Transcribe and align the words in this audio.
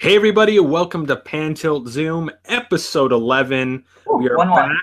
Hey 0.00 0.16
everybody, 0.16 0.58
welcome 0.58 1.06
to 1.08 1.16
Pan 1.16 1.52
Tilt 1.52 1.86
Zoom, 1.86 2.30
episode 2.46 3.12
11. 3.12 3.84
Ooh, 4.08 4.16
we 4.16 4.30
are 4.30 4.36
one 4.38 4.48
back. 4.48 4.68
more. 4.68 4.76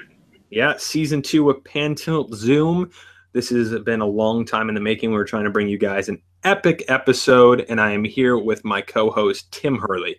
Yeah, 0.51 0.75
season 0.77 1.23
2 1.23 1.49
of 1.49 1.63
Pan 1.63 1.95
Tilt 1.95 2.35
Zoom. 2.35 2.91
This 3.33 3.49
has 3.49 3.79
been 3.79 4.01
a 4.01 4.05
long 4.05 4.45
time 4.45 4.69
in 4.69 4.75
the 4.75 4.79
making. 4.79 5.09
We 5.09 5.17
are 5.17 5.25
trying 5.25 5.45
to 5.45 5.49
bring 5.49 5.67
you 5.67 5.79
guys 5.79 6.07
an 6.07 6.21
epic 6.43 6.85
episode 6.87 7.65
and 7.67 7.81
I 7.81 7.93
am 7.93 8.03
here 8.03 8.37
with 8.37 8.63
my 8.63 8.79
co-host 8.79 9.51
Tim 9.51 9.79
Hurley. 9.79 10.17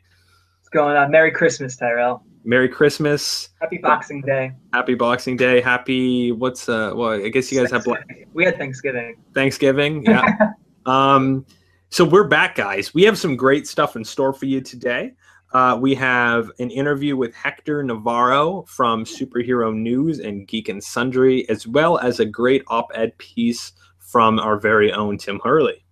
What's 0.59 0.71
going 0.71 0.97
on? 0.97 1.13
Merry 1.13 1.31
Christmas, 1.31 1.77
Tyrell. 1.77 2.25
Merry 2.43 2.69
Christmas. 2.69 3.51
Happy 3.61 3.79
Boxing 3.79 4.21
Day. 4.23 4.51
Happy 4.73 4.97
Boxing 4.97 5.37
Day. 5.37 5.61
Happy 5.61 6.33
what's 6.33 6.69
uh 6.69 6.91
well, 6.93 7.13
I 7.13 7.29
guess 7.29 7.53
you 7.53 7.61
guys 7.61 7.71
have 7.71 7.87
We 8.33 8.45
had 8.45 8.59
Thanksgiving. 8.59 9.15
Thanksgiving. 9.33 10.03
Yeah. 10.03 10.25
um, 10.87 11.47
so 11.91 12.05
we're 12.05 12.29
back, 12.29 12.55
guys. 12.55 12.93
We 12.93 13.03
have 13.05 13.19
some 13.19 13.37
great 13.37 13.67
stuff 13.67 13.97
in 13.97 14.05
store 14.05 14.33
for 14.33 14.47
you 14.47 14.61
today. 14.61 15.13
Uh, 15.53 15.79
we 15.81 15.95
have 15.95 16.51
an 16.59 16.71
interview 16.71 17.17
with 17.17 17.35
Hector 17.35 17.83
Navarro 17.83 18.65
from 18.69 19.05
Superhero 19.05 19.75
News 19.75 20.19
and 20.19 20.47
Geek 20.47 20.69
and 20.69 20.83
Sundry, 20.85 21.49
as 21.49 21.67
well 21.67 21.99
as 21.99 22.21
a 22.21 22.27
great 22.27 22.63
op-ed 22.69 23.17
piece 23.17 23.73
from 23.99 24.39
our 24.39 24.59
very 24.59 24.93
own 24.93 25.17
Tim 25.17 25.41
Hurley. 25.43 25.83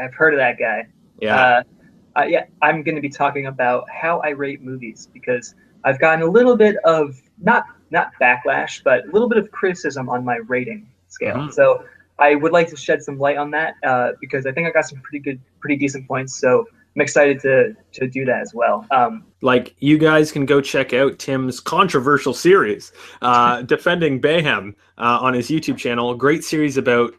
I've 0.00 0.14
heard 0.14 0.34
of 0.34 0.38
that 0.38 0.58
guy. 0.58 0.86
Yeah, 1.20 1.36
Uh, 1.36 1.62
uh, 2.20 2.24
yeah, 2.24 2.44
I'm 2.62 2.82
going 2.82 2.94
to 2.94 3.00
be 3.00 3.08
talking 3.08 3.46
about 3.46 3.90
how 3.90 4.20
I 4.20 4.30
rate 4.30 4.62
movies 4.62 5.08
because 5.12 5.54
I've 5.84 5.98
gotten 5.98 6.22
a 6.22 6.30
little 6.30 6.56
bit 6.56 6.76
of 6.84 7.20
not 7.40 7.64
not 7.90 8.10
backlash, 8.20 8.82
but 8.82 9.04
a 9.04 9.10
little 9.12 9.28
bit 9.28 9.38
of 9.38 9.50
criticism 9.50 10.08
on 10.08 10.24
my 10.24 10.36
rating 10.48 10.88
scale. 11.08 11.36
Mhm. 11.36 11.52
So 11.52 11.84
I 12.18 12.34
would 12.34 12.52
like 12.52 12.68
to 12.68 12.76
shed 12.76 13.02
some 13.02 13.18
light 13.18 13.36
on 13.36 13.50
that 13.52 13.74
uh, 13.84 14.12
because 14.20 14.46
I 14.46 14.52
think 14.52 14.66
I 14.66 14.70
got 14.70 14.86
some 14.86 15.00
pretty 15.00 15.18
good, 15.18 15.40
pretty 15.60 15.76
decent 15.76 16.08
points. 16.08 16.38
So 16.38 16.66
I'm 16.94 17.02
excited 17.02 17.40
to 17.40 17.76
to 17.92 18.08
do 18.08 18.24
that 18.24 18.40
as 18.40 18.54
well. 18.54 18.86
Um, 18.90 19.24
like 19.42 19.76
you 19.80 19.98
guys 19.98 20.32
can 20.32 20.46
go 20.46 20.60
check 20.60 20.94
out 20.94 21.18
Tim's 21.18 21.60
controversial 21.60 22.32
series, 22.32 22.92
uh, 23.20 23.62
Defending 23.74 24.20
Bayhem, 24.20 24.74
uh, 24.96 25.18
on 25.20 25.34
his 25.34 25.48
YouTube 25.48 25.76
channel. 25.76 26.14
Great 26.14 26.42
series 26.42 26.78
about 26.78 27.14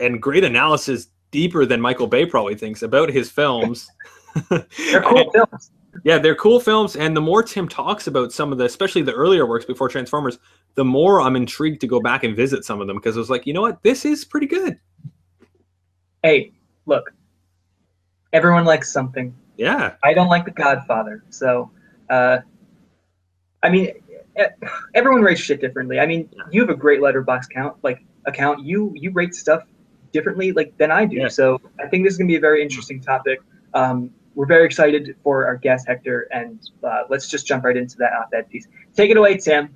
and 0.00 0.20
great 0.20 0.42
analysis, 0.42 1.08
deeper 1.30 1.64
than 1.64 1.80
Michael 1.80 2.08
Bay 2.08 2.26
probably 2.26 2.56
thinks 2.56 2.82
about 2.82 3.10
his 3.10 3.30
films. 3.30 3.88
they're 4.48 5.02
cool 5.02 5.30
films. 5.34 5.70
Yeah, 6.04 6.18
they're 6.18 6.34
cool 6.34 6.58
films, 6.58 6.96
and 6.96 7.16
the 7.16 7.20
more 7.20 7.42
Tim 7.42 7.68
talks 7.68 8.06
about 8.06 8.32
some 8.32 8.50
of 8.50 8.58
the, 8.58 8.64
especially 8.64 9.02
the 9.02 9.12
earlier 9.12 9.46
works 9.46 9.64
before 9.64 9.88
Transformers, 9.88 10.38
the 10.74 10.84
more 10.84 11.20
I'm 11.20 11.36
intrigued 11.36 11.80
to 11.82 11.86
go 11.86 12.00
back 12.00 12.24
and 12.24 12.34
visit 12.34 12.64
some 12.64 12.80
of 12.80 12.86
them 12.86 12.96
because 12.96 13.16
I 13.16 13.20
was 13.20 13.30
like, 13.30 13.46
you 13.46 13.52
know 13.52 13.60
what, 13.60 13.82
this 13.82 14.04
is 14.04 14.24
pretty 14.24 14.46
good. 14.46 14.78
Hey, 16.22 16.52
look, 16.86 17.12
everyone 18.32 18.64
likes 18.64 18.90
something. 18.90 19.34
Yeah, 19.58 19.94
I 20.02 20.14
don't 20.14 20.28
like 20.28 20.46
The 20.46 20.50
Godfather. 20.50 21.24
So, 21.28 21.70
uh, 22.08 22.38
I 23.62 23.68
mean, 23.68 23.90
everyone 24.94 25.20
rates 25.20 25.42
shit 25.42 25.60
differently. 25.60 26.00
I 26.00 26.06
mean, 26.06 26.28
you 26.50 26.62
have 26.62 26.70
a 26.70 26.76
great 26.76 27.00
Letterboxd 27.00 27.50
count, 27.50 27.76
like 27.82 28.02
account. 28.24 28.64
You 28.64 28.92
you 28.96 29.10
rate 29.10 29.34
stuff 29.34 29.64
differently, 30.10 30.52
like 30.52 30.76
than 30.78 30.90
I 30.90 31.04
do. 31.04 31.16
Yeah. 31.16 31.28
So, 31.28 31.60
I 31.78 31.86
think 31.86 32.04
this 32.04 32.14
is 32.14 32.18
gonna 32.18 32.28
be 32.28 32.36
a 32.36 32.40
very 32.40 32.62
interesting 32.62 32.98
topic. 33.00 33.40
Um, 33.74 34.10
we're 34.34 34.46
very 34.46 34.64
excited 34.64 35.16
for 35.22 35.46
our 35.46 35.56
guest 35.56 35.86
Hector, 35.86 36.28
and 36.30 36.70
uh, 36.82 37.02
let's 37.08 37.28
just 37.28 37.46
jump 37.46 37.64
right 37.64 37.76
into 37.76 37.96
that 37.98 38.12
op-ed 38.12 38.48
piece. 38.48 38.66
Take 38.94 39.10
it 39.10 39.16
away, 39.16 39.36
Tim. 39.36 39.74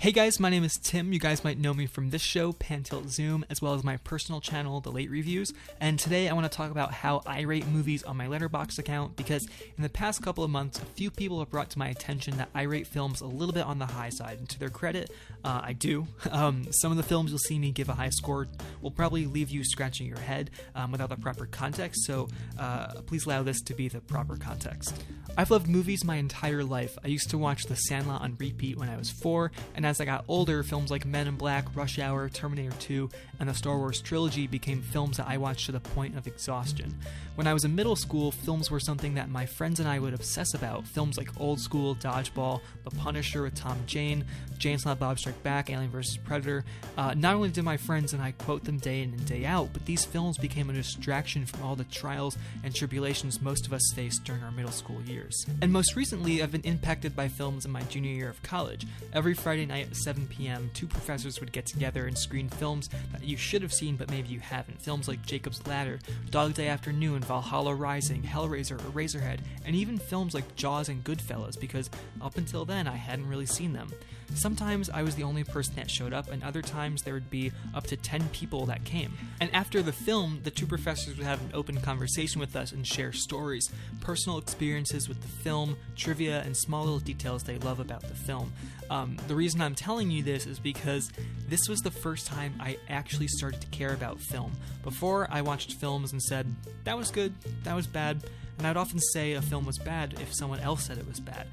Hey 0.00 0.12
guys, 0.12 0.40
my 0.40 0.48
name 0.48 0.64
is 0.64 0.78
Tim. 0.78 1.12
You 1.12 1.18
guys 1.18 1.44
might 1.44 1.58
know 1.58 1.74
me 1.74 1.84
from 1.84 2.08
this 2.08 2.22
show, 2.22 2.54
Pan 2.54 2.84
Tilt 2.84 3.10
Zoom, 3.10 3.44
as 3.50 3.60
well 3.60 3.74
as 3.74 3.84
my 3.84 3.98
personal 3.98 4.40
channel, 4.40 4.80
The 4.80 4.90
Late 4.90 5.10
Reviews. 5.10 5.52
And 5.78 5.98
today 5.98 6.26
I 6.26 6.32
want 6.32 6.50
to 6.50 6.56
talk 6.56 6.70
about 6.70 6.94
how 6.94 7.20
I 7.26 7.42
rate 7.42 7.66
movies 7.66 8.02
on 8.04 8.16
my 8.16 8.26
Letterboxd 8.26 8.78
account 8.78 9.14
because 9.14 9.46
in 9.76 9.82
the 9.82 9.90
past 9.90 10.22
couple 10.22 10.42
of 10.42 10.48
months, 10.48 10.78
a 10.78 10.86
few 10.86 11.10
people 11.10 11.38
have 11.40 11.50
brought 11.50 11.68
to 11.72 11.78
my 11.78 11.88
attention 11.88 12.38
that 12.38 12.48
I 12.54 12.62
rate 12.62 12.86
films 12.86 13.20
a 13.20 13.26
little 13.26 13.52
bit 13.52 13.66
on 13.66 13.78
the 13.78 13.84
high 13.84 14.08
side. 14.08 14.38
And 14.38 14.48
to 14.48 14.58
their 14.58 14.70
credit, 14.70 15.10
uh, 15.44 15.60
I 15.62 15.74
do. 15.74 16.06
Um, 16.30 16.64
some 16.70 16.92
of 16.92 16.96
the 16.96 17.02
films 17.02 17.30
you'll 17.30 17.40
see 17.40 17.58
me 17.58 17.72
give 17.72 17.88
a 17.88 17.94
high 17.94 18.10
score 18.10 18.46
will 18.80 18.92
probably 18.92 19.26
leave 19.26 19.50
you 19.50 19.64
scratching 19.64 20.06
your 20.06 20.20
head 20.20 20.50
um, 20.76 20.92
without 20.92 21.08
the 21.08 21.16
proper 21.16 21.44
context. 21.44 22.04
So 22.06 22.28
uh, 22.56 23.02
please 23.04 23.26
allow 23.26 23.42
this 23.42 23.60
to 23.62 23.74
be 23.74 23.88
the 23.88 24.00
proper 24.00 24.36
context. 24.36 25.02
I've 25.36 25.50
loved 25.50 25.68
movies 25.68 26.04
my 26.04 26.16
entire 26.16 26.62
life. 26.62 26.96
I 27.04 27.08
used 27.08 27.30
to 27.30 27.38
watch 27.38 27.64
The 27.64 27.74
Sandlot 27.74 28.22
on 28.22 28.36
repeat 28.38 28.78
when 28.78 28.88
I 28.88 28.96
was 28.96 29.10
four, 29.10 29.50
and 29.74 29.86
as 29.90 30.00
I 30.00 30.04
got 30.04 30.24
older, 30.28 30.62
films 30.62 30.90
like 30.90 31.04
Men 31.04 31.26
in 31.26 31.34
Black, 31.34 31.66
Rush 31.74 31.98
Hour, 31.98 32.28
Terminator 32.28 32.74
2, 32.78 33.10
and 33.40 33.48
the 33.48 33.54
Star 33.54 33.76
Wars 33.76 34.00
trilogy 34.00 34.46
became 34.46 34.80
films 34.80 35.16
that 35.16 35.26
I 35.26 35.36
watched 35.36 35.66
to 35.66 35.72
the 35.72 35.80
point 35.80 36.16
of 36.16 36.28
exhaustion. 36.28 36.96
When 37.34 37.48
I 37.48 37.54
was 37.54 37.64
in 37.64 37.74
middle 37.74 37.96
school, 37.96 38.30
films 38.30 38.70
were 38.70 38.78
something 38.78 39.14
that 39.14 39.30
my 39.30 39.46
friends 39.46 39.80
and 39.80 39.88
I 39.88 39.98
would 39.98 40.14
obsess 40.14 40.54
about. 40.54 40.86
Films 40.86 41.16
like 41.16 41.40
Old 41.40 41.58
School, 41.58 41.96
Dodgeball, 41.96 42.60
The 42.84 42.90
Punisher 42.90 43.42
with 43.42 43.54
Tom 43.54 43.78
Jane, 43.86 44.24
Jay 44.58 44.72
and 44.72 44.80
Silent 44.80 45.00
Bob 45.00 45.18
Strike 45.18 45.42
Back, 45.42 45.70
Alien 45.70 45.90
vs. 45.90 46.18
Predator. 46.18 46.64
Uh, 46.96 47.14
not 47.14 47.34
only 47.34 47.48
did 47.48 47.64
my 47.64 47.78
friends 47.78 48.12
and 48.12 48.22
I 48.22 48.32
quote 48.32 48.64
them 48.64 48.76
day 48.76 49.02
in 49.02 49.14
and 49.14 49.26
day 49.26 49.46
out, 49.46 49.70
but 49.72 49.86
these 49.86 50.04
films 50.04 50.36
became 50.36 50.68
a 50.68 50.74
distraction 50.74 51.46
from 51.46 51.62
all 51.62 51.74
the 51.74 51.84
trials 51.84 52.36
and 52.62 52.74
tribulations 52.74 53.40
most 53.40 53.66
of 53.66 53.72
us 53.72 53.90
faced 53.94 54.24
during 54.24 54.42
our 54.42 54.52
middle 54.52 54.70
school 54.70 55.00
years. 55.02 55.46
And 55.62 55.72
most 55.72 55.96
recently, 55.96 56.42
I've 56.42 56.52
been 56.52 56.60
impacted 56.60 57.16
by 57.16 57.28
films 57.28 57.64
in 57.64 57.70
my 57.70 57.82
junior 57.84 58.12
year 58.12 58.28
of 58.28 58.42
college. 58.42 58.86
Every 59.14 59.32
Friday 59.32 59.64
night 59.64 59.79
at 59.80 59.96
7 59.96 60.26
p.m., 60.28 60.70
two 60.74 60.86
professors 60.86 61.40
would 61.40 61.52
get 61.52 61.66
together 61.66 62.06
and 62.06 62.16
screen 62.16 62.48
films 62.48 62.88
that 63.12 63.24
you 63.24 63.36
should 63.36 63.62
have 63.62 63.72
seen 63.72 63.96
but 63.96 64.10
maybe 64.10 64.28
you 64.28 64.40
haven't. 64.40 64.80
Films 64.80 65.08
like 65.08 65.24
Jacob's 65.24 65.66
Ladder, 65.66 65.98
Dog 66.30 66.54
Day 66.54 66.68
Afternoon, 66.68 67.22
Valhalla 67.22 67.74
Rising, 67.74 68.22
Hellraiser, 68.22 68.78
Eraserhead, 68.78 69.40
and 69.64 69.74
even 69.76 69.98
films 69.98 70.34
like 70.34 70.56
Jaws 70.56 70.88
and 70.88 71.04
Goodfellas 71.04 71.58
because 71.58 71.90
up 72.20 72.36
until 72.36 72.64
then 72.64 72.86
I 72.86 72.96
hadn't 72.96 73.28
really 73.28 73.46
seen 73.46 73.72
them. 73.72 73.90
Sometimes 74.34 74.88
I 74.90 75.02
was 75.02 75.14
the 75.16 75.22
only 75.22 75.44
person 75.44 75.74
that 75.76 75.90
showed 75.90 76.12
up, 76.12 76.30
and 76.30 76.42
other 76.42 76.62
times 76.62 77.02
there 77.02 77.14
would 77.14 77.30
be 77.30 77.52
up 77.74 77.86
to 77.88 77.96
10 77.96 78.28
people 78.30 78.66
that 78.66 78.84
came. 78.84 79.12
And 79.40 79.52
after 79.54 79.82
the 79.82 79.92
film, 79.92 80.40
the 80.44 80.50
two 80.50 80.66
professors 80.66 81.16
would 81.16 81.26
have 81.26 81.40
an 81.40 81.50
open 81.54 81.80
conversation 81.80 82.40
with 82.40 82.56
us 82.56 82.72
and 82.72 82.86
share 82.86 83.12
stories, 83.12 83.70
personal 84.00 84.38
experiences 84.38 85.08
with 85.08 85.20
the 85.20 85.28
film, 85.28 85.76
trivia, 85.96 86.42
and 86.42 86.56
small 86.56 86.84
little 86.84 86.98
details 87.00 87.42
they 87.42 87.58
love 87.58 87.80
about 87.80 88.02
the 88.02 88.14
film. 88.14 88.52
Um, 88.88 89.16
the 89.28 89.34
reason 89.34 89.60
I'm 89.60 89.74
telling 89.74 90.10
you 90.10 90.22
this 90.22 90.46
is 90.46 90.58
because 90.58 91.12
this 91.48 91.68
was 91.68 91.80
the 91.80 91.90
first 91.90 92.26
time 92.26 92.54
I 92.60 92.78
actually 92.88 93.28
started 93.28 93.60
to 93.60 93.66
care 93.68 93.92
about 93.92 94.20
film. 94.20 94.52
Before, 94.82 95.28
I 95.30 95.42
watched 95.42 95.74
films 95.74 96.12
and 96.12 96.22
said, 96.22 96.46
that 96.84 96.96
was 96.96 97.10
good, 97.10 97.34
that 97.64 97.74
was 97.74 97.86
bad, 97.86 98.22
and 98.58 98.66
I'd 98.66 98.76
often 98.76 98.98
say 98.98 99.32
a 99.32 99.42
film 99.42 99.64
was 99.64 99.78
bad 99.78 100.14
if 100.20 100.34
someone 100.34 100.60
else 100.60 100.84
said 100.84 100.98
it 100.98 101.08
was 101.08 101.20
bad. 101.20 101.46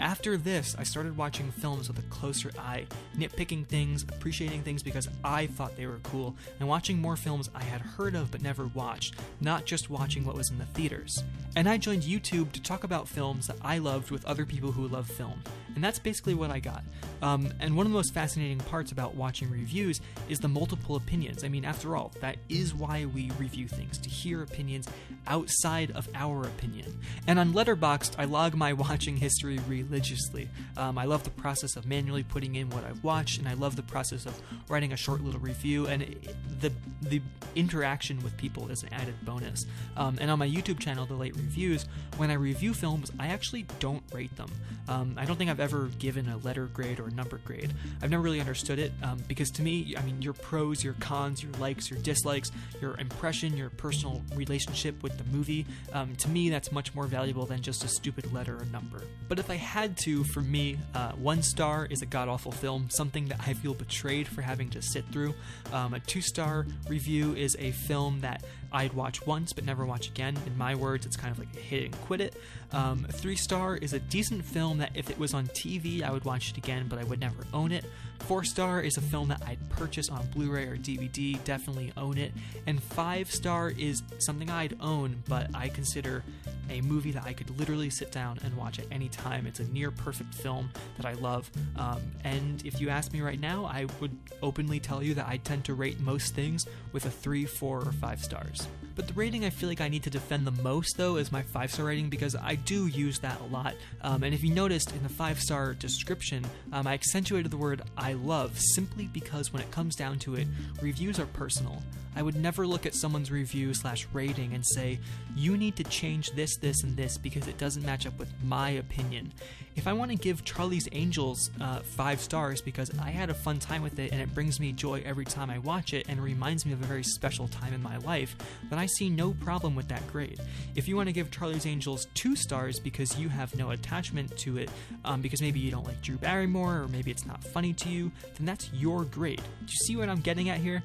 After 0.00 0.36
this, 0.36 0.74
I 0.78 0.82
started 0.82 1.16
watching 1.16 1.52
films 1.52 1.88
with 1.88 1.98
a 1.98 2.08
closer 2.10 2.50
eye, 2.58 2.86
nitpicking 3.16 3.66
things, 3.66 4.02
appreciating 4.02 4.62
things 4.62 4.82
because 4.82 5.08
I 5.22 5.46
thought 5.46 5.76
they 5.76 5.86
were 5.86 6.00
cool, 6.02 6.34
and 6.58 6.68
watching 6.68 7.00
more 7.00 7.16
films 7.16 7.48
I 7.54 7.62
had 7.62 7.80
heard 7.80 8.14
of 8.14 8.30
but 8.30 8.42
never 8.42 8.66
watched, 8.74 9.14
not 9.40 9.64
just 9.64 9.90
watching 9.90 10.24
what 10.24 10.36
was 10.36 10.50
in 10.50 10.58
the 10.58 10.66
theaters. 10.66 11.22
And 11.56 11.68
I 11.68 11.76
joined 11.76 12.02
YouTube 12.02 12.50
to 12.52 12.62
talk 12.62 12.82
about 12.84 13.08
films 13.08 13.46
that 13.46 13.56
I 13.62 13.78
loved 13.78 14.10
with 14.10 14.24
other 14.26 14.44
people 14.44 14.72
who 14.72 14.88
love 14.88 15.06
film. 15.06 15.40
And 15.74 15.82
that's 15.82 15.98
basically 15.98 16.34
what 16.34 16.50
I 16.50 16.60
got. 16.60 16.84
Um, 17.22 17.52
and 17.60 17.76
one 17.76 17.86
of 17.86 17.92
the 17.92 17.96
most 17.96 18.12
fascinating 18.12 18.58
parts 18.58 18.92
about 18.92 19.14
watching 19.14 19.50
reviews 19.50 20.00
is 20.28 20.40
the 20.40 20.48
multiple 20.48 20.96
opinions. 20.96 21.42
I 21.42 21.48
mean, 21.48 21.64
after 21.64 21.96
all, 21.96 22.12
that 22.20 22.36
is 22.48 22.74
why 22.74 23.06
we 23.06 23.30
review 23.38 23.66
things, 23.66 23.98
to 23.98 24.08
hear 24.08 24.42
opinions 24.42 24.86
outside 25.26 25.90
of 25.92 26.08
our 26.14 26.42
opinion. 26.42 27.00
And 27.26 27.38
on 27.38 27.52
Letterboxd, 27.52 28.14
I 28.18 28.24
log 28.24 28.54
my 28.54 28.72
watching 28.84 29.16
history 29.16 29.58
religiously. 29.68 30.48
Um, 30.76 30.98
I 30.98 31.04
love 31.04 31.24
the 31.24 31.30
process 31.30 31.76
of 31.76 31.86
manually 31.86 32.22
putting 32.22 32.56
in 32.56 32.70
what 32.70 32.84
I've 32.84 33.02
watched, 33.02 33.38
and 33.38 33.48
I 33.48 33.54
love 33.54 33.76
the 33.76 33.82
process 33.82 34.26
of 34.26 34.40
writing 34.68 34.92
a 34.92 34.96
short 34.96 35.22
little 35.22 35.40
review. 35.40 35.86
And 35.86 36.02
it, 36.02 36.60
the 36.60 36.72
the 37.02 37.20
interaction 37.54 38.22
with 38.22 38.36
people 38.36 38.68
is 38.70 38.82
an 38.82 38.92
added 38.92 39.14
bonus. 39.22 39.64
Um, 39.96 40.18
and 40.20 40.30
on 40.30 40.38
my 40.38 40.48
YouTube 40.48 40.78
channel, 40.78 41.06
The 41.06 41.14
Late 41.14 41.36
Reviews, 41.36 41.86
when 42.16 42.30
I 42.30 42.34
review 42.34 42.74
films, 42.74 43.12
I 43.18 43.28
actually 43.28 43.66
don't 43.78 44.02
rate 44.12 44.34
them. 44.36 44.50
Um, 44.88 45.14
I 45.16 45.24
don't 45.24 45.36
think 45.36 45.50
I've 45.50 45.60
ever 45.64 45.88
given 45.98 46.28
a 46.28 46.36
letter 46.36 46.66
grade 46.66 47.00
or 47.00 47.06
a 47.06 47.10
number 47.10 47.38
grade. 47.38 47.72
I've 48.02 48.10
never 48.10 48.22
really 48.22 48.38
understood 48.38 48.78
it 48.78 48.92
um, 49.02 49.18
because 49.26 49.50
to 49.52 49.62
me, 49.62 49.94
I 49.96 50.02
mean, 50.02 50.20
your 50.20 50.34
pros, 50.34 50.84
your 50.84 50.92
cons, 51.00 51.42
your 51.42 51.52
likes, 51.52 51.90
your 51.90 51.98
dislikes, 52.00 52.52
your 52.82 52.98
impression, 52.98 53.56
your 53.56 53.70
personal 53.70 54.22
relationship 54.34 55.02
with 55.02 55.16
the 55.16 55.24
movie, 55.34 55.64
um, 55.94 56.14
to 56.16 56.28
me, 56.28 56.50
that's 56.50 56.70
much 56.70 56.94
more 56.94 57.06
valuable 57.06 57.46
than 57.46 57.62
just 57.62 57.82
a 57.82 57.88
stupid 57.88 58.30
letter 58.30 58.60
or 58.60 58.66
number. 58.66 59.04
But 59.26 59.38
if 59.38 59.48
I 59.48 59.54
had 59.54 59.96
to, 60.04 60.22
for 60.24 60.42
me, 60.42 60.76
uh, 60.94 61.12
one 61.12 61.42
star 61.42 61.86
is 61.88 62.02
a 62.02 62.06
god 62.06 62.28
awful 62.28 62.52
film, 62.52 62.90
something 62.90 63.24
that 63.28 63.40
I 63.46 63.54
feel 63.54 63.72
betrayed 63.72 64.28
for 64.28 64.42
having 64.42 64.68
to 64.70 64.82
sit 64.82 65.06
through. 65.12 65.32
Um, 65.72 65.94
a 65.94 66.00
two 66.00 66.20
star 66.20 66.66
review 66.88 67.34
is 67.34 67.56
a 67.58 67.70
film 67.70 68.20
that 68.20 68.44
I'd 68.74 68.92
watch 68.92 69.24
once 69.24 69.52
but 69.52 69.64
never 69.64 69.86
watch 69.86 70.08
again. 70.08 70.36
In 70.46 70.58
my 70.58 70.74
words, 70.74 71.06
it's 71.06 71.16
kind 71.16 71.30
of 71.30 71.38
like 71.38 71.54
hit 71.54 71.84
and 71.84 72.00
quit 72.02 72.20
it. 72.20 72.34
Um, 72.72 73.06
three 73.08 73.36
star 73.36 73.76
is 73.76 73.92
a 73.92 74.00
decent 74.00 74.44
film 74.44 74.78
that 74.78 74.90
if 74.94 75.08
it 75.08 75.18
was 75.18 75.32
on 75.32 75.46
TV, 75.46 76.02
I 76.02 76.10
would 76.10 76.24
watch 76.24 76.50
it 76.50 76.58
again, 76.58 76.86
but 76.88 76.98
I 76.98 77.04
would 77.04 77.20
never 77.20 77.46
own 77.54 77.70
it. 77.70 77.84
Four 78.26 78.42
star 78.42 78.80
is 78.80 78.96
a 78.96 79.02
film 79.02 79.28
that 79.28 79.42
I'd 79.46 79.58
purchase 79.68 80.08
on 80.08 80.26
Blu 80.28 80.50
ray 80.50 80.64
or 80.64 80.78
DVD, 80.78 81.42
definitely 81.44 81.92
own 81.98 82.16
it. 82.16 82.32
And 82.66 82.82
five 82.82 83.30
star 83.30 83.68
is 83.68 84.02
something 84.18 84.48
I'd 84.48 84.78
own, 84.80 85.22
but 85.28 85.50
I 85.54 85.68
consider 85.68 86.24
a 86.70 86.80
movie 86.80 87.10
that 87.12 87.24
I 87.24 87.34
could 87.34 87.58
literally 87.58 87.90
sit 87.90 88.10
down 88.12 88.38
and 88.42 88.56
watch 88.56 88.78
at 88.78 88.86
any 88.90 89.10
time. 89.10 89.46
It's 89.46 89.60
a 89.60 89.64
near 89.64 89.90
perfect 89.90 90.34
film 90.34 90.70
that 90.96 91.04
I 91.04 91.12
love. 91.12 91.50
Um, 91.76 92.00
and 92.24 92.64
if 92.64 92.80
you 92.80 92.88
ask 92.88 93.12
me 93.12 93.20
right 93.20 93.38
now, 93.38 93.66
I 93.66 93.86
would 94.00 94.16
openly 94.42 94.80
tell 94.80 95.02
you 95.02 95.12
that 95.14 95.28
I 95.28 95.36
tend 95.36 95.66
to 95.66 95.74
rate 95.74 96.00
most 96.00 96.34
things 96.34 96.66
with 96.92 97.04
a 97.04 97.10
three, 97.10 97.44
four, 97.44 97.80
or 97.80 97.92
five 97.92 98.24
stars. 98.24 98.66
But 98.96 99.08
the 99.08 99.14
rating 99.14 99.44
I 99.44 99.50
feel 99.50 99.68
like 99.68 99.80
I 99.80 99.88
need 99.88 100.04
to 100.04 100.10
defend 100.10 100.46
the 100.46 100.62
most, 100.62 100.96
though, 100.96 101.16
is 101.16 101.32
my 101.32 101.42
five 101.42 101.72
star 101.72 101.86
rating 101.86 102.08
because 102.08 102.36
I 102.36 102.54
do 102.54 102.86
use 102.86 103.18
that 103.20 103.40
a 103.40 103.44
lot. 103.44 103.74
Um, 104.02 104.22
and 104.22 104.34
if 104.34 104.44
you 104.44 104.54
noticed 104.54 104.92
in 104.92 105.02
the 105.02 105.08
five 105.08 105.40
star 105.40 105.74
description, 105.74 106.44
um, 106.72 106.86
I 106.86 106.94
accentuated 106.94 107.50
the 107.50 107.56
word 107.56 107.82
I 107.96 108.12
love 108.12 108.58
simply 108.58 109.06
because 109.06 109.52
when 109.52 109.62
it 109.62 109.70
comes 109.70 109.96
down 109.96 110.18
to 110.20 110.36
it, 110.36 110.46
reviews 110.80 111.18
are 111.18 111.26
personal. 111.26 111.82
I 112.16 112.22
would 112.22 112.36
never 112.36 112.66
look 112.66 112.86
at 112.86 112.94
someone's 112.94 113.30
review 113.30 113.74
slash 113.74 114.06
rating 114.12 114.54
and 114.54 114.64
say, 114.64 115.00
you 115.34 115.56
need 115.56 115.76
to 115.76 115.84
change 115.84 116.30
this, 116.30 116.56
this, 116.56 116.82
and 116.84 116.96
this 116.96 117.18
because 117.18 117.48
it 117.48 117.58
doesn't 117.58 117.84
match 117.84 118.06
up 118.06 118.16
with 118.18 118.30
my 118.44 118.70
opinion. 118.70 119.32
If 119.74 119.88
I 119.88 119.92
want 119.92 120.12
to 120.12 120.16
give 120.16 120.44
Charlie's 120.44 120.88
Angels 120.92 121.50
uh, 121.60 121.80
five 121.80 122.20
stars 122.20 122.60
because 122.60 122.96
I 123.00 123.10
had 123.10 123.30
a 123.30 123.34
fun 123.34 123.58
time 123.58 123.82
with 123.82 123.98
it 123.98 124.12
and 124.12 124.20
it 124.20 124.32
brings 124.32 124.60
me 124.60 124.70
joy 124.72 125.02
every 125.04 125.24
time 125.24 125.50
I 125.50 125.58
watch 125.58 125.92
it 125.92 126.06
and 126.08 126.22
reminds 126.22 126.64
me 126.64 126.72
of 126.72 126.80
a 126.80 126.86
very 126.86 127.02
special 127.02 127.48
time 127.48 127.74
in 127.74 127.82
my 127.82 127.96
life, 127.98 128.36
then 128.70 128.78
I 128.78 128.83
see 128.86 129.08
no 129.08 129.32
problem 129.32 129.74
with 129.74 129.88
that 129.88 130.06
grade. 130.10 130.40
If 130.74 130.88
you 130.88 130.96
want 130.96 131.08
to 131.08 131.12
give 131.12 131.30
Charlie's 131.30 131.66
Angels 131.66 132.06
two 132.14 132.36
stars 132.36 132.78
because 132.80 133.18
you 133.18 133.28
have 133.28 133.54
no 133.56 133.70
attachment 133.70 134.36
to 134.38 134.58
it, 134.58 134.70
um, 135.04 135.20
because 135.20 135.40
maybe 135.40 135.60
you 135.60 135.70
don't 135.70 135.86
like 135.86 136.00
Drew 136.02 136.16
Barrymore 136.16 136.82
or 136.82 136.88
maybe 136.88 137.10
it's 137.10 137.26
not 137.26 137.42
funny 137.42 137.72
to 137.74 137.88
you, 137.88 138.10
then 138.36 138.46
that's 138.46 138.72
your 138.72 139.04
grade. 139.04 139.42
Do 139.66 139.72
you 139.72 139.78
see 139.86 139.96
what 139.96 140.08
I'm 140.08 140.20
getting 140.20 140.48
at 140.48 140.58
here? 140.58 140.82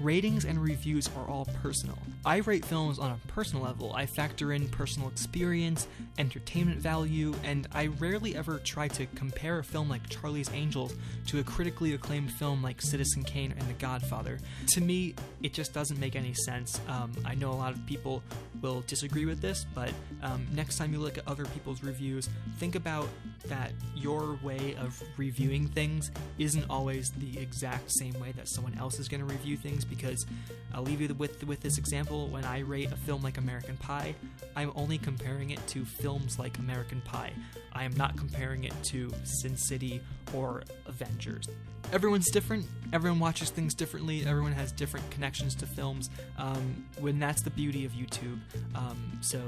Ratings 0.00 0.44
and 0.44 0.62
reviews 0.62 1.10
are 1.16 1.28
all 1.28 1.48
personal. 1.60 1.98
I 2.24 2.36
rate 2.36 2.64
films 2.64 3.00
on 3.00 3.10
a 3.10 3.32
personal 3.32 3.64
level. 3.64 3.92
I 3.92 4.06
factor 4.06 4.52
in 4.52 4.68
personal 4.68 5.08
experience, 5.08 5.88
entertainment 6.18 6.80
value, 6.80 7.34
and 7.42 7.66
I 7.72 7.86
rarely 7.86 8.36
ever 8.36 8.58
try 8.58 8.86
to 8.88 9.06
compare 9.16 9.58
a 9.58 9.64
film 9.64 9.88
like 9.88 10.08
Charlie's 10.08 10.50
Angels 10.52 10.94
to 11.26 11.40
a 11.40 11.42
critically 11.42 11.94
acclaimed 11.94 12.30
film 12.30 12.62
like 12.62 12.80
Citizen 12.80 13.24
Kane 13.24 13.52
and 13.58 13.68
The 13.68 13.72
Godfather. 13.74 14.38
To 14.68 14.80
me, 14.80 15.16
it 15.42 15.52
just 15.52 15.74
doesn't 15.74 15.98
make 15.98 16.14
any 16.14 16.34
sense. 16.34 16.80
Um, 16.88 17.10
I 17.28 17.34
know 17.34 17.50
a 17.50 17.54
lot 17.54 17.74
of 17.74 17.84
people 17.86 18.22
will 18.62 18.82
disagree 18.86 19.26
with 19.26 19.40
this, 19.40 19.66
but 19.74 19.92
um, 20.22 20.46
next 20.54 20.78
time 20.78 20.92
you 20.92 20.98
look 20.98 21.18
at 21.18 21.28
other 21.28 21.44
people's 21.44 21.82
reviews, 21.82 22.28
think 22.56 22.74
about 22.74 23.06
that 23.46 23.72
your 23.94 24.38
way 24.42 24.74
of 24.80 25.00
reviewing 25.16 25.68
things 25.68 26.10
isn't 26.38 26.64
always 26.70 27.10
the 27.12 27.38
exact 27.38 27.92
same 27.92 28.18
way 28.18 28.32
that 28.32 28.48
someone 28.48 28.76
else 28.78 28.98
is 28.98 29.08
going 29.08 29.20
to 29.20 29.26
review 29.26 29.56
things 29.56 29.84
because 29.84 30.24
I'll 30.72 30.82
leave 30.82 31.00
you 31.00 31.14
with 31.14 31.44
with 31.44 31.60
this 31.60 31.76
example. 31.76 32.28
When 32.28 32.44
I 32.44 32.60
rate 32.60 32.90
a 32.90 32.96
film 32.96 33.22
like 33.22 33.36
American 33.36 33.76
Pie 33.76 34.14
I'm 34.56 34.72
only 34.74 34.98
comparing 34.98 35.50
it 35.50 35.64
to 35.68 35.84
films 35.84 36.38
like 36.38 36.58
American 36.58 37.00
Pie. 37.02 37.32
I 37.72 37.84
am 37.84 37.92
not 37.94 38.16
comparing 38.16 38.64
it 38.64 38.72
to 38.84 39.08
Sin 39.22 39.56
City 39.56 40.00
or 40.34 40.64
Avengers. 40.86 41.46
Everyone's 41.92 42.30
different. 42.30 42.66
Everyone 42.92 43.20
watches 43.20 43.50
things 43.50 43.72
differently. 43.74 44.26
Everyone 44.26 44.52
has 44.52 44.72
different 44.72 45.08
connections 45.10 45.54
to 45.56 45.66
films. 45.66 46.10
Um, 46.36 46.84
when 46.98 47.17
that's 47.20 47.42
the 47.42 47.50
beauty 47.50 47.84
of 47.84 47.92
YouTube 47.92 48.38
um, 48.74 49.18
so 49.20 49.40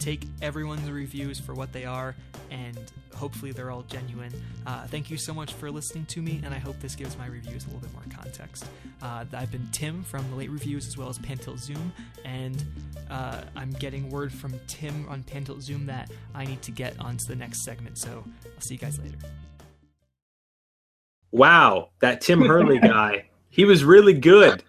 take 0.00 0.24
everyone's 0.40 0.90
reviews 0.90 1.38
for 1.38 1.54
what 1.54 1.72
they 1.72 1.84
are, 1.84 2.16
and 2.50 2.78
hopefully 3.14 3.52
they're 3.52 3.70
all 3.70 3.82
genuine. 3.82 4.32
Uh, 4.66 4.86
thank 4.86 5.10
you 5.10 5.16
so 5.16 5.32
much 5.32 5.52
for 5.52 5.70
listening 5.70 6.06
to 6.06 6.22
me, 6.22 6.40
and 6.42 6.54
I 6.54 6.58
hope 6.58 6.80
this 6.80 6.96
gives 6.96 7.16
my 7.18 7.26
reviews 7.26 7.64
a 7.64 7.66
little 7.66 7.82
bit 7.82 7.92
more 7.92 8.02
context. 8.10 8.64
Uh, 9.02 9.24
I've 9.32 9.52
been 9.52 9.68
Tim 9.72 10.02
from 10.02 10.28
the 10.30 10.36
Late 10.36 10.50
Reviews 10.50 10.88
as 10.88 10.96
well 10.96 11.08
as 11.08 11.18
Pan 11.18 11.36
Tilt 11.36 11.58
Zoom, 11.58 11.92
and 12.24 12.64
uh, 13.10 13.42
I'm 13.54 13.70
getting 13.72 14.10
word 14.10 14.32
from 14.32 14.58
Tim 14.66 15.06
on 15.08 15.22
Pan 15.22 15.44
Tilt 15.44 15.60
Zoom 15.60 15.86
that 15.86 16.10
I 16.34 16.46
need 16.46 16.62
to 16.62 16.72
get 16.72 16.98
onto 16.98 17.26
the 17.26 17.36
next 17.36 17.62
segment. 17.62 17.98
So 17.98 18.24
I'll 18.44 18.60
see 18.60 18.74
you 18.74 18.80
guys 18.80 18.98
later. 18.98 19.18
Wow, 21.30 21.90
that 22.00 22.20
Tim 22.22 22.40
Hurley 22.40 22.78
guy. 22.80 23.26
He 23.50 23.64
was 23.64 23.84
really 23.84 24.14
good. 24.14 24.62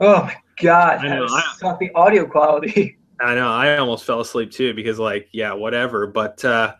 Oh 0.00 0.22
my 0.22 0.36
god, 0.60 1.04
I 1.04 1.08
know, 1.08 1.26
I, 1.28 1.76
the 1.80 1.90
audio 1.94 2.26
quality. 2.26 2.96
I 3.20 3.34
know. 3.34 3.48
I 3.48 3.76
almost 3.76 4.04
fell 4.04 4.20
asleep 4.20 4.50
too 4.50 4.74
because, 4.74 4.98
like, 4.98 5.28
yeah, 5.32 5.52
whatever. 5.52 6.06
But 6.06 6.44
uh, 6.44 6.74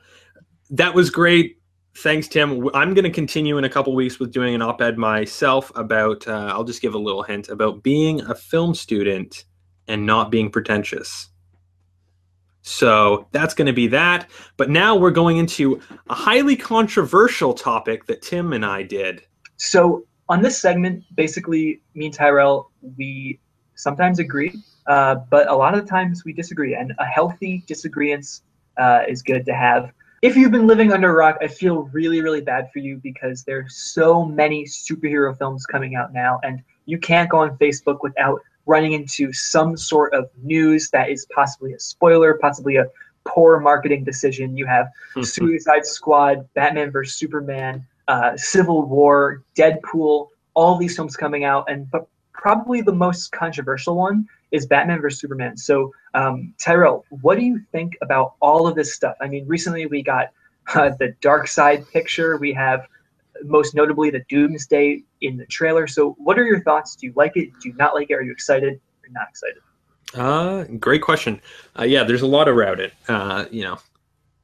that 0.70 0.94
was 0.94 1.10
great. 1.10 1.58
Thanks, 1.98 2.28
Tim. 2.28 2.68
I'm 2.72 2.94
going 2.94 3.04
to 3.04 3.10
continue 3.10 3.58
in 3.58 3.64
a 3.64 3.68
couple 3.68 3.94
weeks 3.94 4.18
with 4.18 4.32
doing 4.32 4.54
an 4.54 4.62
op 4.62 4.80
ed 4.80 4.96
myself 4.96 5.70
about, 5.74 6.26
uh, 6.26 6.50
I'll 6.52 6.64
just 6.64 6.80
give 6.80 6.94
a 6.94 6.98
little 6.98 7.22
hint 7.22 7.48
about 7.48 7.82
being 7.82 8.22
a 8.22 8.34
film 8.34 8.74
student 8.74 9.44
and 9.88 10.06
not 10.06 10.30
being 10.30 10.50
pretentious. 10.50 11.28
So 12.62 13.26
that's 13.32 13.54
going 13.54 13.66
to 13.66 13.72
be 13.72 13.88
that. 13.88 14.30
But 14.56 14.70
now 14.70 14.96
we're 14.96 15.10
going 15.10 15.38
into 15.38 15.80
a 16.08 16.14
highly 16.14 16.56
controversial 16.56 17.52
topic 17.52 18.06
that 18.06 18.22
Tim 18.22 18.52
and 18.52 18.64
I 18.64 18.82
did. 18.82 19.22
So 19.56 20.06
on 20.28 20.42
this 20.42 20.60
segment, 20.60 21.04
basically, 21.14 21.82
me 21.94 22.06
and 22.06 22.14
Tyrell, 22.14 22.70
we 22.96 23.40
sometimes 23.80 24.18
agree 24.18 24.62
uh, 24.90 25.14
but 25.30 25.48
a 25.48 25.54
lot 25.54 25.72
of 25.72 25.84
the 25.84 25.88
times 25.88 26.24
we 26.24 26.32
disagree, 26.32 26.74
and 26.74 26.92
a 26.98 27.04
healthy 27.04 27.62
disagreement 27.68 28.40
uh, 28.76 29.02
is 29.08 29.22
good 29.22 29.46
to 29.46 29.54
have. 29.54 29.92
If 30.20 30.36
you've 30.36 30.50
been 30.50 30.66
living 30.66 30.92
under 30.92 31.08
a 31.10 31.14
rock, 31.14 31.38
I 31.40 31.46
feel 31.46 31.82
really, 31.92 32.20
really 32.20 32.40
bad 32.40 32.70
for 32.72 32.80
you 32.80 33.00
because 33.02 33.44
there's 33.44 33.76
so 33.76 34.24
many 34.24 34.64
superhero 34.64 35.38
films 35.38 35.64
coming 35.64 35.94
out 35.94 36.12
now, 36.12 36.40
and 36.42 36.62
you 36.86 36.98
can't 36.98 37.30
go 37.30 37.38
on 37.38 37.56
Facebook 37.58 37.98
without 38.02 38.40
running 38.66 38.92
into 38.92 39.32
some 39.32 39.76
sort 39.76 40.12
of 40.12 40.28
news 40.42 40.90
that 40.90 41.08
is 41.08 41.24
possibly 41.32 41.72
a 41.72 41.78
spoiler, 41.78 42.34
possibly 42.34 42.76
a 42.76 42.86
poor 43.24 43.60
marketing 43.60 44.02
decision. 44.02 44.56
You 44.56 44.66
have 44.66 44.88
Suicide 45.22 45.86
Squad, 45.86 46.48
Batman 46.54 46.90
vs 46.90 47.14
Superman, 47.14 47.86
uh, 48.08 48.36
Civil 48.36 48.82
War, 48.86 49.44
Deadpool, 49.56 50.28
all 50.54 50.76
these 50.76 50.96
films 50.96 51.16
coming 51.16 51.44
out, 51.44 51.70
and 51.70 51.88
but 51.90 52.08
probably 52.40 52.80
the 52.80 52.92
most 52.92 53.32
controversial 53.32 53.94
one 53.94 54.26
is 54.50 54.64
Batman 54.64 55.02
vs 55.02 55.20
Superman. 55.20 55.58
So, 55.58 55.92
um, 56.14 56.54
Tyrell, 56.58 57.04
what 57.20 57.38
do 57.38 57.44
you 57.44 57.60
think 57.70 57.92
about 58.00 58.34
all 58.40 58.66
of 58.66 58.74
this 58.74 58.94
stuff? 58.94 59.14
I 59.20 59.28
mean, 59.28 59.46
recently 59.46 59.84
we 59.84 60.02
got 60.02 60.28
uh, 60.74 60.90
the 60.98 61.14
Side 61.46 61.86
picture. 61.92 62.38
We 62.38 62.52
have 62.54 62.86
most 63.44 63.74
notably 63.74 64.10
the 64.10 64.24
Doomsday 64.30 65.02
in 65.20 65.36
the 65.36 65.46
trailer. 65.46 65.86
So, 65.86 66.16
what 66.18 66.38
are 66.38 66.44
your 66.44 66.62
thoughts? 66.62 66.96
Do 66.96 67.06
you 67.06 67.12
like 67.14 67.32
it? 67.36 67.50
Do 67.60 67.68
you 67.68 67.74
not 67.76 67.94
like 67.94 68.10
it? 68.10 68.14
Are 68.14 68.22
you 68.22 68.32
excited 68.32 68.74
or 68.74 69.10
not 69.10 69.28
excited? 69.28 69.58
Uh, 70.14 70.64
great 70.78 71.02
question. 71.02 71.40
Uh, 71.78 71.84
yeah, 71.84 72.04
there's 72.04 72.22
a 72.22 72.26
lot 72.26 72.48
around 72.48 72.80
it. 72.80 72.94
Uh, 73.06 73.44
you 73.50 73.62
know, 73.62 73.78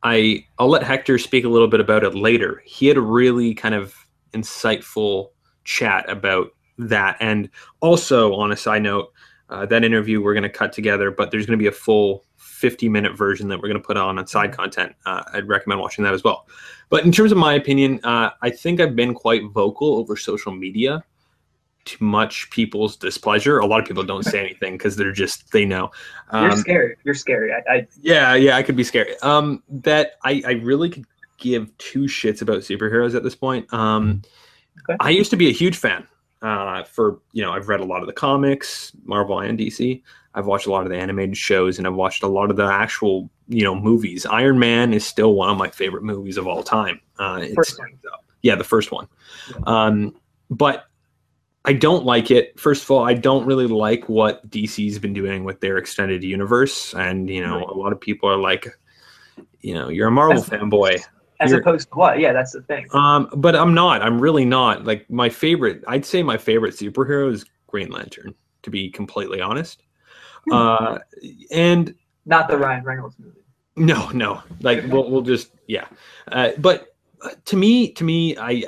I 0.03 0.45
I'll 0.59 0.69
let 0.69 0.83
Hector 0.83 1.19
speak 1.19 1.45
a 1.45 1.49
little 1.49 1.69
bit 1.69 1.81
about 1.81 2.05
it 2.05 2.15
later. 2.15 2.63
He 2.67 2.89
had 2.89 2.99
a 2.99 3.03
really 3.03 3.55
kind 3.55 3.75
of 3.75 3.95
insightful 4.35 5.31
chat 5.65 6.09
about 6.11 6.53
that, 6.79 7.17
and 7.21 7.49
also 7.81 8.35
on 8.35 8.53
a 8.53 8.57
side 8.57 8.83
note, 8.83 9.13
uh, 9.49 9.65
that 9.67 9.85
interview 9.85 10.21
we're 10.21 10.35
going 10.35 10.43
to 10.43 10.49
cut 10.49 10.73
together, 10.73 11.11
but 11.11 11.31
there's 11.31 11.47
going 11.47 11.59
to 11.59 11.63
be 11.63 11.69
a 11.69 11.73
full 11.73 12.25
50 12.37 12.89
minute 12.89 13.17
version 13.17 13.49
that 13.49 13.59
we're 13.59 13.69
going 13.69 13.81
to 13.81 13.87
put 13.87 13.97
on 13.97 14.19
on 14.19 14.27
side 14.27 14.51
mm-hmm. 14.51 14.61
content. 14.61 14.95
Uh, 15.05 15.23
I'd 15.33 15.49
recommend 15.49 15.81
watching 15.81 16.05
that 16.05 16.15
as 16.15 16.25
well. 16.25 16.47
But 16.89 17.05
in 17.05 17.13
terms 17.13 17.33
of 17.33 17.39
my 17.39 17.55
opinion, 17.55 18.01
uh, 18.05 18.31
I 18.43 18.51
think 18.51 18.81
I've 18.81 18.97
been 18.97 19.15
quite 19.15 19.43
vocal 19.51 19.97
over 19.97 20.17
social 20.17 20.53
media 20.53 21.05
to 21.85 22.03
much 22.03 22.51
people's 22.51 22.97
displeasure. 22.97 23.59
A 23.59 23.67
lot 23.67 23.81
of 23.81 23.87
people 23.87 24.03
don't 24.03 24.25
say 24.25 24.41
anything 24.45 24.75
because 24.75 24.97
they're 24.97 25.13
just 25.13 25.53
they 25.53 25.65
know. 25.65 25.91
Um, 26.31 26.47
You're 26.47 26.57
scary. 26.57 26.97
You're 27.05 27.15
scary. 27.15 27.53
I, 27.53 27.73
I, 27.73 27.87
yeah, 28.01 28.35
yeah, 28.35 28.57
I 28.57 28.63
could 28.63 28.77
be 28.77 28.85
scary. 28.85 29.19
Um, 29.21 29.63
that 29.69 30.13
I, 30.25 30.43
I 30.47 30.53
really 30.53 30.91
could 30.91 31.05
give 31.39 31.77
two 31.79 32.05
shits 32.05 32.43
about 32.43 32.59
superheroes 32.59 33.15
at 33.15 33.23
this 33.23 33.35
point. 33.35 33.73
Um, 33.73 34.23
okay. 34.89 34.97
I 35.01 35.11
used 35.11 35.31
to 35.31 35.37
be 35.37 35.49
a 35.49 35.53
huge 35.53 35.77
fan 35.77 36.07
uh, 36.47 36.85
for 36.85 37.19
you 37.33 37.43
know 37.43 37.53
I've 37.53 37.69
read 37.69 37.81
a 37.81 37.85
lot 37.85 38.03
of 38.03 38.07
the 38.07 38.13
comics, 38.13 38.93
Marvel 39.05 39.41
and 39.41 39.59
DC. 39.59 40.01
I've 40.35 40.47
watched 40.47 40.67
a 40.67 40.71
lot 40.71 40.85
of 40.85 40.91
the 40.91 40.97
animated 40.97 41.37
shows, 41.37 41.79
and 41.79 41.87
I've 41.87 41.95
watched 41.95 42.23
a 42.23 42.29
lot 42.29 42.51
of 42.51 42.57
the 42.57 42.67
actual 42.67 43.29
you 43.49 43.65
know 43.65 43.75
movies. 43.75 44.25
Iron 44.27 44.59
Man 44.59 44.95
is 44.95 45.05
still 45.05 45.35
one 45.35 45.51
of 45.51 45.59
my 45.59 45.69
favorite 45.69 46.05
movies 46.05 46.37
of 46.37 46.47
all 46.47 46.63
time. 46.63 47.01
Uh, 47.19 47.47
first. 47.55 47.81
Yeah, 48.43 48.55
the 48.55 48.65
first 48.65 48.93
one. 48.93 49.09
Um, 49.67 50.15
but 50.49 50.85
I 51.65 51.73
don't 51.73 52.05
like 52.05 52.31
it. 52.31 52.61
First 52.61 52.85
of 52.85 52.93
all, 52.93 53.05
I 53.05 53.15
don't 53.15 53.45
really 53.45 53.67
like 53.67 54.09
what 54.09 54.49
DC's 54.49 55.01
been 55.01 55.15
doing 55.15 55.43
with 55.43 55.61
their 55.61 55.79
extended 55.79 56.23
universe, 56.23 56.95
and 56.95 57.29
you 57.29 57.45
know, 57.45 57.59
right. 57.59 57.69
a 57.69 57.75
lot 57.75 57.93
of 57.93 58.01
people 58.01 58.31
are 58.31 58.37
like, 58.37 58.69
you 59.63 59.75
know, 59.75 59.89
you're 59.89 60.07
a 60.07 60.13
Marvel 60.13 60.41
That's, 60.41 60.63
fanboy 60.63 61.03
as 61.41 61.51
You're, 61.51 61.61
opposed 61.61 61.91
to 61.91 61.99
what? 61.99 62.19
Yeah, 62.19 62.33
that's 62.33 62.53
the 62.53 62.63
thing. 62.63 62.87
Um, 62.93 63.29
but 63.37 63.55
I'm 63.55 63.75
not. 63.75 64.03
I'm 64.03 64.21
really 64.21 64.45
not. 64.45 64.85
Like 64.85 65.09
my 65.11 65.29
favorite, 65.29 65.83
I'd 65.87 66.05
say 66.05 66.23
my 66.23 66.37
favorite 66.37 66.75
superhero 66.75 67.33
is 67.33 67.45
Green 67.67 67.91
Lantern. 67.91 68.35
To 68.63 68.71
be 68.71 68.91
completely 68.91 69.41
honest, 69.41 69.83
hmm. 70.49 70.53
uh, 70.53 70.99
and 71.53 71.95
not 72.25 72.49
the 72.49 72.59
Ryan 72.59 72.85
Reynolds 72.85 73.17
movie. 73.19 73.41
No, 73.77 74.09
no. 74.11 74.43
Like 74.61 74.85
we'll 74.89 75.09
we'll 75.11 75.23
just 75.23 75.51
yeah. 75.69 75.87
Uh, 76.29 76.51
but 76.59 76.97
to 77.45 77.57
me, 77.57 77.93
to 77.93 78.05
me, 78.05 78.37
I 78.37 78.65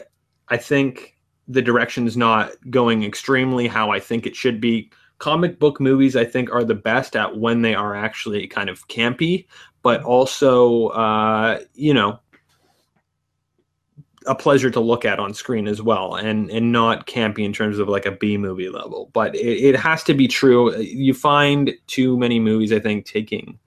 I 0.49 0.57
think 0.57 1.17
the 1.49 1.63
direction 1.63 2.07
is 2.07 2.17
not 2.17 2.53
going 2.71 3.03
extremely 3.03 3.67
how 3.67 3.91
I 3.91 4.01
think 4.01 4.27
it 4.27 4.37
should 4.37 4.61
be. 4.61 4.91
Comic 5.19 5.59
book 5.59 5.81
movies, 5.81 6.15
I 6.15 6.25
think, 6.25 6.53
are 6.53 6.63
the 6.63 6.77
best 6.77 7.17
at 7.17 7.37
when 7.37 7.63
they 7.63 7.75
are 7.75 7.97
actually 7.97 8.47
kind 8.47 8.71
of 8.71 8.87
campy, 8.87 9.47
but 9.83 10.01
also, 10.05 10.89
uh, 10.89 11.59
you 11.75 11.93
know, 11.93 12.21
a 14.29 14.35
pleasure 14.35 14.71
to 14.71 14.81
look 14.81 15.05
at 15.05 15.19
on 15.19 15.35
screen 15.35 15.67
as 15.67 15.83
well, 15.83 16.15
and 16.15 16.51
and 16.51 16.71
not 16.71 17.07
campy 17.07 17.45
in 17.45 17.53
terms 17.53 17.79
of 17.79 17.89
like 17.89 18.07
a 18.07 18.13
B 18.13 18.37
movie 18.37 18.69
level. 18.69 19.11
But 19.13 19.35
it, 19.35 19.75
it 19.75 19.77
has 19.77 20.03
to 20.05 20.15
be 20.15 20.29
true. 20.29 20.77
You 20.77 21.15
find 21.15 21.73
too 21.87 22.17
many 22.19 22.39
movies, 22.39 22.73
I 22.73 22.79
think, 22.79 23.07
taking 23.07 23.59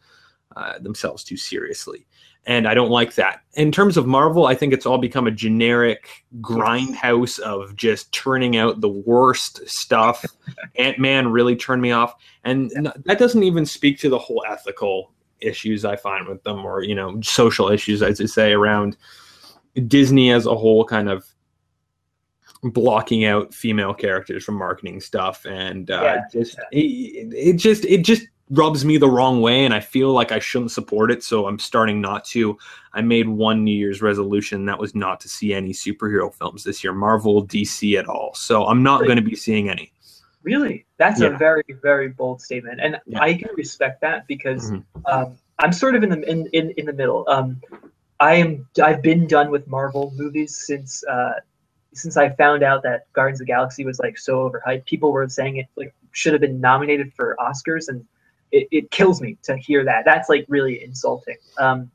uh, 0.55 0.79
themselves 0.79 1.23
too 1.23 1.37
seriously 1.37 2.05
and 2.45 2.67
I 2.67 2.73
don't 2.73 2.89
like 2.89 3.15
that. 3.15 3.41
In 3.53 3.71
terms 3.71 3.97
of 3.97 4.07
Marvel, 4.07 4.47
I 4.47 4.55
think 4.55 4.73
it's 4.73 4.85
all 4.85 4.97
become 4.97 5.27
a 5.27 5.31
generic 5.31 6.25
grindhouse 6.41 7.37
of 7.39 7.75
just 7.75 8.11
turning 8.11 8.57
out 8.57 8.81
the 8.81 8.89
worst 8.89 9.67
stuff. 9.69 10.25
Ant 10.75 10.97
Man 10.97 11.27
really 11.27 11.55
turned 11.55 11.81
me 11.81 11.91
off, 11.91 12.15
and 12.43 12.71
that 13.05 13.19
doesn't 13.19 13.43
even 13.43 13.65
speak 13.65 13.99
to 13.99 14.09
the 14.09 14.17
whole 14.17 14.43
ethical 14.49 15.11
issues 15.39 15.85
I 15.85 15.95
find 15.95 16.27
with 16.27 16.43
them, 16.43 16.65
or 16.65 16.83
you 16.83 16.95
know, 16.95 17.21
social 17.21 17.69
issues, 17.69 18.01
as 18.01 18.19
I 18.19 18.25
say, 18.25 18.53
around 18.53 18.97
Disney 19.87 20.31
as 20.31 20.45
a 20.45 20.55
whole, 20.55 20.85
kind 20.85 21.09
of 21.09 21.25
blocking 22.63 23.25
out 23.25 23.53
female 23.53 23.93
characters 23.93 24.43
from 24.43 24.55
marketing 24.55 25.01
stuff, 25.01 25.45
and 25.45 25.89
uh, 25.89 26.01
yeah. 26.01 26.21
just 26.31 26.59
it, 26.71 27.33
it 27.33 27.53
just 27.53 27.85
it 27.85 28.03
just 28.03 28.27
rubs 28.51 28.83
me 28.83 28.97
the 28.97 29.09
wrong 29.09 29.41
way 29.41 29.63
and 29.63 29.73
I 29.73 29.79
feel 29.79 30.11
like 30.11 30.33
I 30.33 30.39
shouldn't 30.39 30.71
support 30.71 31.09
it, 31.09 31.23
so 31.23 31.47
I'm 31.47 31.57
starting 31.57 32.01
not 32.01 32.25
to. 32.25 32.57
I 32.93 33.01
made 33.01 33.29
one 33.29 33.63
New 33.63 33.71
Year's 33.71 34.01
resolution 34.01 34.65
that 34.65 34.77
was 34.77 34.93
not 34.93 35.21
to 35.21 35.29
see 35.29 35.53
any 35.53 35.71
superhero 35.71 36.33
films 36.33 36.65
this 36.65 36.83
year, 36.83 36.93
Marvel, 36.93 37.47
DC 37.47 37.97
at 37.97 38.07
all. 38.07 38.33
So 38.33 38.65
I'm 38.65 38.83
not 38.83 39.03
going 39.03 39.15
to 39.15 39.21
be 39.21 39.35
seeing 39.35 39.69
any. 39.69 39.93
Really? 40.43 40.85
That's 40.97 41.21
yeah. 41.21 41.27
a 41.27 41.37
very 41.37 41.63
very 41.81 42.09
bold 42.09 42.41
statement. 42.41 42.79
And. 42.81 42.99
I 43.19 43.35
can 43.35 43.49
respect 43.55 44.01
that 44.01 44.27
because 44.27 44.71
mm-hmm. 44.71 45.05
um, 45.05 45.37
I'm 45.59 45.71
sort 45.71 45.95
of 45.95 46.03
in 46.03 46.09
the 46.09 46.29
in, 46.29 46.47
in, 46.47 46.71
in 46.71 46.85
the 46.85 46.93
middle. 46.93 47.25
Um, 47.29 47.61
I 48.21 48.35
am 48.35 48.67
I've 48.81 49.01
been 49.01 49.25
done 49.25 49.49
with 49.49 49.67
Marvel 49.67 50.13
movies 50.15 50.63
since 50.65 51.03
uh, 51.05 51.33
since 51.93 52.15
I 52.17 52.29
found 52.29 52.61
out 52.61 52.83
that 52.83 53.11
Guardians 53.13 53.41
of 53.41 53.47
the 53.47 53.51
Galaxy 53.51 53.83
was 53.83 53.99
like 53.99 54.17
so 54.17 54.47
overhyped. 54.49 54.85
People 54.85 55.11
were 55.11 55.27
saying 55.27 55.57
it 55.57 55.65
like 55.75 55.93
should 56.11 56.31
have 56.31 56.41
been 56.41 56.61
nominated 56.61 57.11
for 57.15 57.35
Oscars 57.39 57.89
and 57.89 58.05
it, 58.51 58.67
it 58.71 58.91
kills 58.91 59.21
me 59.21 59.37
to 59.43 59.57
hear 59.57 59.83
that. 59.85 60.05
That's 60.05 60.29
like 60.29 60.45
really 60.47 60.83
insulting. 60.83 61.37
Um, 61.57 61.89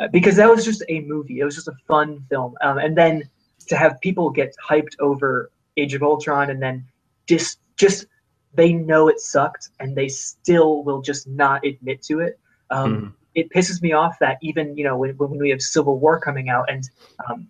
uh, 0.00 0.08
because 0.08 0.36
that 0.36 0.48
was 0.48 0.64
just 0.64 0.82
a 0.88 1.00
movie. 1.02 1.40
It 1.40 1.44
was 1.44 1.56
just 1.56 1.68
a 1.68 1.76
fun 1.86 2.24
film. 2.30 2.54
Um, 2.62 2.78
and 2.78 2.96
then 2.96 3.28
to 3.66 3.76
have 3.76 4.00
people 4.00 4.30
get 4.30 4.54
hyped 4.66 4.98
over 5.00 5.50
Age 5.76 5.92
of 5.92 6.02
Ultron 6.02 6.50
and 6.50 6.62
then 6.62 6.86
just 7.26 7.60
just 7.76 8.06
they 8.54 8.72
know 8.72 9.08
it 9.08 9.20
sucked 9.20 9.68
and 9.80 9.94
they 9.94 10.08
still 10.08 10.82
will 10.82 11.02
just 11.02 11.28
not 11.28 11.64
admit 11.66 12.00
to 12.04 12.20
it. 12.20 12.40
Um, 12.70 12.96
mm. 12.96 13.12
It 13.34 13.50
pisses 13.50 13.82
me 13.82 13.92
off 13.92 14.18
that 14.20 14.38
even 14.42 14.76
you 14.76 14.84
know 14.84 14.96
when, 14.96 15.10
when 15.16 15.38
we 15.38 15.50
have 15.50 15.62
Civil 15.62 15.98
War 15.98 16.18
coming 16.18 16.48
out 16.48 16.70
and 16.70 16.88
um, 17.28 17.48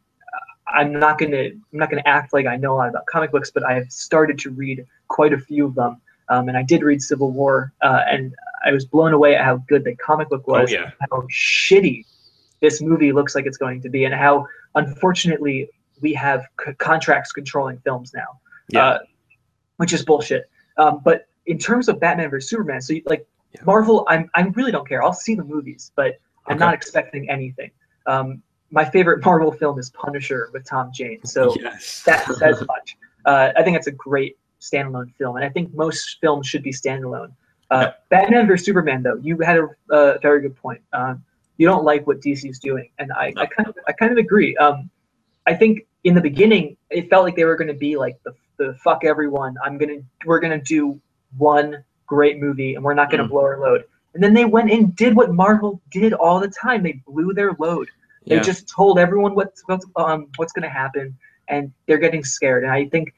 I'm 0.67 0.93
not 0.93 1.19
gonna 1.19 1.45
I'm 1.45 1.63
not 1.73 1.91
gonna 1.91 2.03
act 2.05 2.33
like 2.33 2.47
I 2.47 2.57
know 2.57 2.75
a 2.75 2.77
lot 2.77 2.89
about 2.89 3.07
comic 3.07 3.33
books, 3.33 3.51
but 3.51 3.65
I 3.65 3.75
have 3.75 3.91
started 3.91 4.39
to 4.41 4.51
read 4.51 4.87
quite 5.09 5.33
a 5.33 5.39
few 5.39 5.67
of 5.67 5.75
them. 5.75 6.01
Um, 6.31 6.49
and 6.49 6.59
I 6.59 6.63
did 6.63 6.83
read 6.83 7.01
Civil 7.01 7.33
War, 7.33 7.73
uh, 7.81 8.03
and 8.11 8.35
I 8.65 8.73
was 8.73 8.85
blown 8.85 9.15
away 9.15 9.35
at 9.35 9.45
how 9.45 9.57
good 9.69 9.85
the 9.85 9.97
comic 9.97 10.29
book 10.29 10.47
was, 10.47 10.71
oh, 10.71 10.73
yeah. 10.73 10.91
how 11.11 11.23
shitty 11.31 12.05
this 12.61 12.83
movie 12.83 13.13
looks 13.13 13.35
like 13.35 13.47
it's 13.47 13.57
going 13.57 13.81
to 13.83 13.89
be, 13.89 14.05
and 14.05 14.15
how 14.15 14.47
unfortunately 14.75 15.71
we 16.03 16.13
have 16.13 16.45
c- 16.65 16.75
contracts 16.75 17.33
controlling 17.33 17.79
films 17.79 18.13
now, 18.15 18.41
yeah. 18.69 18.87
uh, 18.87 18.99
which 19.79 19.95
is 19.95 20.05
bullshit. 20.05 20.51
Um, 20.77 21.01
but 21.03 21.27
in 21.47 21.59
terms 21.59 21.89
of 21.89 21.99
Batman 21.99 22.29
vs 22.29 22.51
Superman, 22.51 22.83
so 22.83 22.93
you, 22.93 23.03
like 23.07 23.27
yeah. 23.55 23.63
Marvel, 23.65 24.05
I'm 24.09 24.31
I 24.35 24.43
really 24.55 24.73
don't 24.73 24.89
care. 24.89 25.03
I'll 25.03 25.13
see 25.13 25.35
the 25.35 25.45
movies, 25.45 25.93
but 25.97 26.19
I'm 26.47 26.57
okay. 26.57 26.65
not 26.65 26.75
expecting 26.75 27.29
anything. 27.31 27.71
Um, 28.07 28.43
my 28.71 28.85
favorite 28.85 29.25
Marvel 29.25 29.53
film 29.53 29.79
is 29.79 29.91
Punisher 29.91 30.51
with 30.53 30.65
Tom 30.65 30.91
Jane, 30.93 31.25
so 31.25 31.55
yes. 31.61 32.03
that 32.05 32.27
says 32.27 32.63
much. 32.67 32.97
Uh, 33.25 33.53
I 33.57 33.63
think 33.63 33.77
it's 33.77 33.87
a 33.87 33.93
great 33.93 34.37
standalone 34.61 35.15
film, 35.17 35.37
and 35.37 35.45
I 35.45 35.49
think 35.49 35.73
most 35.75 36.19
films 36.21 36.47
should 36.47 36.63
be 36.63 36.73
standalone. 36.73 37.33
Uh. 37.71 37.91
Batman 38.09 38.47
vs 38.47 38.65
Superman, 38.65 39.03
though, 39.03 39.17
you 39.17 39.39
had 39.41 39.59
a, 39.91 40.19
very 40.21 40.41
good 40.41 40.57
point. 40.57 40.81
Uh, 40.93 41.15
you 41.59 41.67
don't 41.67 41.85
like 41.85 42.07
what 42.07 42.21
DC 42.21 42.49
is 42.49 42.59
doing, 42.59 42.91
and 42.99 43.13
I, 43.13 43.31
no. 43.31 43.43
I 43.43 43.47
kind 43.47 43.69
of 43.69 43.75
I 43.87 43.93
kind 43.93 44.13
of 44.13 44.19
agree. 44.19 44.57
Um, 44.57 44.91
I 45.47 45.55
think 45.55 45.87
in 46.05 46.15
the 46.15 46.21
beginning 46.21 46.77
it 46.91 47.11
felt 47.11 47.25
like 47.25 47.37
they 47.37 47.45
were 47.45 47.57
going 47.57 47.69
to 47.69 47.75
be 47.75 47.97
like 47.97 48.19
the 48.25 48.33
the 48.59 48.75
fuck 48.83 49.05
everyone. 49.05 49.57
I'm 49.65 49.79
gonna 49.79 50.01
we're 50.25 50.41
gonna 50.41 50.61
do 50.61 51.01
one 51.37 51.85
great 52.09 52.41
movie, 52.41 52.75
and 52.75 52.83
we're 52.83 52.95
not 52.95 53.11
gonna 53.11 53.25
mm. 53.25 53.31
blow 53.31 53.43
our 53.43 53.61
load. 53.61 53.85
And 54.15 54.23
then 54.23 54.35
they 54.35 54.45
went 54.45 54.73
and 54.73 54.97
did 54.97 55.15
what 55.15 55.33
Marvel 55.33 55.81
did 55.93 56.13
all 56.13 56.41
the 56.41 56.49
time. 56.49 56.83
They 56.83 57.01
blew 57.07 57.33
their 57.33 57.53
load. 57.61 57.89
They 58.27 58.37
yeah. 58.37 58.43
just 58.43 58.69
told 58.69 58.99
everyone 58.99 59.37
what's 59.37 59.63
what's 59.67 59.87
um 59.95 60.27
what's 60.37 60.53
gonna 60.53 60.69
happen, 60.69 61.17
and 61.47 61.73
they're 61.87 61.99
getting 61.99 62.25
scared. 62.25 62.65
And 62.65 62.73
I 62.73 62.87
think 62.87 63.15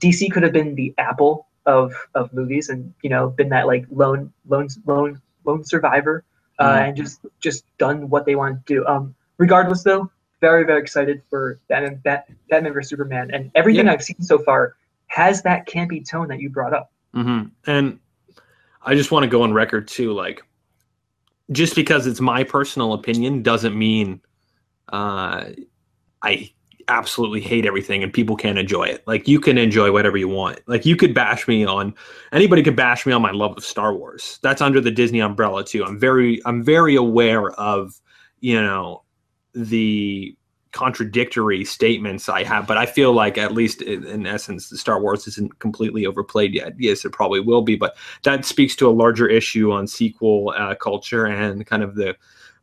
DC 0.00 0.32
could 0.32 0.42
have 0.42 0.52
been 0.52 0.74
the 0.74 0.92
Apple 0.98 1.46
of 1.66 1.94
of 2.14 2.32
movies, 2.32 2.68
and 2.68 2.92
you 3.02 3.10
know, 3.10 3.28
been 3.28 3.48
that 3.50 3.66
like 3.66 3.86
lone 3.90 4.32
lone 4.48 4.68
lone 4.86 5.20
lone 5.44 5.64
survivor, 5.64 6.24
uh, 6.58 6.64
mm-hmm. 6.64 6.84
and 6.88 6.96
just 6.96 7.20
just 7.40 7.64
done 7.78 8.10
what 8.10 8.26
they 8.26 8.34
want 8.34 8.66
to 8.66 8.74
do. 8.74 8.86
Um, 8.86 9.14
regardless, 9.38 9.82
though, 9.82 10.10
very 10.40 10.64
very 10.64 10.80
excited 10.80 11.22
for 11.30 11.60
Batman 11.68 12.00
Bat, 12.02 12.28
Batman 12.48 12.72
vs 12.72 12.90
Superman, 12.90 13.30
and 13.32 13.50
everything 13.54 13.86
yeah. 13.86 13.92
I've 13.92 14.02
seen 14.02 14.20
so 14.20 14.38
far 14.38 14.76
has 15.06 15.42
that 15.42 15.66
campy 15.66 16.06
tone 16.08 16.28
that 16.28 16.40
you 16.40 16.48
brought 16.48 16.72
up. 16.72 16.90
Mm-hmm. 17.14 17.48
And 17.66 17.98
I 18.82 18.94
just 18.94 19.10
want 19.10 19.24
to 19.24 19.28
go 19.28 19.42
on 19.42 19.52
record 19.52 19.88
too, 19.88 20.12
like 20.12 20.42
just 21.52 21.74
because 21.74 22.06
it's 22.06 22.20
my 22.20 22.44
personal 22.44 22.92
opinion 22.92 23.42
doesn't 23.42 23.76
mean 23.76 24.20
uh, 24.92 25.46
I 26.22 26.50
absolutely 26.88 27.40
hate 27.40 27.66
everything 27.66 28.02
and 28.02 28.12
people 28.12 28.36
can't 28.36 28.58
enjoy 28.58 28.84
it. 28.84 29.06
Like 29.06 29.28
you 29.28 29.40
can 29.40 29.58
enjoy 29.58 29.92
whatever 29.92 30.16
you 30.16 30.28
want. 30.28 30.60
Like 30.66 30.84
you 30.84 30.96
could 30.96 31.14
bash 31.14 31.46
me 31.46 31.64
on 31.64 31.94
anybody 32.32 32.62
could 32.62 32.76
bash 32.76 33.06
me 33.06 33.12
on 33.12 33.22
my 33.22 33.30
love 33.30 33.56
of 33.56 33.64
Star 33.64 33.94
Wars. 33.94 34.38
That's 34.42 34.60
under 34.60 34.80
the 34.80 34.90
Disney 34.90 35.20
umbrella 35.20 35.64
too. 35.64 35.84
I'm 35.84 35.98
very 35.98 36.40
I'm 36.44 36.62
very 36.62 36.96
aware 36.96 37.50
of, 37.52 38.00
you 38.40 38.60
know, 38.60 39.04
the 39.54 40.36
contradictory 40.72 41.64
statements 41.64 42.28
I 42.28 42.44
have, 42.44 42.66
but 42.66 42.76
I 42.76 42.86
feel 42.86 43.12
like 43.12 43.38
at 43.38 43.52
least 43.52 43.82
in, 43.82 44.04
in 44.06 44.26
essence, 44.26 44.68
the 44.68 44.78
Star 44.78 45.00
Wars 45.00 45.26
isn't 45.26 45.58
completely 45.58 46.06
overplayed 46.06 46.54
yet. 46.54 46.74
Yes, 46.78 47.04
it 47.04 47.10
probably 47.10 47.40
will 47.40 47.62
be, 47.62 47.76
but 47.76 47.96
that 48.22 48.44
speaks 48.44 48.76
to 48.76 48.88
a 48.88 48.90
larger 48.90 49.28
issue 49.28 49.72
on 49.72 49.86
sequel 49.86 50.54
uh, 50.56 50.74
culture 50.76 51.26
and 51.26 51.66
kind 51.66 51.82
of 51.82 51.94
the 51.96 52.16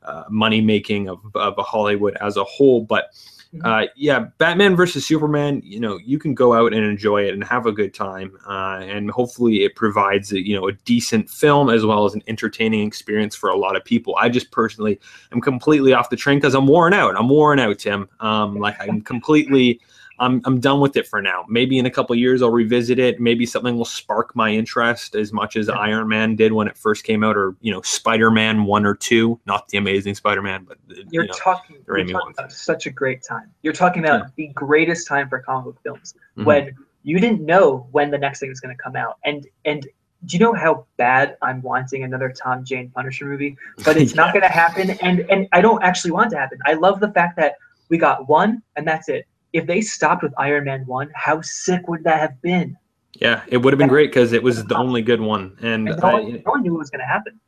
uh, 0.04 0.24
money 0.30 0.62
making 0.62 1.10
of, 1.10 1.20
of 1.36 1.56
Hollywood 1.58 2.16
as 2.22 2.38
a 2.38 2.44
whole. 2.46 2.82
But 2.82 3.10
Mm-hmm. 3.54 3.66
Uh, 3.66 3.88
yeah, 3.96 4.28
Batman 4.38 4.76
versus 4.76 5.06
Superman. 5.06 5.62
You 5.64 5.80
know, 5.80 5.98
you 5.98 6.20
can 6.20 6.34
go 6.34 6.54
out 6.54 6.74
and 6.74 6.84
enjoy 6.84 7.24
it 7.24 7.34
and 7.34 7.44
have 7.44 7.66
a 7.66 7.72
good 7.72 7.94
time, 7.94 8.38
uh, 8.48 8.80
and 8.82 9.10
hopefully 9.10 9.64
it 9.64 9.76
provides 9.76 10.32
a, 10.34 10.46
you 10.46 10.56
know 10.56 10.68
a 10.68 10.74
decent 10.74 11.30
film 11.30 11.70
as 11.70 11.86
well 11.86 12.06
as 12.06 12.14
an 12.14 12.24
entertaining 12.28 12.86
experience 12.86 13.36
for 13.36 13.50
a 13.50 13.58
lot 13.58 13.76
of 13.76 13.86
people. 13.86 14.16
I 14.18 14.30
just 14.30 14.52
personally 14.52 15.00
am 15.32 15.42
completely 15.42 15.94
off 15.94 16.10
the 16.10 16.18
train 16.18 16.38
because 16.38 16.56
I'm 16.56 16.68
worn 16.68 16.94
out. 16.94 17.16
I'm 17.18 17.30
worn 17.30 17.60
out, 17.60 17.80
Tim. 17.80 18.10
Um, 18.20 18.58
like 18.58 18.76
I'm 18.82 19.02
completely. 19.02 19.80
I'm 20.20 20.42
I'm 20.46 20.60
done 20.60 20.80
with 20.80 20.98
it 20.98 21.08
for 21.08 21.22
now. 21.22 21.46
Maybe 21.48 21.78
in 21.78 21.86
a 21.86 21.92
couple 21.92 22.16
years 22.16 22.42
I'll 22.42 22.50
revisit 22.50 22.98
it. 22.98 23.20
Maybe 23.20 23.46
something 23.46 23.78
will 23.78 23.86
spark 23.86 24.36
my 24.36 24.50
interest 24.50 25.16
as 25.16 25.32
much 25.32 25.56
as 25.56 25.68
yeah. 25.68 25.76
Iron 25.76 26.08
Man 26.08 26.36
did 26.36 26.54
when 26.54 26.68
it 26.68 26.78
first 26.78 27.04
came 27.04 27.24
out, 27.24 27.38
or 27.38 27.56
you 27.62 27.72
know 27.72 27.82
Spider 27.82 28.32
Man 28.32 28.66
one 28.66 28.86
or 28.86 28.96
two, 28.96 29.40
not 29.46 29.68
the 29.68 29.78
Amazing 29.78 30.16
Spider 30.16 30.42
Man, 30.42 30.66
but 30.68 30.78
you're 31.12 31.24
you 31.24 31.30
know, 31.30 31.34
talking, 31.38 31.78
you're 31.86 32.04
talking 32.06 32.34
about 32.38 32.52
such 32.52 32.88
a 32.88 32.90
great 32.90 33.24
time. 33.24 33.52
You're 33.62 33.74
talking 33.74 34.04
about 34.04 34.22
yeah. 34.22 34.48
the 34.48 34.48
greatest 34.54 35.08
time 35.08 35.30
for 35.30 35.40
comic 35.40 35.66
book 35.66 35.80
films 35.84 36.16
mm-hmm. 36.32 36.46
when 36.46 36.76
you 37.04 37.20
didn't 37.20 37.46
know 37.46 37.88
when 37.92 38.10
the 38.10 38.18
next 38.18 38.40
thing 38.40 38.50
was 38.50 38.60
going 38.60 38.76
to 38.76 38.82
come 38.82 38.96
out, 38.96 39.18
and 39.24 39.48
and 39.66 39.88
do 40.26 40.36
you 40.36 40.40
know 40.40 40.54
how 40.54 40.88
bad 40.98 41.38
I'm 41.44 41.62
wanting 41.62 42.04
another 42.04 42.30
Tom 42.30 42.66
Jane 42.66 42.90
Punisher 42.90 43.26
movie? 43.26 43.56
But 43.86 43.98
it's 43.98 44.12
yeah. 44.16 44.24
not 44.24 44.34
going 44.34 44.44
to 44.44 44.50
happen, 44.50 44.92
and 45.02 45.20
and 45.30 45.48
I 45.52 45.62
don't 45.62 45.84
actually 45.84 46.12
want 46.12 46.28
it 46.28 46.36
to 46.36 46.40
happen. 46.40 46.58
I 46.66 46.74
love 46.74 47.00
the 47.00 47.12
fact 47.12 47.38
that 47.38 47.58
we 47.90 48.00
got 48.00 48.28
one, 48.28 48.64
and 48.76 48.88
that's 48.88 49.10
it 49.10 49.28
if 49.54 49.66
they 49.66 49.82
stopped 49.82 50.24
with 50.24 50.34
Iron 50.38 50.66
Man 50.66 50.86
1, 50.86 51.12
how 51.16 51.42
sick 51.42 51.88
would 51.88 52.04
that 52.04 52.20
have 52.20 52.42
been? 52.42 52.78
Yeah, 53.14 53.44
it 53.48 53.58
would 53.58 53.74
have 53.74 53.80
been 53.80 53.88
great 53.88 54.12
because 54.12 54.34
it 54.34 54.44
was 54.44 54.64
the 54.66 54.76
only 54.76 55.02
good 55.02 55.22
one. 55.22 55.58
And, 55.60 55.90
and 55.90 56.00
no, 56.00 56.12
one, 56.12 56.26
I, 56.26 56.30
no 56.30 56.42
one 56.46 56.62
knew 56.62 56.74
what 56.74 56.80
was 56.80 56.90
going 56.90 57.00
to 57.00 57.06
happen. 57.06 57.40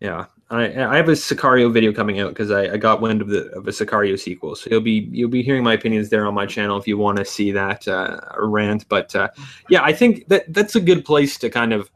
Yeah, 0.00 0.26
I 0.48 0.84
I 0.84 0.96
have 0.96 1.08
a 1.08 1.12
Sicario 1.12 1.72
video 1.72 1.92
coming 1.92 2.20
out 2.20 2.28
because 2.28 2.52
I, 2.52 2.74
I 2.74 2.76
got 2.76 3.00
wind 3.00 3.20
of 3.20 3.28
the 3.28 3.48
of 3.50 3.66
a 3.66 3.72
Sicario 3.72 4.18
sequel, 4.18 4.54
so 4.54 4.70
you'll 4.70 4.80
be 4.80 5.08
you'll 5.10 5.28
be 5.28 5.42
hearing 5.42 5.64
my 5.64 5.72
opinions 5.72 6.08
there 6.08 6.24
on 6.24 6.34
my 6.34 6.46
channel 6.46 6.78
if 6.78 6.86
you 6.86 6.96
want 6.96 7.18
to 7.18 7.24
see 7.24 7.50
that 7.50 7.86
uh, 7.88 8.20
rant. 8.38 8.88
But 8.88 9.14
uh, 9.16 9.30
yeah, 9.68 9.82
I 9.82 9.92
think 9.92 10.28
that 10.28 10.52
that's 10.54 10.76
a 10.76 10.80
good 10.80 11.04
place 11.04 11.36
to 11.38 11.50
kind 11.50 11.72
of 11.72 11.90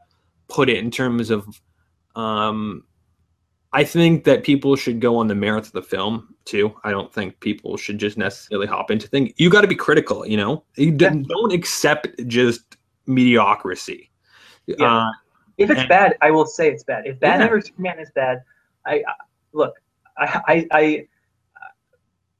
put 0.49 0.69
it 0.69 0.77
in 0.77 0.91
terms 0.91 1.29
of 1.29 1.47
um, 2.15 2.83
I 3.73 3.83
think 3.83 4.23
that 4.25 4.43
people 4.43 4.75
should 4.75 4.99
go 5.01 5.17
on 5.17 5.27
the 5.27 5.35
merits 5.35 5.67
of 5.67 5.73
the 5.73 5.81
film 5.81 6.35
too. 6.45 6.75
I 6.83 6.91
don't 6.91 7.11
think 7.11 7.39
people 7.39 7.75
should 7.77 7.97
just 7.97 8.17
necessarily 8.17 8.67
hop 8.67 8.91
into 8.91 9.07
things. 9.07 9.31
You 9.37 9.49
got 9.49 9.61
to 9.61 9.67
be 9.67 9.75
critical, 9.75 10.25
you 10.27 10.37
know. 10.37 10.63
You 10.77 10.91
don't, 10.91 11.23
don't 11.23 11.51
accept 11.51 12.07
just 12.27 12.77
mediocrity. 13.07 14.11
Yeah. 14.67 14.75
Uh, 15.07 15.11
If 15.57 15.69
it's 15.71 15.79
And- 15.81 15.89
bad, 15.89 16.17
I 16.21 16.29
will 16.31 16.45
say 16.45 16.69
it's 16.71 16.83
bad. 16.83 17.05
If 17.07 17.19
Batman 17.19 17.47
Yeah. 17.47 17.53
vs 17.53 17.67
Superman 17.69 17.99
is 17.99 18.11
bad, 18.13 18.43
I, 18.85 18.95
I 18.95 19.13
look, 19.53 19.73
I, 20.17 20.41
I, 20.47 20.67
I, 20.71 21.07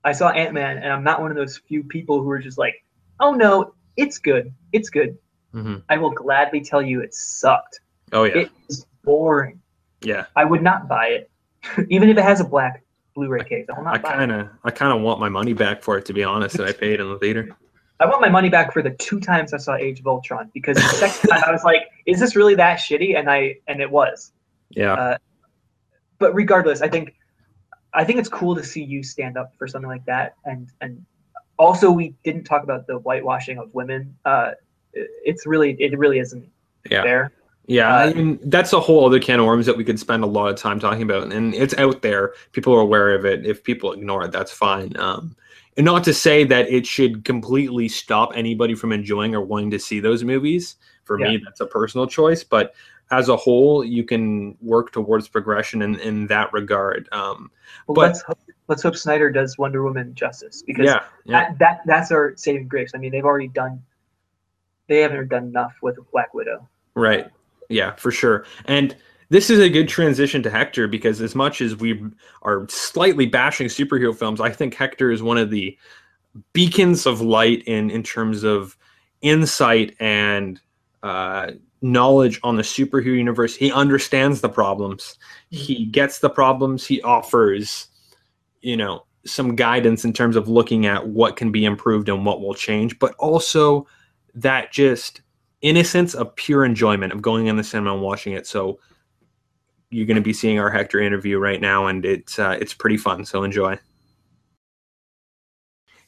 I 0.04 0.12
saw 0.12 0.30
Ant 0.30 0.54
Man, 0.54 0.78
and 0.78 0.92
I'm 0.92 1.04
not 1.04 1.22
one 1.22 1.32
of 1.32 1.38
those 1.38 1.58
few 1.58 1.84
people 1.84 2.22
who 2.22 2.30
are 2.30 2.40
just 2.40 2.58
like, 2.58 2.76
oh 3.20 3.34
no, 3.34 3.74
it's 3.98 4.18
good, 4.18 4.54
it's 4.72 4.90
good. 4.90 5.18
mhm. 5.54 5.82
I 5.90 5.98
will 5.98 6.12
gladly 6.12 6.62
tell 6.62 6.82
you 6.82 7.02
it 7.02 7.14
sucked. 7.14 7.80
Oh 8.12 8.26
yeah, 8.26 8.38
It 8.40 8.52
is 8.70 8.86
boring. 9.04 9.60
Yeah. 10.04 10.26
I 10.36 10.46
would 10.46 10.62
not 10.62 10.88
buy 10.88 11.08
it, 11.08 11.32
even 11.90 12.10
if 12.10 12.18
it 12.18 12.24
has 12.24 12.40
a 12.40 12.44
black 12.44 12.84
Blu-ray 13.16 13.44
case. 13.44 13.68
I 13.70 13.78
will 13.78 13.86
not 13.86 13.96
I 13.96 13.98
kind 14.00 14.32
of, 14.32 14.50
I 14.64 14.72
kind 14.72 14.92
of 14.96 15.02
want 15.02 15.20
my 15.20 15.30
money 15.30 15.54
back 15.54 15.84
for 15.84 15.98
it 15.98 16.06
to 16.06 16.14
be 16.14 16.24
honest. 16.24 16.58
That 16.58 16.68
I 16.68 16.72
paid 16.72 17.00
in 17.00 17.10
the 17.10 17.20
theater. 17.20 17.50
I 18.00 18.06
want 18.06 18.22
my 18.22 18.30
money 18.30 18.50
back 18.50 18.74
for 18.74 18.82
the 18.82 18.90
two 18.90 19.20
times 19.20 19.54
I 19.54 19.58
saw 19.58 19.76
Age 19.76 20.00
of 20.00 20.08
Ultron 20.08 20.50
because 20.54 20.76
the 20.76 20.82
second 20.82 21.30
time 21.30 21.44
I 21.46 21.52
was 21.52 21.64
like, 21.64 21.84
is 22.06 22.20
this 22.20 22.36
really 22.36 22.56
that 22.56 22.80
shitty? 22.80 23.18
And 23.18 23.30
I 23.30 23.56
and 23.68 23.82
it 23.82 23.90
was. 23.90 24.32
Yeah, 24.72 24.94
Uh, 24.94 25.18
but 26.18 26.34
regardless, 26.34 26.82
I 26.82 26.90
think 26.90 27.14
I 27.94 28.04
think 28.04 28.20
it's 28.20 28.30
cool 28.30 28.56
to 28.56 28.64
see 28.64 28.84
you 28.84 29.04
stand 29.04 29.38
up 29.38 29.54
for 29.58 29.68
something 29.68 29.90
like 29.90 30.06
that, 30.06 30.36
and 30.46 30.70
and 30.82 31.06
also 31.58 31.92
we 31.92 32.16
didn't 32.24 32.44
talk 32.44 32.64
about 32.64 32.88
the 32.88 32.98
whitewashing 32.98 33.60
of 33.60 33.74
women. 33.74 34.16
Uh, 34.26 34.52
it's 34.94 35.46
really 35.46 35.74
it 35.80 35.98
really 35.98 36.20
isn't 36.20 36.50
yeah. 36.90 37.04
there. 37.04 37.32
Yeah, 37.66 37.96
Uh, 37.96 38.00
I 38.10 38.14
mean 38.14 38.40
that's 38.44 38.74
a 38.74 38.80
whole 38.80 39.06
other 39.06 39.20
can 39.20 39.40
of 39.40 39.46
worms 39.46 39.66
that 39.66 39.78
we 39.78 39.84
could 39.84 40.00
spend 40.00 40.24
a 40.24 40.28
lot 40.28 40.50
of 40.50 40.58
time 40.58 40.80
talking 40.80 41.02
about, 41.04 41.32
and 41.32 41.54
it's 41.56 41.74
out 41.76 42.02
there. 42.02 42.34
People 42.52 42.74
are 42.74 42.82
aware 42.82 43.16
of 43.16 43.26
it. 43.26 43.46
If 43.46 43.64
people 43.64 43.94
ignore 43.94 44.26
it, 44.26 44.32
that's 44.32 44.52
fine. 44.52 44.96
Um, 44.98 45.36
and 45.78 45.86
not 45.86 46.04
to 46.04 46.14
say 46.14 46.44
that 46.44 46.70
it 46.70 46.86
should 46.86 47.26
completely 47.26 47.88
stop 47.88 48.32
anybody 48.36 48.76
from 48.76 48.92
enjoying 48.92 49.34
or 49.34 49.42
wanting 49.42 49.72
to 49.72 49.80
see 49.80 50.00
those 50.00 50.24
movies. 50.24 50.76
For 51.04 51.18
me, 51.18 51.42
that's 51.44 51.60
a 51.62 51.66
personal 51.66 52.08
choice, 52.08 52.44
but 52.44 52.76
as 53.12 53.28
a 53.28 53.36
whole, 53.36 53.84
you 53.84 54.04
can 54.06 54.56
work 54.62 54.92
towards 54.92 55.28
progression 55.28 55.82
in, 55.82 56.00
in 56.00 56.28
that 56.28 56.54
regard. 56.54 57.10
Um, 57.12 57.52
Well, 57.88 57.96
But- 57.96 58.02
let's 58.02 58.22
hope, 58.22 58.40
let's 58.68 58.84
hope 58.84 58.96
Snyder 58.96 59.30
does 59.30 59.58
Wonder 59.58 59.84
Woman 59.84 60.16
justice 60.16 60.64
because 60.66 60.86
yeah, 60.86 61.04
yeah, 61.26 61.50
that, 61.50 61.60
that 61.60 61.82
that's 61.86 62.12
our 62.12 62.34
saving 62.38 62.68
grace. 62.68 62.92
I 62.96 63.00
mean, 63.00 63.12
they've 63.12 63.26
already 63.26 63.50
done 63.50 63.82
they 64.88 65.02
haven't 65.02 65.30
done 65.30 65.46
enough 65.46 65.74
with 65.82 65.98
Black 66.12 66.34
Widow. 66.34 66.68
Right. 66.96 67.30
Yeah, 67.74 67.96
for 67.96 68.12
sure. 68.12 68.46
And 68.66 68.96
this 69.30 69.50
is 69.50 69.60
a 69.60 69.68
good 69.68 69.90
transition 69.90 70.44
to 70.44 70.50
Hector 70.50 70.88
because 70.88 71.20
as 71.20 71.34
much 71.34 71.60
as 71.60 71.76
we 71.76 72.00
are 72.44 72.68
slightly 72.70 73.26
bashing 73.26 73.68
superhero 73.68 74.16
films, 74.16 74.40
I 74.40 74.52
think 74.52 74.76
Hector 74.76 75.12
is 75.12 75.24
one 75.24 75.40
of 75.40 75.50
the 75.50 75.76
beacons 76.54 77.08
of 77.08 77.20
light 77.20 77.64
in 77.66 77.90
in 77.90 78.04
terms 78.04 78.44
of 78.44 78.78
insight 79.22 79.96
and 80.00 80.62
uh, 81.02 81.52
knowledge 81.82 82.40
on 82.44 82.58
the 82.58 82.62
superhero 82.62 83.18
universe. 83.18 83.56
He 83.56 83.72
understands 83.72 84.42
the 84.42 84.50
problems. 84.50 85.18
He 85.50 85.86
gets 85.86 86.20
the 86.20 86.30
problems. 86.30 86.86
He 86.86 87.02
offers, 87.02 87.88
you 88.62 88.78
know, 88.78 89.04
some 89.26 89.56
guidance 89.56 90.06
in 90.06 90.14
terms 90.14 90.36
of 90.36 90.48
looking 90.48 90.86
at 90.86 91.08
what 91.08 91.38
can 91.38 91.52
be 91.52 91.66
improved 91.66 92.08
and 92.08 92.24
what 92.24 92.40
will 92.40 92.54
change, 92.54 93.00
but 93.00 93.16
also 93.16 93.88
that 94.36 94.72
just 94.72 95.23
innocence 95.64 96.14
of 96.14 96.36
pure 96.36 96.64
enjoyment 96.64 97.12
of 97.12 97.22
going 97.22 97.48
in 97.48 97.56
the 97.56 97.64
cinema 97.64 97.94
and 97.94 98.04
watching 98.04 98.34
it. 98.34 98.46
So 98.46 98.80
you're 99.90 100.06
going 100.06 100.16
to 100.16 100.22
be 100.22 100.34
seeing 100.34 100.60
our 100.60 100.70
Hector 100.70 101.00
interview 101.00 101.40
right 101.40 101.60
now, 101.60 101.88
and 101.88 102.06
it's 102.06 102.38
uh, 102.38 102.58
it's 102.62 102.74
pretty 102.74 102.98
fun. 102.98 103.26
So 103.26 103.44
enjoy. 103.44 103.80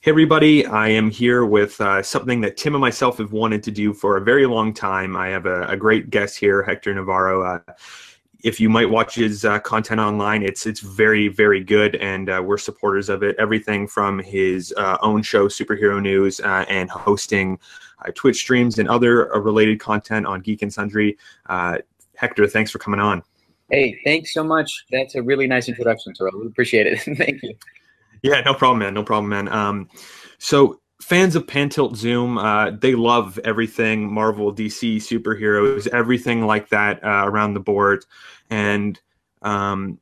Hey 0.01 0.11
everybody, 0.11 0.67
I 0.67 0.89
am 0.89 1.09
here 1.09 1.45
with 1.45 1.81
uh, 1.81 2.03
something 2.03 2.41
that 2.41 2.57
Tim 2.57 2.75
and 2.75 2.81
myself 2.81 3.17
have 3.17 3.31
wanted 3.31 3.63
to 3.63 3.71
do 3.71 3.91
for 3.91 4.17
a 4.17 4.21
very 4.21 4.45
long 4.45 4.71
time. 4.71 5.15
I 5.15 5.29
have 5.29 5.47
a, 5.47 5.63
a 5.63 5.75
great 5.75 6.11
guest 6.11 6.37
here, 6.37 6.61
Hector 6.61 6.93
Navarro. 6.93 7.41
Uh, 7.41 7.73
if 8.43 8.59
you 8.59 8.69
might 8.69 8.89
watch 8.89 9.15
his 9.15 9.45
uh, 9.45 9.59
content 9.59 9.99
online, 9.99 10.43
it's 10.43 10.65
it's 10.65 10.79
very 10.79 11.27
very 11.27 11.63
good, 11.63 11.95
and 11.97 12.29
uh, 12.29 12.41
we're 12.45 12.57
supporters 12.57 13.09
of 13.09 13.23
it. 13.23 13.35
Everything 13.39 13.87
from 13.87 14.19
his 14.19 14.73
uh, 14.77 14.97
own 15.01 15.23
show, 15.23 15.47
Superhero 15.47 16.01
News, 16.01 16.39
uh, 16.41 16.65
and 16.67 16.89
hosting 16.89 17.59
uh, 18.05 18.11
Twitch 18.15 18.37
streams 18.37 18.79
and 18.79 18.89
other 18.89 19.33
uh, 19.33 19.39
related 19.39 19.79
content 19.79 20.25
on 20.25 20.41
Geek 20.41 20.61
and 20.61 20.73
Sundry. 20.73 21.17
Uh, 21.47 21.77
Hector, 22.15 22.47
thanks 22.47 22.71
for 22.71 22.79
coming 22.79 22.99
on. 22.99 23.23
Hey, 23.69 23.99
thanks 24.03 24.33
so 24.33 24.43
much. 24.43 24.85
That's 24.91 25.15
a 25.15 25.23
really 25.23 25.47
nice 25.47 25.67
introduction, 25.67 26.13
Tyrell. 26.13 26.39
We 26.39 26.47
appreciate 26.47 26.85
it. 26.85 26.99
Thank 27.17 27.41
you. 27.41 27.55
Yeah, 28.21 28.41
no 28.41 28.53
problem, 28.53 28.79
man. 28.79 28.93
No 28.93 29.03
problem, 29.03 29.29
man. 29.29 29.47
Um, 29.47 29.89
so 30.37 30.79
fans 31.05 31.35
of 31.35 31.45
Pan 31.45 31.69
Tilt 31.69 31.95
Zoom, 31.95 32.39
uh, 32.39 32.71
they 32.71 32.95
love 32.95 33.39
everything 33.43 34.11
Marvel, 34.11 34.51
DC, 34.51 34.95
superheroes, 34.97 35.85
everything 35.89 36.47
like 36.47 36.69
that 36.69 37.03
uh, 37.03 37.23
around 37.25 37.53
the 37.53 37.59
board, 37.59 38.03
and 38.49 38.99
um, 39.43 39.99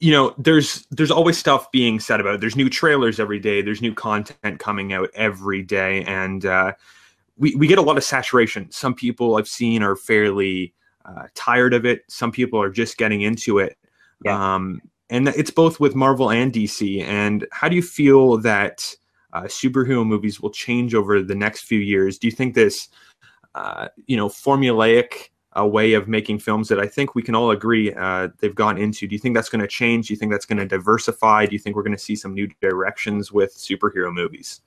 you 0.00 0.10
know, 0.10 0.34
there's 0.38 0.84
there's 0.90 1.12
always 1.12 1.38
stuff 1.38 1.70
being 1.70 2.00
said 2.00 2.18
about 2.20 2.34
it. 2.34 2.40
There's 2.40 2.56
new 2.56 2.68
trailers 2.68 3.20
every 3.20 3.38
day. 3.38 3.62
There's 3.62 3.80
new 3.80 3.94
content 3.94 4.58
coming 4.58 4.92
out 4.92 5.10
every 5.14 5.62
day, 5.62 6.02
and 6.04 6.44
uh, 6.44 6.72
we 7.38 7.54
we 7.54 7.68
get 7.68 7.78
a 7.78 7.82
lot 7.82 7.96
of 7.96 8.02
saturation. 8.02 8.68
Some 8.72 8.94
people 8.94 9.36
I've 9.36 9.46
seen 9.46 9.80
are 9.84 9.94
fairly 9.94 10.74
uh, 11.04 11.28
tired 11.34 11.72
of 11.72 11.86
it. 11.86 12.02
Some 12.08 12.32
people 12.32 12.60
are 12.60 12.70
just 12.70 12.96
getting 12.96 13.22
into 13.22 13.60
it. 13.60 13.78
Yeah. 14.24 14.54
Um, 14.54 14.82
and 15.08 15.28
it's 15.28 15.50
both 15.52 15.78
with 15.78 15.94
Marvel 15.94 16.30
and 16.30 16.52
DC. 16.52 17.02
And 17.02 17.46
how 17.52 17.68
do 17.68 17.76
you 17.76 17.82
feel 17.82 18.38
that 18.38 18.96
uh, 19.32 19.42
superhero 19.42 20.06
movies 20.06 20.40
will 20.40 20.50
change 20.50 20.94
over 20.94 21.22
the 21.22 21.34
next 21.34 21.62
few 21.62 21.78
years? 21.78 22.18
Do 22.18 22.26
you 22.26 22.32
think 22.32 22.54
this, 22.54 22.88
uh, 23.54 23.88
you 24.06 24.16
know, 24.16 24.28
formulaic 24.28 25.30
uh, 25.58 25.66
way 25.66 25.92
of 25.92 26.08
making 26.08 26.38
films 26.38 26.68
that 26.68 26.78
I 26.78 26.86
think 26.86 27.14
we 27.14 27.22
can 27.22 27.34
all 27.34 27.50
agree 27.50 27.92
uh, 27.94 28.28
they've 28.40 28.54
gone 28.54 28.78
into? 28.78 29.06
Do 29.06 29.14
you 29.14 29.18
think 29.18 29.34
that's 29.34 29.48
going 29.48 29.60
to 29.60 29.68
change? 29.68 30.08
Do 30.08 30.14
you 30.14 30.18
think 30.18 30.32
that's 30.32 30.46
going 30.46 30.58
to 30.58 30.66
diversify? 30.66 31.46
Do 31.46 31.52
you 31.52 31.58
think 31.58 31.76
we're 31.76 31.82
going 31.82 31.96
to 31.96 32.02
see 32.02 32.16
some 32.16 32.34
new 32.34 32.48
directions 32.60 33.32
with 33.32 33.54
superhero 33.54 34.12
movies? 34.12 34.60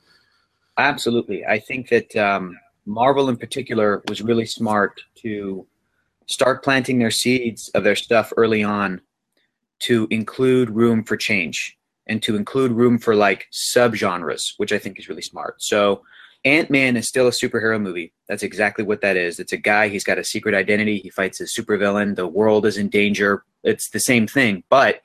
Absolutely. 0.77 1.45
I 1.45 1.59
think 1.59 1.89
that 1.89 2.15
um, 2.15 2.57
Marvel 2.85 3.29
in 3.29 3.37
particular 3.37 4.03
was 4.07 4.21
really 4.21 4.45
smart 4.45 5.01
to 5.15 5.65
start 6.27 6.63
planting 6.63 6.99
their 6.99 7.11
seeds 7.11 7.69
of 7.69 7.83
their 7.83 7.95
stuff 7.95 8.33
early 8.35 8.63
on 8.63 8.99
to 9.77 10.07
include 10.09 10.69
room 10.69 11.03
for 11.03 11.17
change 11.17 11.77
and 12.07 12.21
to 12.23 12.35
include 12.35 12.71
room 12.71 12.97
for 12.97 13.15
like 13.15 13.47
subgenres, 13.51 14.53
which 14.57 14.71
I 14.71 14.79
think 14.79 14.99
is 14.99 15.09
really 15.09 15.21
smart. 15.21 15.61
So 15.61 16.03
Ant 16.45 16.69
Man 16.69 16.95
is 16.95 17.07
still 17.07 17.27
a 17.27 17.31
superhero 17.31 17.81
movie. 17.81 18.13
That's 18.29 18.43
exactly 18.43 18.85
what 18.85 19.01
that 19.01 19.17
is. 19.17 19.39
It's 19.39 19.53
a 19.53 19.57
guy, 19.57 19.87
he's 19.87 20.03
got 20.03 20.19
a 20.19 20.23
secret 20.23 20.53
identity, 20.53 20.99
he 20.99 21.09
fights 21.09 21.41
a 21.41 21.45
supervillain, 21.45 22.15
the 22.15 22.27
world 22.27 22.67
is 22.67 22.77
in 22.77 22.89
danger. 22.89 23.43
It's 23.63 23.89
the 23.89 23.99
same 23.99 24.27
thing. 24.27 24.63
But 24.69 25.01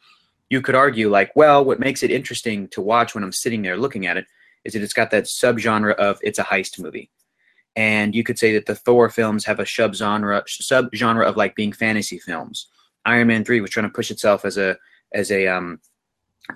you 0.50 0.60
could 0.60 0.74
argue, 0.74 1.08
like, 1.08 1.34
well, 1.34 1.64
what 1.64 1.80
makes 1.80 2.02
it 2.02 2.10
interesting 2.10 2.68
to 2.68 2.82
watch 2.82 3.14
when 3.14 3.24
I'm 3.24 3.32
sitting 3.32 3.62
there 3.62 3.78
looking 3.78 4.06
at 4.06 4.18
it 4.18 4.26
is 4.64 4.74
that 4.74 4.82
it's 4.82 4.92
got 4.92 5.10
that 5.12 5.24
subgenre 5.24 5.94
of 5.94 6.18
it's 6.22 6.38
a 6.38 6.44
heist 6.44 6.78
movie. 6.78 7.10
And 7.76 8.14
you 8.14 8.24
could 8.24 8.38
say 8.38 8.52
that 8.54 8.66
the 8.66 8.74
Thor 8.74 9.08
films 9.08 9.44
have 9.46 9.60
a 9.60 9.64
subgenre 9.64 10.42
subgenre 10.60 11.24
of 11.24 11.36
like 11.36 11.54
being 11.54 11.72
fantasy 11.72 12.18
films. 12.18 12.66
Iron 13.06 13.28
Man 13.28 13.44
3 13.44 13.60
was 13.60 13.70
trying 13.70 13.86
to 13.86 13.94
push 13.94 14.10
itself 14.10 14.44
as 14.44 14.58
a 14.58 14.76
as 15.14 15.30
a 15.30 15.46
um, 15.46 15.80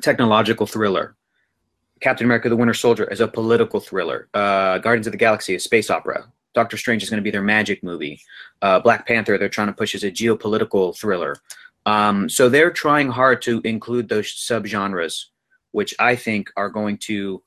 technological 0.01 0.67
thriller. 0.67 1.17
Captain 2.01 2.27
America: 2.27 2.49
The 2.49 2.57
Winter 2.57 2.75
Soldier 2.75 3.09
as 3.11 3.21
a 3.21 3.29
political 3.29 3.81
thriller. 3.81 4.29
Uh, 4.35 4.79
Guardians 4.79 5.07
of 5.07 5.13
the 5.13 5.19
Galaxy, 5.19 5.55
a 5.55 5.61
space 5.61 5.91
opera. 5.91 6.27
Doctor 6.55 6.77
Strange 6.77 7.03
is 7.03 7.11
going 7.11 7.19
to 7.19 7.25
be 7.25 7.31
their 7.31 7.43
magic 7.43 7.83
movie. 7.83 8.21
Uh, 8.63 8.79
Black 8.79 9.07
Panther, 9.07 9.37
they're 9.37 9.49
trying 9.49 9.67
to 9.67 9.73
push 9.73 9.95
as 9.95 10.05
a 10.05 10.11
geopolitical 10.11 10.97
thriller. 10.97 11.37
Um, 11.85 12.29
so 12.29 12.49
they're 12.49 12.71
trying 12.71 13.09
hard 13.09 13.43
to 13.43 13.61
include 13.65 14.09
those 14.09 14.29
subgenres, 14.29 15.27
which 15.73 15.95
I 15.99 16.17
think 16.17 16.51
are 16.57 16.71
going 16.71 16.99
to 16.99 17.43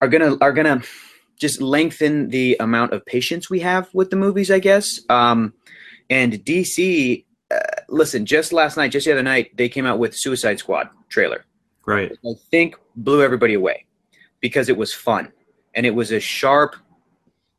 are 0.00 0.08
gonna 0.08 0.36
are 0.40 0.52
gonna 0.52 0.82
just 1.38 1.60
lengthen 1.60 2.28
the 2.28 2.56
amount 2.60 2.92
of 2.92 3.04
patience 3.04 3.50
we 3.50 3.60
have 3.60 3.88
with 3.92 4.10
the 4.10 4.16
movies, 4.16 4.50
I 4.50 4.60
guess. 4.60 5.00
Um, 5.08 5.52
and 6.08 6.34
DC, 6.34 7.24
uh, 7.54 7.82
listen, 7.88 8.26
just 8.26 8.52
last 8.52 8.76
night, 8.76 8.92
just 8.92 9.06
the 9.06 9.12
other 9.12 9.22
night, 9.22 9.56
they 9.56 9.68
came 9.68 9.86
out 9.86 9.98
with 9.98 10.16
Suicide 10.16 10.58
Squad 10.58 10.88
trailer. 11.08 11.44
Right. 11.86 12.12
I 12.24 12.32
think 12.50 12.76
blew 12.96 13.22
everybody 13.22 13.54
away 13.54 13.84
because 14.40 14.68
it 14.68 14.76
was 14.76 14.92
fun 14.92 15.32
and 15.74 15.84
it 15.84 15.94
was 15.94 16.12
a 16.12 16.20
sharp 16.20 16.76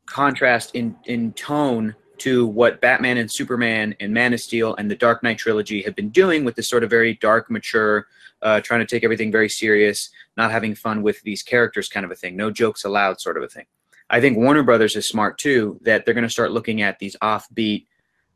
contrast 0.06 0.74
in 0.74 0.96
in 1.04 1.32
tone 1.32 1.94
to 2.18 2.46
what 2.46 2.80
Batman 2.80 3.18
and 3.18 3.30
Superman 3.30 3.94
and 4.00 4.12
Man 4.12 4.32
of 4.32 4.40
Steel 4.40 4.74
and 4.76 4.90
the 4.90 4.96
Dark 4.96 5.22
Knight 5.22 5.38
trilogy 5.38 5.82
have 5.82 5.94
been 5.94 6.08
doing 6.08 6.44
with 6.44 6.54
this 6.54 6.68
sort 6.68 6.82
of 6.82 6.90
very 6.90 7.14
dark, 7.14 7.50
mature, 7.50 8.06
uh, 8.40 8.60
trying 8.60 8.80
to 8.80 8.86
take 8.86 9.04
everything 9.04 9.30
very 9.30 9.48
serious, 9.48 10.08
not 10.36 10.50
having 10.50 10.74
fun 10.74 11.02
with 11.02 11.20
these 11.22 11.42
characters 11.42 11.88
kind 11.88 12.06
of 12.06 12.10
a 12.10 12.14
thing, 12.14 12.36
no 12.36 12.50
jokes 12.50 12.84
allowed 12.84 13.20
sort 13.20 13.36
of 13.36 13.42
a 13.42 13.48
thing. 13.48 13.66
I 14.08 14.20
think 14.20 14.38
Warner 14.38 14.62
Brothers 14.62 14.96
is 14.96 15.08
smart 15.08 15.38
too 15.38 15.78
that 15.82 16.04
they're 16.04 16.14
going 16.14 16.24
to 16.24 16.30
start 16.30 16.52
looking 16.52 16.80
at 16.80 16.98
these 16.98 17.16
offbeat 17.22 17.86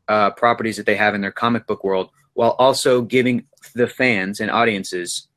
uh, 0.07 0.31
properties 0.31 0.77
that 0.77 0.85
they 0.85 0.95
have 0.95 1.15
in 1.15 1.21
their 1.21 1.31
comic 1.31 1.67
book 1.67 1.83
world 1.83 2.09
while 2.33 2.55
also 2.59 3.01
giving 3.01 3.45
the 3.75 3.87
fans 3.87 4.39
and 4.39 4.49
audiences 4.49 5.27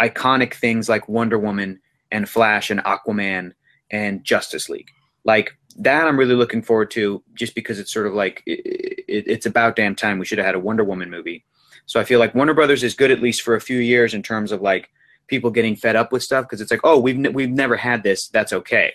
iconic 0.00 0.54
things 0.54 0.88
like 0.88 1.08
Wonder 1.08 1.38
Woman 1.38 1.80
and 2.10 2.28
Flash 2.28 2.70
and 2.70 2.80
Aquaman 2.84 3.52
and 3.90 4.24
Justice 4.24 4.68
League. 4.68 4.90
Like 5.24 5.56
that, 5.76 6.06
I'm 6.06 6.18
really 6.18 6.34
looking 6.34 6.62
forward 6.62 6.90
to, 6.92 7.22
just 7.34 7.54
because 7.54 7.78
it's 7.78 7.92
sort 7.92 8.06
of 8.06 8.14
like 8.14 8.42
it, 8.46 8.60
it, 9.06 9.24
it's 9.26 9.46
about 9.46 9.76
damn 9.76 9.94
time 9.94 10.18
we 10.18 10.24
should 10.24 10.38
have 10.38 10.46
had 10.46 10.54
a 10.54 10.60
Wonder 10.60 10.84
Woman 10.84 11.10
movie. 11.10 11.44
So 11.86 12.00
I 12.00 12.04
feel 12.04 12.18
like 12.18 12.34
Warner 12.34 12.54
Brothers 12.54 12.82
is 12.82 12.94
good 12.94 13.10
at 13.10 13.20
least 13.20 13.42
for 13.42 13.54
a 13.54 13.60
few 13.60 13.78
years 13.78 14.14
in 14.14 14.22
terms 14.22 14.52
of 14.52 14.62
like 14.62 14.90
people 15.26 15.50
getting 15.50 15.76
fed 15.76 15.96
up 15.96 16.12
with 16.12 16.22
stuff 16.22 16.44
because 16.44 16.60
it's 16.60 16.70
like, 16.70 16.80
oh, 16.84 16.98
we've 16.98 17.34
we've 17.34 17.50
never 17.50 17.76
had 17.76 18.02
this. 18.02 18.28
That's 18.28 18.52
okay. 18.52 18.92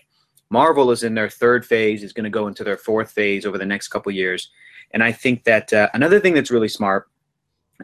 Marvel 0.55 0.89
is 0.91 1.03
in 1.03 1.15
their 1.15 1.29
third 1.29 1.65
phase, 1.65 2.01
is 2.01 2.13
going 2.13 2.23
to 2.23 2.29
go 2.39 2.47
into 2.47 2.63
their 2.63 2.77
fourth 2.77 3.11
phase 3.11 3.45
over 3.45 3.57
the 3.57 3.65
next 3.65 3.89
couple 3.89 4.09
years, 4.11 4.51
and 4.91 5.03
I 5.03 5.11
think 5.11 5.43
that 5.43 5.73
uh, 5.73 5.89
another 5.93 6.19
thing 6.21 6.33
that's 6.33 6.49
really 6.49 6.69
smart 6.69 7.09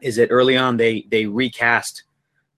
is 0.02 0.16
that 0.16 0.30
early 0.32 0.56
on 0.56 0.78
they 0.78 1.06
they 1.12 1.26
recast 1.26 2.04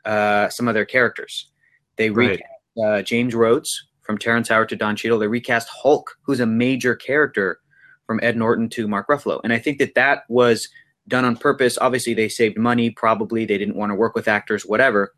uh, 0.06 0.50
some 0.50 0.68
of 0.68 0.76
their 0.76 0.86
characters. 0.86 1.50
They 1.96 2.12
Right. 2.12 2.30
recast 2.30 2.86
uh, 2.86 3.02
James 3.02 3.34
Rhodes 3.34 3.88
from 4.04 4.20
Terrence 4.20 4.50
Howard 4.50 4.70
to 4.70 4.76
Don 4.76 4.96
Cheadle. 4.96 5.18
They 5.18 5.28
recast 5.28 5.68
Hulk, 5.82 6.16
who's 6.22 6.42
a 6.42 6.46
major 6.46 6.94
character, 6.96 7.60
from 8.06 8.20
Ed 8.22 8.38
Norton 8.38 8.70
to 8.70 8.88
Mark 8.88 9.08
Ruffalo, 9.08 9.42
and 9.44 9.52
I 9.52 9.58
think 9.58 9.80
that 9.80 9.96
that 9.96 10.26
was 10.30 10.70
done 11.08 11.26
on 11.26 11.36
purpose. 11.36 11.78
Obviously, 11.82 12.14
they 12.14 12.30
saved 12.30 12.58
money. 12.58 12.92
Probably 12.92 13.46
they 13.46 13.58
didn't 13.58 13.78
want 13.82 13.90
to 13.90 13.96
work 13.96 14.14
with 14.14 14.28
actors, 14.28 14.64
whatever, 14.64 15.14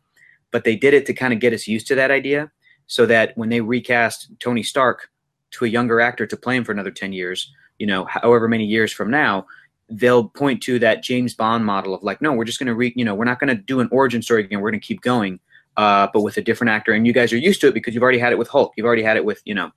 but 0.52 0.64
they 0.64 0.74
did 0.74 0.94
it 0.94 1.04
to 1.06 1.12
kind 1.12 1.34
of 1.34 1.38
get 1.40 1.52
us 1.52 1.68
used 1.68 1.86
to 1.88 1.94
that 1.96 2.10
idea, 2.10 2.50
so 2.86 3.06
that 3.06 3.36
when 3.36 3.48
they 3.48 3.60
recast 3.60 4.30
Tony 4.40 4.62
Stark 4.62 5.10
to 5.52 5.64
a 5.64 5.68
younger 5.68 6.00
actor 6.00 6.26
to 6.26 6.36
play 6.36 6.56
him 6.56 6.64
for 6.64 6.72
another 6.72 6.90
ten 6.90 7.12
years, 7.12 7.52
you 7.78 7.86
know, 7.86 8.04
however 8.04 8.48
many 8.48 8.64
years 8.64 8.92
from 8.92 9.10
now, 9.10 9.46
they'll 9.88 10.28
point 10.28 10.62
to 10.62 10.78
that 10.80 11.02
James 11.02 11.34
Bond 11.34 11.64
model 11.64 11.94
of 11.94 12.02
like, 12.02 12.20
no, 12.20 12.32
we're 12.32 12.44
just 12.44 12.58
going 12.58 12.66
to 12.66 12.74
re, 12.74 12.92
you 12.96 13.04
know, 13.04 13.14
we're 13.14 13.24
not 13.24 13.38
going 13.38 13.54
to 13.54 13.62
do 13.62 13.80
an 13.80 13.88
origin 13.92 14.22
story 14.22 14.44
again. 14.44 14.60
We're 14.60 14.70
going 14.70 14.80
to 14.80 14.86
keep 14.86 15.00
going, 15.00 15.38
uh, 15.76 16.08
but 16.12 16.22
with 16.22 16.36
a 16.36 16.42
different 16.42 16.70
actor. 16.70 16.92
And 16.92 17.06
you 17.06 17.12
guys 17.12 17.32
are 17.32 17.38
used 17.38 17.60
to 17.60 17.68
it 17.68 17.74
because 17.74 17.94
you've 17.94 18.02
already 18.02 18.18
had 18.18 18.32
it 18.32 18.38
with 18.38 18.48
Hulk. 18.48 18.72
You've 18.76 18.86
already 18.86 19.02
had 19.02 19.16
it 19.16 19.24
with, 19.24 19.42
you 19.44 19.54
know. 19.54 19.70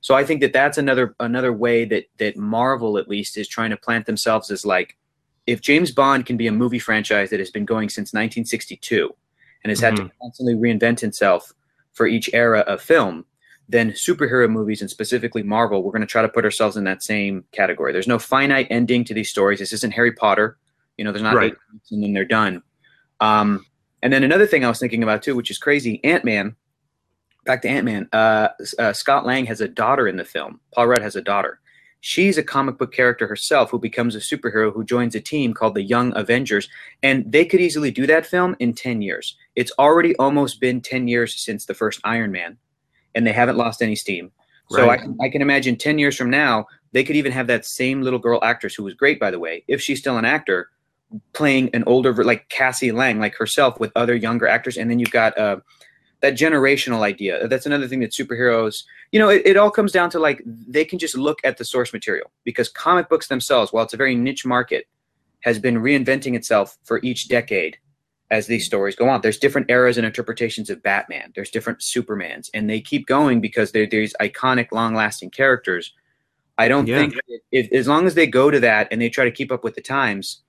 So 0.00 0.14
I 0.14 0.24
think 0.24 0.40
that 0.42 0.52
that's 0.52 0.78
another 0.78 1.16
another 1.18 1.52
way 1.52 1.84
that 1.86 2.04
that 2.18 2.36
Marvel 2.36 2.98
at 2.98 3.08
least 3.08 3.36
is 3.36 3.48
trying 3.48 3.70
to 3.70 3.76
plant 3.76 4.06
themselves 4.06 4.50
as 4.50 4.64
like, 4.64 4.96
if 5.46 5.60
James 5.60 5.90
Bond 5.90 6.24
can 6.24 6.36
be 6.36 6.46
a 6.46 6.52
movie 6.52 6.78
franchise 6.78 7.30
that 7.30 7.40
has 7.40 7.50
been 7.50 7.64
going 7.64 7.88
since 7.88 8.12
1962 8.12 9.12
and 9.64 9.70
has 9.70 9.80
had 9.80 9.96
to 9.96 10.10
constantly 10.20 10.54
reinvent 10.54 11.02
itself 11.02 11.52
for 11.98 12.06
each 12.06 12.30
era 12.32 12.60
of 12.60 12.80
film, 12.80 13.26
then 13.68 13.90
superhero 13.90 14.48
movies 14.50 14.80
and 14.80 14.88
specifically 14.90 15.42
Marvel, 15.42 15.82
we're 15.82 15.92
going 15.92 16.00
to 16.00 16.06
try 16.06 16.22
to 16.22 16.28
put 16.28 16.44
ourselves 16.46 16.76
in 16.78 16.84
that 16.84 17.02
same 17.02 17.44
category. 17.52 17.92
There's 17.92 18.08
no 18.08 18.18
finite 18.18 18.66
ending 18.70 19.04
to 19.04 19.12
these 19.12 19.28
stories. 19.28 19.58
This 19.58 19.74
isn't 19.74 19.92
Harry 19.92 20.12
Potter. 20.12 20.56
You 20.96 21.04
know, 21.04 21.12
there's 21.12 21.22
not 21.22 21.34
Right. 21.36 21.54
and 21.90 22.02
then 22.02 22.14
they're 22.14 22.24
done. 22.24 22.62
Um, 23.20 23.66
and 24.02 24.10
then 24.12 24.22
another 24.24 24.46
thing 24.46 24.64
I 24.64 24.68
was 24.68 24.78
thinking 24.78 25.02
about 25.02 25.22
too, 25.22 25.36
which 25.36 25.50
is 25.50 25.58
crazy, 25.58 26.02
Ant 26.04 26.24
Man. 26.24 26.56
Back 27.44 27.62
to 27.62 27.68
Ant 27.68 27.84
Man. 27.84 28.08
Uh, 28.12 28.48
uh, 28.78 28.92
Scott 28.92 29.26
Lang 29.26 29.44
has 29.46 29.60
a 29.60 29.68
daughter 29.68 30.06
in 30.08 30.16
the 30.16 30.24
film. 30.24 30.60
Paul 30.72 30.86
Rudd 30.86 31.02
has 31.02 31.16
a 31.16 31.22
daughter. 31.22 31.60
She's 32.00 32.38
a 32.38 32.42
comic 32.42 32.78
book 32.78 32.92
character 32.92 33.26
herself 33.26 33.70
who 33.70 33.78
becomes 33.78 34.14
a 34.14 34.20
superhero 34.20 34.72
who 34.72 34.84
joins 34.84 35.14
a 35.14 35.20
team 35.20 35.52
called 35.52 35.74
the 35.74 35.82
Young 35.82 36.16
Avengers. 36.16 36.68
And 37.02 37.30
they 37.30 37.44
could 37.44 37.60
easily 37.60 37.90
do 37.90 38.06
that 38.06 38.26
film 38.26 38.54
in 38.60 38.72
10 38.72 39.02
years. 39.02 39.36
It's 39.56 39.72
already 39.78 40.14
almost 40.16 40.60
been 40.60 40.80
10 40.80 41.08
years 41.08 41.40
since 41.40 41.66
the 41.66 41.74
first 41.74 42.00
Iron 42.04 42.30
Man, 42.30 42.56
and 43.14 43.26
they 43.26 43.32
haven't 43.32 43.56
lost 43.56 43.82
any 43.82 43.96
steam. 43.96 44.30
So 44.70 44.86
Right. 44.86 45.00
I, 45.00 45.02
can, 45.02 45.18
I 45.20 45.28
can 45.28 45.42
imagine 45.42 45.76
10 45.76 45.98
years 45.98 46.16
from 46.16 46.30
now, 46.30 46.66
they 46.92 47.02
could 47.02 47.16
even 47.16 47.32
have 47.32 47.46
that 47.48 47.66
same 47.66 48.02
little 48.02 48.18
girl 48.18 48.38
actress 48.42 48.74
who 48.74 48.84
was 48.84 48.94
great, 48.94 49.18
by 49.18 49.30
the 49.30 49.38
way, 49.38 49.64
if 49.66 49.80
she's 49.80 49.98
still 49.98 50.18
an 50.18 50.24
actor, 50.24 50.70
playing 51.32 51.70
an 51.74 51.84
older, 51.86 52.12
like 52.22 52.48
Cassie 52.48 52.92
Lang, 52.92 53.18
like 53.18 53.34
herself, 53.34 53.80
with 53.80 53.90
other 53.96 54.14
younger 54.14 54.46
actors. 54.46 54.76
And 54.76 54.90
then 54.90 54.98
you've 54.98 55.10
got 55.10 55.36
uh, 55.38 55.56
that 56.20 56.34
generational 56.34 57.02
idea. 57.02 57.46
That's 57.46 57.66
another 57.66 57.86
thing 57.86 58.00
that 58.00 58.10
superheroes, 58.10 58.82
you 59.12 59.20
know, 59.20 59.28
it, 59.28 59.42
it 59.44 59.56
all 59.56 59.70
comes 59.70 59.92
down 59.92 60.10
to 60.10 60.18
like 60.18 60.42
they 60.46 60.84
can 60.84 60.98
just 60.98 61.16
look 61.16 61.38
at 61.44 61.58
the 61.58 61.64
source 61.64 61.92
material 61.92 62.30
because 62.44 62.68
comic 62.68 63.08
books 63.08 63.28
themselves, 63.28 63.72
while 63.72 63.84
it's 63.84 63.94
a 63.94 63.98
very 63.98 64.14
niche 64.14 64.44
market, 64.44 64.86
has 65.40 65.58
been 65.58 65.76
reinventing 65.76 66.34
itself 66.34 66.76
for 66.84 67.00
each 67.04 67.28
decade 67.28 67.78
as 68.30 68.46
these 68.46 68.66
stories 68.66 68.96
go 68.96 69.08
on. 69.08 69.20
There's 69.20 69.38
different 69.38 69.70
eras 69.70 69.96
and 69.96 70.04
interpretations 70.04 70.68
of 70.68 70.82
Batman. 70.82 71.32
There's 71.34 71.50
different 71.50 71.78
Supermans, 71.78 72.50
and 72.52 72.68
they 72.68 72.80
keep 72.80 73.06
going 73.06 73.40
because 73.40 73.72
they're 73.72 73.86
these 73.86 74.14
iconic, 74.20 74.72
long-lasting 74.72 75.30
characters. 75.30 75.94
I 76.58 76.68
don't 76.68 76.86
Yeah. 76.86 76.98
think 76.98 77.14
if, 77.52 77.72
as 77.72 77.86
long 77.86 78.06
as 78.06 78.14
they 78.14 78.26
go 78.26 78.50
to 78.50 78.60
that 78.60 78.88
and 78.90 79.00
they 79.00 79.08
try 79.08 79.24
to 79.24 79.30
keep 79.30 79.52
up 79.52 79.62
with 79.62 79.76
the 79.76 79.80
times, 79.80 80.42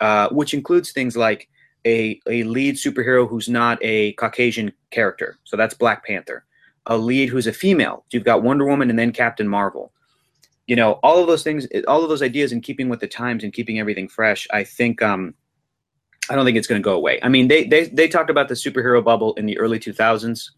uh, 0.00 0.30
which 0.30 0.54
includes 0.54 0.90
things 0.90 1.16
like 1.16 1.48
a, 1.86 2.20
a 2.26 2.42
lead 2.44 2.76
superhero 2.76 3.28
who's 3.28 3.48
not 3.48 3.78
a 3.82 4.12
Caucasian 4.14 4.72
character. 4.90 5.38
So 5.44 5.56
that's 5.56 5.74
Black 5.74 6.04
Panther. 6.04 6.44
A 6.86 6.96
lead 6.96 7.28
who's 7.28 7.46
a 7.46 7.52
female. 7.52 8.04
You've 8.10 8.24
got 8.24 8.42
Wonder 8.42 8.66
Woman 8.66 8.90
and 8.90 8.98
then 8.98 9.12
Captain 9.12 9.48
Marvel. 9.48 9.92
You 10.66 10.76
know, 10.76 10.92
all 11.02 11.18
of 11.20 11.26
those 11.26 11.42
things, 11.42 11.66
all 11.88 12.02
of 12.02 12.08
those 12.08 12.22
ideas 12.22 12.52
in 12.52 12.60
keeping 12.60 12.88
with 12.88 13.00
the 13.00 13.08
times 13.08 13.44
and 13.44 13.52
keeping 13.52 13.78
everything 13.78 14.08
fresh, 14.08 14.46
I 14.52 14.64
think 14.64 15.02
um, 15.02 15.34
I 16.30 16.36
don't 16.36 16.44
think 16.44 16.56
it's 16.56 16.66
going 16.68 16.80
to 16.80 16.84
go 16.84 16.94
away. 16.94 17.18
I 17.22 17.28
mean, 17.28 17.48
they, 17.48 17.64
they 17.64 17.86
they 17.86 18.06
talked 18.08 18.30
about 18.30 18.48
the 18.48 18.54
superhero 18.54 19.02
bubble 19.02 19.34
in 19.34 19.46
the 19.46 19.58
early 19.58 19.80
2000s, 19.80 20.50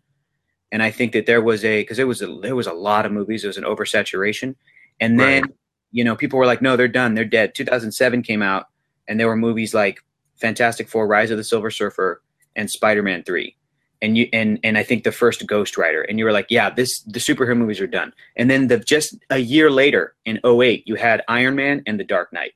and 0.70 0.82
I 0.82 0.90
think 0.90 1.12
that 1.12 1.24
there 1.26 1.40
was 1.40 1.64
a 1.64 1.80
because 1.82 1.96
there 1.96 2.06
was 2.06 2.20
a 2.20 2.26
there 2.42 2.54
was 2.56 2.66
a 2.66 2.72
lot 2.74 3.06
of 3.06 3.12
movies. 3.12 3.42
There 3.42 3.48
was 3.48 3.56
an 3.56 3.64
oversaturation, 3.64 4.54
and 5.00 5.18
then 5.18 5.42
Right. 5.42 5.50
you 5.92 6.04
know 6.04 6.14
people 6.14 6.38
were 6.38 6.46
like, 6.46 6.60
no, 6.60 6.76
they're 6.76 6.88
done, 6.88 7.14
they're 7.14 7.24
dead. 7.24 7.54
2007 7.54 8.22
came 8.22 8.42
out, 8.42 8.66
and 9.08 9.18
there 9.18 9.28
were 9.28 9.36
movies 9.36 9.72
like 9.72 10.02
Fantastic 10.42 10.88
Four, 10.88 11.06
Rise 11.06 11.30
of 11.30 11.38
the 11.38 11.44
Silver 11.44 11.70
Surfer, 11.70 12.20
and 12.56 12.70
Spider 12.70 13.02
Man 13.02 13.22
Three, 13.22 13.56
and 14.02 14.18
you 14.18 14.28
and 14.32 14.58
and 14.64 14.76
I 14.76 14.82
think 14.82 15.04
the 15.04 15.12
first 15.12 15.46
Ghost 15.46 15.78
Rider, 15.78 16.02
and 16.02 16.18
you 16.18 16.24
were 16.24 16.32
like, 16.32 16.48
yeah, 16.50 16.68
this 16.68 17.00
the 17.02 17.20
superhero 17.20 17.56
movies 17.56 17.80
are 17.80 17.86
done. 17.86 18.12
And 18.36 18.50
then 18.50 18.66
the 18.66 18.78
just 18.80 19.16
a 19.30 19.38
year 19.38 19.70
later 19.70 20.14
in 20.26 20.40
08, 20.44 20.86
you 20.86 20.96
had 20.96 21.22
Iron 21.28 21.54
Man 21.54 21.82
and 21.86 21.98
The 21.98 22.04
Dark 22.04 22.32
Knight, 22.32 22.52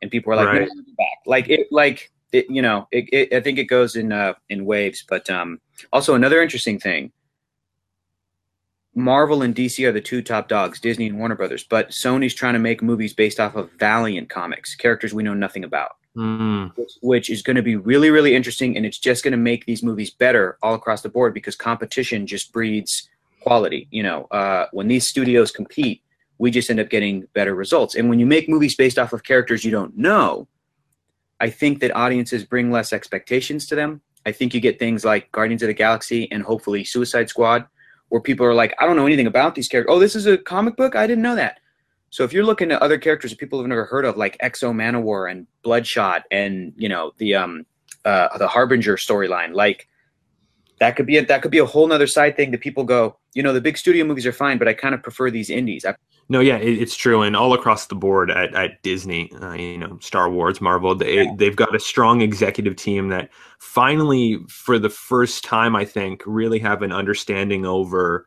and 0.00 0.10
people 0.10 0.30
were 0.30 0.36
like, 0.36 0.46
Right. 0.46 0.62
"We 0.62 0.68
want 0.68 0.86
to 0.86 0.92
go 0.92 0.96
back. 0.96 1.18
like 1.26 1.48
it, 1.50 1.66
like 1.72 2.10
it, 2.32 2.46
you 2.48 2.62
know, 2.62 2.86
it, 2.92 3.08
it, 3.12 3.34
I 3.34 3.40
think 3.40 3.58
it 3.58 3.64
goes 3.64 3.96
in 3.96 4.12
uh, 4.12 4.34
in 4.48 4.64
waves. 4.64 5.04
But 5.06 5.28
um, 5.28 5.60
also 5.92 6.14
another 6.14 6.40
interesting 6.40 6.78
thing. 6.78 7.12
Marvel 8.94 9.42
and 9.42 9.54
DC 9.54 9.86
are 9.86 9.92
the 9.92 10.00
two 10.00 10.22
top 10.22 10.48
dogs, 10.48 10.80
Disney 10.80 11.06
and 11.06 11.18
Warner 11.18 11.36
Brothers. 11.36 11.64
But 11.64 11.90
Sony's 11.90 12.34
trying 12.34 12.54
to 12.54 12.58
make 12.58 12.82
movies 12.82 13.14
based 13.14 13.38
off 13.38 13.54
of 13.54 13.70
Valiant 13.78 14.28
comics, 14.28 14.74
characters 14.74 15.12
we 15.12 15.22
know 15.22 15.34
nothing 15.34 15.62
about 15.62 15.97
Mm. 16.18 16.76
which, 16.76 16.92
which 17.00 17.30
is 17.30 17.42
going 17.42 17.54
to 17.54 17.62
be 17.62 17.76
really, 17.76 18.10
really 18.10 18.34
interesting. 18.34 18.76
And 18.76 18.84
it's 18.84 18.98
just 18.98 19.22
going 19.22 19.32
to 19.32 19.38
make 19.38 19.66
these 19.66 19.84
movies 19.84 20.10
better 20.10 20.58
all 20.64 20.74
across 20.74 21.02
the 21.02 21.08
board 21.08 21.32
because 21.32 21.54
competition 21.54 22.26
just 22.26 22.52
breeds 22.52 23.08
quality. 23.40 23.86
You 23.92 24.02
know, 24.02 24.24
uh, 24.32 24.66
when 24.72 24.88
these 24.88 25.08
studios 25.08 25.52
compete, 25.52 26.02
we 26.38 26.50
just 26.50 26.70
end 26.70 26.80
up 26.80 26.88
getting 26.88 27.28
better 27.34 27.54
results. 27.54 27.94
And 27.94 28.08
when 28.08 28.18
you 28.18 28.26
make 28.26 28.48
movies 28.48 28.74
based 28.74 28.98
off 28.98 29.12
of 29.12 29.22
characters 29.22 29.64
you 29.64 29.70
don't 29.70 29.96
know, 29.96 30.48
I 31.38 31.50
think 31.50 31.78
that 31.80 31.94
audiences 31.94 32.44
bring 32.44 32.72
less 32.72 32.92
expectations 32.92 33.66
to 33.66 33.76
them. 33.76 34.00
I 34.26 34.32
think 34.32 34.54
you 34.54 34.60
get 34.60 34.80
things 34.80 35.04
like 35.04 35.30
Guardians 35.30 35.62
of 35.62 35.68
the 35.68 35.74
Galaxy 35.74 36.30
and 36.32 36.42
hopefully 36.42 36.82
Suicide 36.82 37.28
Squad, 37.28 37.66
where 38.08 38.20
people 38.20 38.44
are 38.44 38.54
like, 38.54 38.74
I 38.80 38.86
don't 38.86 38.96
know 38.96 39.06
anything 39.06 39.28
about 39.28 39.54
these 39.54 39.68
characters. 39.68 39.94
Oh, 39.94 40.00
this 40.00 40.16
is 40.16 40.26
a 40.26 40.36
comic 40.36 40.76
book? 40.76 40.96
I 40.96 41.06
didn't 41.06 41.22
know 41.22 41.36
that. 41.36 41.60
So 42.10 42.24
if 42.24 42.32
you're 42.32 42.44
looking 42.44 42.72
at 42.72 42.80
other 42.80 42.98
characters 42.98 43.30
that 43.30 43.38
people 43.38 43.58
have 43.58 43.68
never 43.68 43.84
heard 43.84 44.04
of, 44.04 44.16
like 44.16 44.36
X-O 44.40 44.72
Manowar 44.72 45.30
and 45.30 45.46
Bloodshot, 45.62 46.24
and 46.30 46.72
you 46.76 46.88
know 46.88 47.12
the 47.18 47.34
um 47.34 47.66
uh, 48.04 48.36
the 48.38 48.48
Harbinger 48.48 48.96
storyline, 48.96 49.52
like 49.52 49.88
that 50.80 50.96
could 50.96 51.06
be 51.06 51.18
a, 51.18 51.26
that 51.26 51.42
could 51.42 51.50
be 51.50 51.58
a 51.58 51.66
whole 51.66 51.86
nother 51.86 52.06
side 52.06 52.36
thing 52.36 52.50
that 52.52 52.60
people 52.60 52.84
go, 52.84 53.16
you 53.34 53.42
know, 53.42 53.52
the 53.52 53.60
big 53.60 53.76
studio 53.76 54.04
movies 54.04 54.26
are 54.26 54.32
fine, 54.32 54.58
but 54.58 54.68
I 54.68 54.72
kind 54.72 54.94
of 54.94 55.02
prefer 55.02 55.30
these 55.30 55.50
indies. 55.50 55.84
I, 55.84 55.94
No, 56.28 56.40
yeah, 56.40 56.56
it, 56.56 56.80
it's 56.80 56.96
true, 56.96 57.22
and 57.22 57.36
all 57.36 57.52
across 57.52 57.86
the 57.86 57.94
board 57.94 58.30
at, 58.30 58.54
at 58.54 58.82
Disney, 58.82 59.30
uh, 59.42 59.52
you 59.52 59.76
know, 59.76 59.98
Star 60.00 60.30
Wars, 60.30 60.60
Marvel, 60.60 60.94
they 60.94 61.24
Yeah. 61.24 61.32
they've 61.36 61.56
got 61.56 61.74
a 61.74 61.80
strong 61.80 62.20
executive 62.22 62.76
team 62.76 63.08
that 63.08 63.30
finally, 63.58 64.38
for 64.48 64.78
the 64.78 64.90
first 64.90 65.44
time, 65.44 65.74
I 65.76 65.84
think, 65.84 66.22
really 66.24 66.60
have 66.60 66.82
an 66.82 66.92
understanding 66.92 67.66
over 67.66 68.26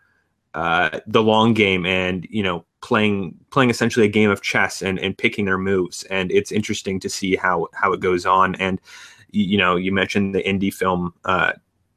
uh, 0.54 1.00
the 1.08 1.24
long 1.24 1.54
game 1.54 1.86
and 1.86 2.28
you 2.30 2.44
know 2.44 2.65
playing 2.82 3.36
playing 3.52 3.70
essentially 3.70 4.06
a 4.06 4.10
game 4.10 4.30
of 4.30 4.41
chess 4.41 4.82
and, 4.82 5.00
and 5.00 5.17
picking 5.17 5.46
their 5.46 5.58
moves, 5.58 6.04
and 6.06 6.32
it's 6.32 6.52
interesting 6.52 7.00
to 7.00 7.10
see 7.10 7.36
how 7.36 7.67
how 7.74 7.94
it 7.94 8.00
goes 8.00 8.26
on. 8.26 8.56
And 8.56 8.82
you 9.32 9.58
know, 9.58 9.76
you 9.76 9.91
mentioned 9.91 10.36
the 10.36 10.44
indie 10.44 10.74
film. 10.74 11.13
Uh, 11.26 11.54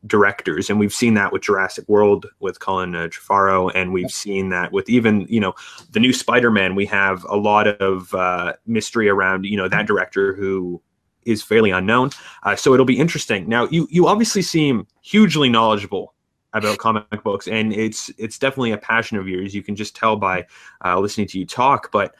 directors 0.06 0.68
and 0.68 0.78
we've 0.78 0.92
seen 0.92 1.14
that 1.14 1.32
with 1.32 1.40
Jurassic 1.40 1.88
World 1.88 2.26
with 2.38 2.60
Colin 2.60 2.94
uh, 2.94 3.08
Trevorrow 3.08 3.72
and 3.74 3.90
we've 3.90 4.10
seen 4.10 4.50
that 4.50 4.70
with 4.70 4.86
even 4.90 5.26
you 5.30 5.40
know 5.40 5.54
the 5.92 5.98
new 5.98 6.12
Spider-Man, 6.12 6.74
we 6.74 6.84
have 6.84 7.24
a 7.24 7.36
lot 7.36 7.66
of 7.66 8.14
uh, 8.14 8.52
mystery 8.66 9.08
around 9.08 9.46
you 9.46 9.56
know 9.56 9.66
that 9.66 9.86
director 9.86 10.34
who 10.34 10.82
is 11.24 11.42
fairly 11.42 11.70
unknown. 11.70 12.10
Uh, 12.42 12.56
so 12.56 12.74
it'll 12.74 12.86
be 12.86 12.98
interesting. 12.98 13.48
Now, 13.48 13.66
you 13.68 13.88
you 13.90 14.06
obviously 14.06 14.42
seem 14.42 14.86
hugely 15.02 15.48
knowledgeable 15.48 16.13
about 16.54 16.78
comic 16.78 17.22
books, 17.22 17.46
and 17.48 17.72
it's 17.72 18.10
it's 18.16 18.38
definitely 18.38 18.72
a 18.72 18.78
passion 18.78 19.18
of 19.18 19.28
yours. 19.28 19.54
You 19.54 19.62
can 19.62 19.76
just 19.76 19.94
tell 19.94 20.16
by 20.16 20.46
uh, 20.84 20.98
listening 20.98 21.26
to 21.28 21.38
you 21.38 21.46
talk. 21.46 21.90
But 21.92 22.14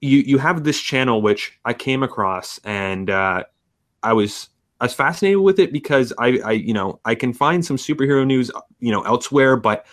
you 0.00 0.18
you 0.18 0.38
have 0.38 0.64
this 0.64 0.80
channel 0.80 1.22
which 1.22 1.58
I 1.64 1.72
came 1.72 2.02
across, 2.02 2.58
and 2.64 3.10
uh, 3.10 3.44
I 4.02 4.12
was 4.12 4.50
I 4.80 4.84
was 4.84 4.94
fascinated 4.94 5.40
with 5.40 5.58
it 5.58 5.72
because 5.72 6.12
I, 6.18 6.38
I 6.44 6.52
you 6.52 6.74
know 6.74 7.00
I 7.04 7.14
can 7.14 7.32
find 7.32 7.64
some 7.64 7.76
superhero 7.76 8.26
news 8.26 8.50
you 8.80 8.92
know 8.92 9.02
elsewhere, 9.02 9.56
but 9.56 9.86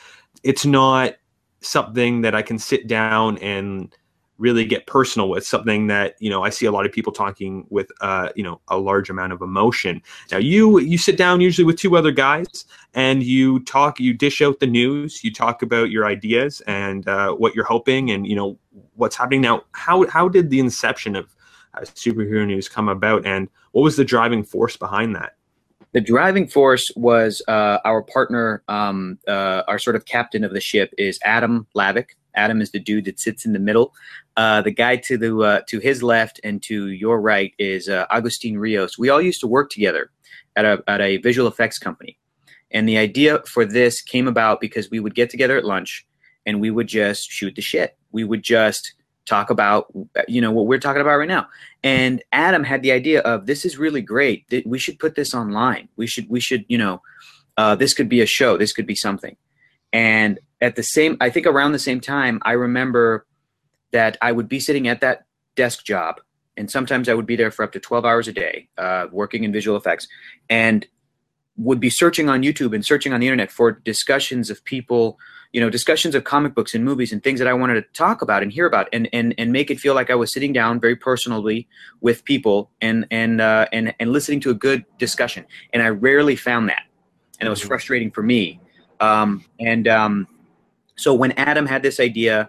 it's 0.43 0.65
not 0.65 1.15
something 1.62 2.21
that 2.21 2.36
I 2.36 2.41
can 2.41 2.60
sit 2.60 2.88
down 2.88 3.38
and 3.38 3.95
really 4.41 4.65
get 4.65 4.88
personal 4.88 5.30
with 5.30 5.45
something 5.45 5.88
that 5.88 6.15
you 6.19 6.30
know 6.30 6.43
I 6.43 6.49
see 6.49 6.65
a 6.65 6.71
lot 6.71 6.86
of 6.86 6.91
people 6.91 7.13
talking 7.13 7.65
with 7.69 7.91
uh, 8.01 8.30
you 8.36 8.43
know 8.43 8.60
a 8.67 8.77
large 8.77 9.10
amount 9.10 9.32
of 9.32 9.41
emotion. 9.41 10.01
Now 10.32 10.39
you 10.39 10.80
you 10.80 10.97
sit 10.97 11.15
down 11.15 11.39
usually 11.39 11.65
with 11.65 11.77
two 11.77 11.95
other 11.95 12.12
guys 12.12 12.65
and 12.93 13.23
you 13.23 13.60
talk, 13.62 13.99
you 13.99 14.13
dish 14.13 14.41
out 14.41 14.60
the 14.60 14.67
news, 14.67 15.23
you 15.23 15.32
talk 15.32 15.62
about 15.62 15.91
your 15.91 16.06
ideas 16.06 16.62
and 16.62 17.08
uh, 17.08 17.34
what 17.34 17.56
you're 17.56 17.65
hoping 17.65 18.10
and 18.12 18.27
you 18.27 18.36
know 18.36 18.58
what's 18.95 19.15
happening 19.15 19.41
now. 19.41 19.63
How 19.73 20.08
how 20.08 20.27
did 20.27 20.49
the 20.49 20.60
inception 20.60 21.15
of 21.15 21.34
uh, 21.75 21.82
superhero 21.82 22.45
news 22.45 22.67
come 22.67 22.89
about 22.89 23.25
and 23.25 23.47
what 23.71 23.84
was 23.84 23.95
the 23.95 24.04
driving 24.04 24.43
force 24.43 24.75
behind 24.75 25.15
that? 25.15 25.36
The 25.93 26.01
driving 26.01 26.47
force 26.47 26.89
was 26.95 27.41
uh, 27.49 27.80
our 27.84 28.01
partner, 28.01 28.63
um, 28.69 29.19
uh, 29.27 29.63
our 29.67 29.77
sort 29.77 29.97
of 29.97 30.06
captain 30.06 30.45
of 30.45 30.54
the 30.54 30.62
ship 30.62 30.93
is 30.97 31.19
Adam 31.23 31.67
Lavick. 31.75 32.15
Adam 32.35 32.61
is 32.61 32.71
the 32.71 32.79
dude 32.79 33.05
that 33.05 33.19
sits 33.19 33.45
in 33.45 33.53
the 33.53 33.59
middle. 33.59 33.93
Uh, 34.37 34.61
the 34.61 34.71
guy 34.71 34.95
to 34.95 35.17
the 35.17 35.37
uh, 35.37 35.61
to 35.67 35.79
his 35.79 36.01
left 36.01 36.39
and 36.43 36.61
to 36.63 36.89
your 36.89 37.19
right 37.19 37.53
is 37.59 37.89
uh, 37.89 38.05
Agustin 38.09 38.57
Rios. 38.57 38.97
We 38.97 39.09
all 39.09 39.21
used 39.21 39.41
to 39.41 39.47
work 39.47 39.69
together 39.69 40.11
at 40.55 40.65
a 40.65 40.83
at 40.87 41.01
a 41.01 41.17
visual 41.17 41.47
effects 41.47 41.79
company, 41.79 42.17
and 42.71 42.87
the 42.87 42.97
idea 42.97 43.41
for 43.45 43.65
this 43.65 44.01
came 44.01 44.27
about 44.27 44.61
because 44.61 44.89
we 44.89 44.99
would 44.99 45.15
get 45.15 45.29
together 45.29 45.57
at 45.57 45.65
lunch 45.65 46.05
and 46.45 46.61
we 46.61 46.71
would 46.71 46.87
just 46.87 47.29
shoot 47.29 47.55
the 47.55 47.61
shit. 47.61 47.97
We 48.11 48.23
would 48.23 48.43
just 48.43 48.93
talk 49.25 49.49
about 49.49 49.91
you 50.27 50.41
know 50.41 50.51
what 50.51 50.67
we're 50.67 50.79
talking 50.79 51.01
about 51.01 51.17
right 51.17 51.27
now. 51.27 51.47
And 51.83 52.23
Adam 52.31 52.63
had 52.63 52.81
the 52.81 52.91
idea 52.91 53.21
of 53.21 53.45
this 53.45 53.65
is 53.65 53.77
really 53.77 54.01
great. 54.01 54.45
We 54.65 54.79
should 54.79 54.99
put 54.99 55.15
this 55.15 55.33
online. 55.33 55.89
We 55.95 56.07
should 56.07 56.29
we 56.29 56.39
should 56.39 56.65
you 56.67 56.77
know 56.77 57.01
uh, 57.57 57.75
this 57.75 57.93
could 57.93 58.09
be 58.09 58.21
a 58.21 58.25
show. 58.25 58.57
This 58.57 58.73
could 58.73 58.87
be 58.87 58.95
something. 58.95 59.35
And 59.93 60.39
at 60.62 60.76
the 60.76 60.84
same, 60.84 61.17
I 61.19 61.30
think 61.30 61.47
around 61.47 61.71
the 61.71 61.80
same 61.80 62.00
time, 62.00 62.39
I 62.43 62.52
remember 62.52 63.26
that 63.91 64.17
I 64.21 64.32
would 64.32 64.47
be 64.47 64.60
sitting 64.60 64.88
at 64.88 65.02
that 65.02 65.26
desk 65.56 65.84
job, 65.84 66.21
and 66.56 66.69
sometimes 66.69 67.10
I 67.10 67.13
would 67.13 67.26
be 67.26 67.36
there 67.36 67.52
for 67.52 67.63
up 67.63 67.71
to 67.74 67.80
12 67.80 68.06
hours 68.06 68.28
a 68.28 68.34
day, 68.34 68.69
uh, 68.78 69.08
working 69.12 69.43
in 69.43 69.52
visual 69.52 69.76
effects, 69.76 70.08
and 70.50 70.86
would 71.58 71.80
be 71.80 71.89
searching 71.89 72.30
on 72.30 72.43
YouTube 72.43 72.74
and 72.74 72.86
searching 72.86 73.12
on 73.12 73.19
the 73.19 73.28
internet 73.28 73.52
for 73.52 73.71
discussions 73.71 74.50
of 74.50 74.63
people, 74.63 75.19
you 75.52 75.60
know, 75.60 75.69
discussions 75.69 76.15
of 76.15 76.24
comic 76.24 76.56
books 76.56 76.74
and 76.74 76.86
movies 76.86 77.12
and 77.12 77.24
things 77.24 77.39
that 77.39 77.47
I 77.47 77.54
wanted 77.54 77.76
to 77.76 77.82
talk 77.93 78.21
about 78.21 78.41
and 78.41 78.52
hear 78.52 78.65
about, 78.65 78.88
and 78.93 79.10
and 79.12 79.34
and 79.38 79.52
make 79.52 79.69
it 79.69 79.80
feel 79.80 79.95
like 79.95 80.10
I 80.10 80.15
was 80.15 80.32
sitting 80.32 80.54
down 80.54 80.80
very 80.80 80.95
personally 80.95 81.67
with 82.00 82.24
people 82.24 82.71
and 82.82 83.06
and 83.12 83.41
uh, 83.41 83.65
and 83.74 83.93
and 84.00 84.12
listening 84.12 84.39
to 84.41 84.52
a 84.52 84.56
good 84.56 84.86
discussion. 84.97 85.45
And 85.74 85.82
I 85.82 85.89
rarely 85.89 86.36
found 86.36 86.69
that, 86.69 86.84
and 87.39 87.47
it 87.47 87.50
was 87.50 87.60
mm-hmm. 87.60 87.67
frustrating 87.67 88.12
for 88.12 88.24
me. 88.24 88.60
Um, 89.00 89.43
and 89.60 89.88
um, 89.88 90.28
so 91.01 91.13
when 91.13 91.31
Adam 91.33 91.65
had 91.65 91.81
this 91.81 91.99
idea, 91.99 92.47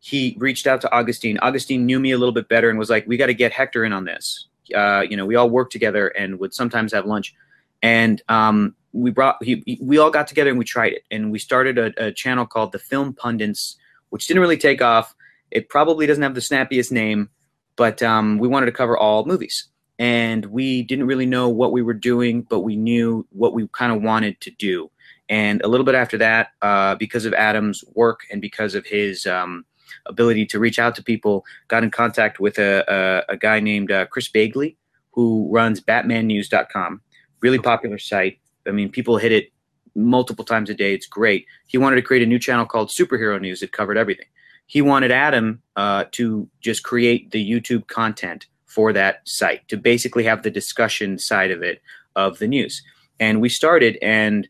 he 0.00 0.36
reached 0.38 0.66
out 0.66 0.80
to 0.80 0.92
Augustine. 0.92 1.38
Augustine 1.38 1.86
knew 1.86 2.00
me 2.00 2.10
a 2.10 2.18
little 2.18 2.34
bit 2.34 2.48
better 2.48 2.68
and 2.68 2.78
was 2.78 2.90
like, 2.90 3.06
"We 3.06 3.16
got 3.16 3.26
to 3.26 3.34
get 3.34 3.52
Hector 3.52 3.84
in 3.84 3.92
on 3.92 4.04
this." 4.04 4.48
Uh, 4.74 5.04
you 5.08 5.16
know, 5.16 5.24
we 5.24 5.36
all 5.36 5.48
worked 5.48 5.72
together 5.72 6.08
and 6.08 6.38
would 6.40 6.52
sometimes 6.52 6.92
have 6.92 7.06
lunch, 7.06 7.34
and 7.82 8.20
um, 8.28 8.74
we 8.92 9.10
brought 9.10 9.42
he, 9.42 9.78
we 9.80 9.98
all 9.98 10.10
got 10.10 10.26
together 10.26 10.50
and 10.50 10.58
we 10.58 10.64
tried 10.64 10.92
it, 10.92 11.04
and 11.10 11.30
we 11.30 11.38
started 11.38 11.78
a, 11.78 12.06
a 12.08 12.12
channel 12.12 12.46
called 12.46 12.72
the 12.72 12.78
Film 12.78 13.12
Pundits, 13.14 13.76
which 14.10 14.26
didn't 14.26 14.40
really 14.40 14.58
take 14.58 14.82
off. 14.82 15.14
It 15.50 15.68
probably 15.68 16.06
doesn't 16.06 16.22
have 16.22 16.34
the 16.34 16.40
snappiest 16.40 16.90
name, 16.90 17.30
but 17.76 18.02
um, 18.02 18.38
we 18.38 18.48
wanted 18.48 18.66
to 18.66 18.72
cover 18.72 18.98
all 18.98 19.24
movies, 19.24 19.68
and 19.98 20.44
we 20.46 20.82
didn't 20.82 21.06
really 21.06 21.26
know 21.26 21.48
what 21.48 21.70
we 21.70 21.80
were 21.80 21.94
doing, 21.94 22.42
but 22.42 22.60
we 22.60 22.74
knew 22.74 23.24
what 23.30 23.54
we 23.54 23.68
kind 23.68 23.92
of 23.92 24.02
wanted 24.02 24.40
to 24.40 24.50
do. 24.50 24.90
And 25.28 25.62
a 25.62 25.68
little 25.68 25.86
bit 25.86 25.94
after 25.94 26.18
that, 26.18 26.48
uh, 26.62 26.96
because 26.96 27.24
of 27.24 27.32
Adam's 27.34 27.82
work 27.94 28.20
and 28.30 28.40
because 28.40 28.74
of 28.74 28.86
his 28.86 29.26
um, 29.26 29.64
ability 30.06 30.46
to 30.46 30.58
reach 30.58 30.78
out 30.78 30.94
to 30.96 31.02
people, 31.02 31.44
got 31.68 31.82
in 31.82 31.90
contact 31.90 32.40
with 32.40 32.58
a, 32.58 32.84
a, 33.28 33.32
a 33.34 33.36
guy 33.36 33.60
named 33.60 33.90
uh, 33.90 34.06
Chris 34.06 34.28
Bagley, 34.28 34.76
who 35.12 35.48
runs 35.50 35.80
BatmanNews.com. 35.80 37.00
Really 37.40 37.58
popular 37.58 37.98
site. 37.98 38.38
I 38.66 38.70
mean, 38.70 38.90
people 38.90 39.16
hit 39.16 39.32
it 39.32 39.52
multiple 39.94 40.44
times 40.44 40.70
a 40.70 40.74
day. 40.74 40.94
It's 40.94 41.06
great. 41.06 41.46
He 41.66 41.78
wanted 41.78 41.96
to 41.96 42.02
create 42.02 42.22
a 42.22 42.26
new 42.26 42.38
channel 42.38 42.66
called 42.66 42.90
Superhero 42.90 43.40
News 43.40 43.60
that 43.60 43.72
covered 43.72 43.96
everything. 43.96 44.26
He 44.66 44.82
wanted 44.82 45.10
Adam 45.10 45.62
uh, 45.76 46.04
to 46.12 46.48
just 46.60 46.82
create 46.82 47.30
the 47.30 47.50
YouTube 47.50 47.86
content 47.86 48.46
for 48.66 48.92
that 48.92 49.20
site 49.24 49.66
to 49.68 49.76
basically 49.76 50.24
have 50.24 50.42
the 50.42 50.50
discussion 50.50 51.18
side 51.18 51.50
of 51.50 51.62
it 51.62 51.80
of 52.16 52.38
the 52.38 52.48
news. 52.48 52.82
And 53.20 53.40
we 53.40 53.48
started, 53.48 53.98
and 54.02 54.48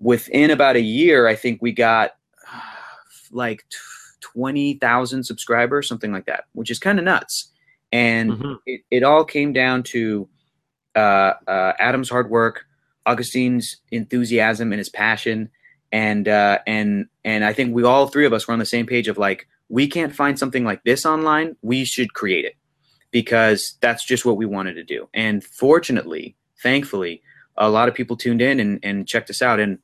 within 0.00 0.50
about 0.50 0.76
a 0.76 0.80
year, 0.80 1.26
I 1.26 1.34
think 1.34 1.60
we 1.62 1.72
got 1.72 2.16
like 3.30 3.64
20,000 4.20 5.24
subscribers, 5.24 5.88
something 5.88 6.12
like 6.12 6.26
that, 6.26 6.44
which 6.52 6.70
is 6.70 6.78
kind 6.78 6.98
of 6.98 7.04
nuts. 7.04 7.50
And 7.92 8.32
mm-hmm. 8.32 8.52
it, 8.66 8.82
it 8.90 9.02
all 9.02 9.24
came 9.24 9.52
down 9.52 9.82
to 9.84 10.28
uh, 10.94 11.34
uh, 11.46 11.72
Adam's 11.78 12.10
hard 12.10 12.30
work, 12.30 12.64
Augustine's 13.06 13.76
enthusiasm 13.90 14.72
and 14.72 14.78
his 14.78 14.88
passion. 14.88 15.50
And, 15.92 16.28
uh, 16.28 16.58
and, 16.66 17.06
and 17.24 17.44
I 17.44 17.52
think 17.52 17.74
we 17.74 17.84
all 17.84 18.08
three 18.08 18.26
of 18.26 18.32
us 18.32 18.46
were 18.46 18.52
on 18.52 18.58
the 18.58 18.66
same 18.66 18.86
page 18.86 19.08
of 19.08 19.18
like, 19.18 19.46
we 19.68 19.88
can't 19.88 20.14
find 20.14 20.38
something 20.38 20.64
like 20.64 20.84
this 20.84 21.06
online. 21.06 21.56
We 21.62 21.84
should 21.84 22.14
create 22.14 22.44
it 22.44 22.54
because 23.10 23.76
that's 23.80 24.04
just 24.04 24.24
what 24.24 24.36
we 24.36 24.46
wanted 24.46 24.74
to 24.74 24.84
do. 24.84 25.08
And 25.14 25.42
fortunately, 25.42 26.36
thankfully, 26.62 27.22
a 27.56 27.70
lot 27.70 27.88
of 27.88 27.94
people 27.94 28.16
tuned 28.16 28.42
in 28.42 28.60
and, 28.60 28.80
and 28.82 29.08
checked 29.08 29.30
us 29.30 29.42
out. 29.42 29.60
And 29.60 29.78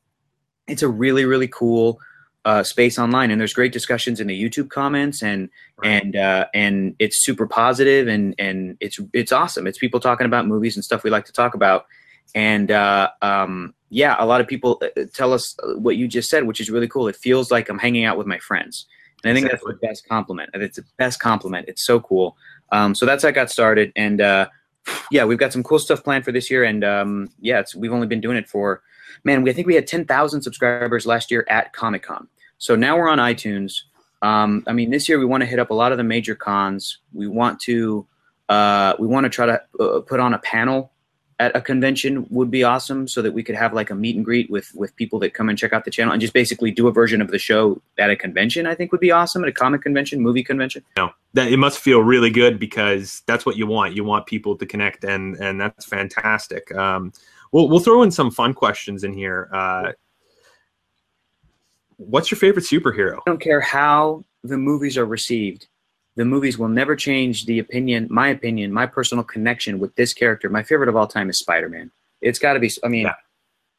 it's 0.69 0.83
a 0.83 0.89
really 0.89 1.25
really 1.25 1.49
cool 1.49 2.01
uh, 2.45 2.63
space 2.63 2.99
online, 2.99 3.31
and 3.31 3.41
there's 3.41 3.53
great 3.53 3.73
discussions 3.73 4.21
in 4.21 4.27
the 4.27 4.41
YouTube 4.41 4.69
comments, 4.69 5.23
and 5.23 5.49
right. 5.79 6.03
and 6.03 6.17
uh, 6.17 6.47
and 6.55 6.97
it's 6.99 7.25
super 7.25 7.47
positive, 7.47 8.09
and 8.09 8.35
and 8.39 8.77
it's 8.81 8.99
it's 9.13 9.33
awesome. 9.33 9.67
It's 9.67 9.79
people 9.79 10.01
talking 10.01 10.27
about 10.27 10.47
movies 10.47 10.77
and 10.77 10.85
stuff 10.85 11.05
we 11.05 11.11
like 11.11 11.27
to 11.27 11.33
talk 11.33 11.55
about, 11.55 11.87
and 12.35 12.71
uh, 12.71 13.11
um, 13.23 13.75
yeah, 13.91 14.17
a 14.19 14.27
lot 14.27 14.41
of 14.41 14.49
people 14.49 14.83
uh, 14.83 15.03
tell 15.13 15.33
us 15.33 15.57
what 15.77 15.97
you 15.97 16.09
just 16.09 16.31
said, 16.31 16.45
which 16.45 16.61
is 16.61 16.71
really 16.71 16.89
cool. 16.89 17.07
It 17.07 17.17
feels 17.17 17.51
like 17.51 17.69
I'm 17.69 17.79
hanging 17.79 18.05
out 18.05 18.19
with 18.19 18.27
my 18.27 18.39
friends, 18.39 18.87
and 19.23 19.31
I 19.31 19.35
think 19.35 19.47
exactly. 19.47 19.73
that's 19.73 19.81
the 19.81 19.87
best 19.87 20.09
compliment. 20.09 20.51
It's 20.55 20.77
the 20.77 20.85
best 20.99 21.21
compliment. 21.21 21.69
It's 21.69 21.87
so 21.87 22.01
cool. 22.01 22.37
Um, 22.73 22.95
so 22.95 23.07
that's 23.07 23.23
how 23.23 23.29
I 23.29 23.33
got 23.33 23.51
started, 23.51 23.93
and 23.95 24.21
uh, 24.21 24.49
yeah, 25.13 25.25
we've 25.25 25.39
got 25.39 25.53
some 25.53 25.63
cool 25.63 25.79
stuff 25.79 26.03
planned 26.03 26.25
for 26.25 26.33
this 26.33 26.51
year, 26.51 26.65
and 26.65 26.83
um, 26.83 27.29
yeah, 27.41 27.61
it's 27.61 27.77
we've 27.77 27.93
only 27.93 28.09
been 28.09 28.21
doing 28.21 28.37
it 28.37 28.49
for 28.49 28.83
man, 29.25 29.43
we, 29.43 29.51
I 29.51 29.53
think 29.53 29.67
we 29.67 29.75
had 29.75 29.87
10,000 29.87 30.43
subscribers 30.43 31.07
last 31.07 31.31
year 31.31 31.47
at 31.49 31.73
Comic 31.73 32.03
Con. 32.03 32.29
So 32.59 32.77
now 32.77 32.97
we're 32.97 33.09
on 33.09 33.19
iTunes. 33.19 33.83
Um, 34.23 34.63
I 34.67 34.73
mean, 34.73 34.91
this 34.91 35.09
year 35.09 35.19
we 35.19 35.25
want 35.25 35.43
to 35.43 35.47
hit 35.47 35.59
up 35.59 35.71
a 35.71 35.75
lot 35.75 35.93
of 35.93 35.99
the 35.99 36.05
major 36.05 36.35
cons. 36.35 36.99
We 37.13 37.27
want 37.27 37.61
to 37.63 38.07
uh, 38.49 38.95
we 38.99 39.07
want 39.07 39.25
to 39.25 39.31
try 39.31 39.47
to 39.47 39.63
uh, 39.81 40.01
put 40.01 40.21
on 40.21 40.35
a 40.35 40.39
panel 40.39 40.93
at 41.43 41.57
a 41.57 41.61
convention 41.61 42.25
would 42.31 42.53
be 42.53 42.63
awesome, 42.63 43.09
so 43.09 43.21
that 43.21 43.33
we 43.33 43.43
could 43.43 43.57
have 43.57 43.73
like 43.73 43.91
a 43.91 43.95
meet 43.97 44.15
and 44.15 44.25
greet 44.25 44.49
with 44.49 44.71
with 44.77 44.95
people 44.95 45.19
that 45.19 45.35
come 45.35 45.49
and 45.49 45.59
check 45.59 45.73
out 45.73 45.85
the 45.85 45.91
channel, 45.91 46.13
and 46.13 46.21
just 46.21 46.33
basically 46.33 46.71
do 46.71 46.87
a 46.87 46.93
version 46.93 47.21
of 47.21 47.33
the 47.33 47.39
show 47.39 47.83
at 47.99 48.11
a 48.11 48.17
convention. 48.17 48.65
I 48.65 48.77
think 48.77 48.93
would 48.93 49.01
be 49.01 49.11
awesome 49.11 49.43
at 49.43 49.49
a 49.49 49.53
comic 49.53 49.83
convention, 49.83 50.21
movie 50.21 50.45
convention. 50.45 50.85
No, 50.97 51.11
that 51.35 51.51
it 51.51 51.57
must 51.57 51.81
feel 51.81 52.01
really 52.01 52.31
good 52.31 52.61
because 52.61 53.23
that's 53.27 53.45
what 53.45 53.57
you 53.57 53.67
want. 53.67 53.97
You 53.97 54.05
want 54.05 54.27
people 54.27 54.57
to 54.57 54.67
connect, 54.67 55.03
and 55.03 55.35
and 55.37 55.61
that's 55.61 55.85
fantastic. 55.85 56.73
Um, 56.77 57.13
we'll 57.53 57.69
we'll 57.69 57.81
throw 57.81 58.03
in 58.03 58.11
some 58.11 58.31
fun 58.31 58.55
questions 58.55 59.05
in 59.05 59.13
here. 59.13 59.49
Uh, 59.53 59.93
what's 61.97 62.31
your 62.31 62.39
favorite 62.39 62.65
superhero? 62.65 63.19
I 63.19 63.23
don't 63.27 63.41
care 63.41 63.61
how 63.61 64.25
the 64.43 64.59
movies 64.59 64.99
are 64.99 65.07
received. 65.07 65.69
The 66.17 66.25
movies 66.25 66.59
will 66.59 66.69
never 66.69 66.95
change 66.95 67.47
the 67.47 67.59
opinion, 67.59 68.07
my 68.11 68.29
opinion, 68.29 68.73
my 68.73 68.85
personal 68.87 69.25
connection 69.25 69.79
with 69.79 69.95
this 69.95 70.13
character. 70.13 70.51
My 70.51 70.63
favorite 70.63 70.89
of 70.89 70.97
all 70.97 71.07
time 71.07 71.31
is 71.31 71.39
Spider 71.39 71.69
Man. 71.69 71.91
It's 72.21 72.39
got 72.39 72.55
to 72.55 72.61
be. 72.61 72.71
I 72.85 72.89
mean, 72.89 73.07
yeah. 73.07 73.15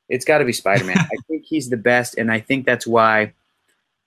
it's 0.10 0.26
got 0.26 0.40
to 0.40 0.46
be 0.46 0.54
Spider 0.54 0.86
Man. 0.86 0.98
I 1.00 1.16
think 1.28 1.44
he's 1.46 1.70
the 1.70 1.78
best, 1.78 2.18
and 2.18 2.32
I 2.32 2.40
think 2.40 2.66
that's 2.66 2.88
why 2.88 3.34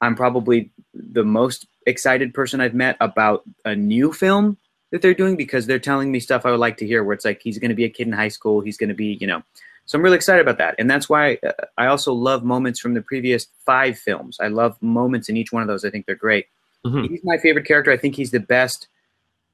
I'm 0.00 0.16
probably 0.16 0.70
the 0.92 1.24
most 1.24 1.66
excited 1.86 2.34
person 2.34 2.60
I've 2.60 2.74
met 2.74 2.96
about 3.00 3.44
a 3.64 3.76
new 3.76 4.12
film 4.12 4.58
that 4.96 5.02
they're 5.02 5.14
doing 5.14 5.36
because 5.36 5.66
they're 5.66 5.78
telling 5.78 6.10
me 6.10 6.20
stuff 6.20 6.46
I 6.46 6.50
would 6.50 6.60
like 6.60 6.78
to 6.78 6.86
hear. 6.86 7.04
Where 7.04 7.14
it's 7.14 7.24
like 7.24 7.42
he's 7.42 7.58
going 7.58 7.68
to 7.68 7.74
be 7.74 7.84
a 7.84 7.90
kid 7.90 8.06
in 8.06 8.12
high 8.12 8.28
school, 8.28 8.60
he's 8.60 8.76
going 8.76 8.88
to 8.88 8.94
be, 8.94 9.18
you 9.20 9.26
know. 9.26 9.42
So 9.84 9.96
I'm 9.96 10.02
really 10.02 10.16
excited 10.16 10.40
about 10.40 10.58
that, 10.58 10.74
and 10.78 10.90
that's 10.90 11.08
why 11.08 11.38
uh, 11.46 11.52
I 11.78 11.86
also 11.86 12.12
love 12.12 12.42
moments 12.42 12.80
from 12.80 12.94
the 12.94 13.02
previous 13.02 13.46
five 13.64 13.98
films. 13.98 14.38
I 14.40 14.48
love 14.48 14.80
moments 14.82 15.28
in 15.28 15.36
each 15.36 15.52
one 15.52 15.62
of 15.62 15.68
those. 15.68 15.84
I 15.84 15.90
think 15.90 16.06
they're 16.06 16.16
great. 16.16 16.46
Mm-hmm. 16.84 17.12
He's 17.12 17.24
my 17.24 17.38
favorite 17.38 17.66
character. 17.66 17.92
I 17.92 17.96
think 17.96 18.16
he's 18.16 18.30
the 18.30 18.40
best 18.40 18.88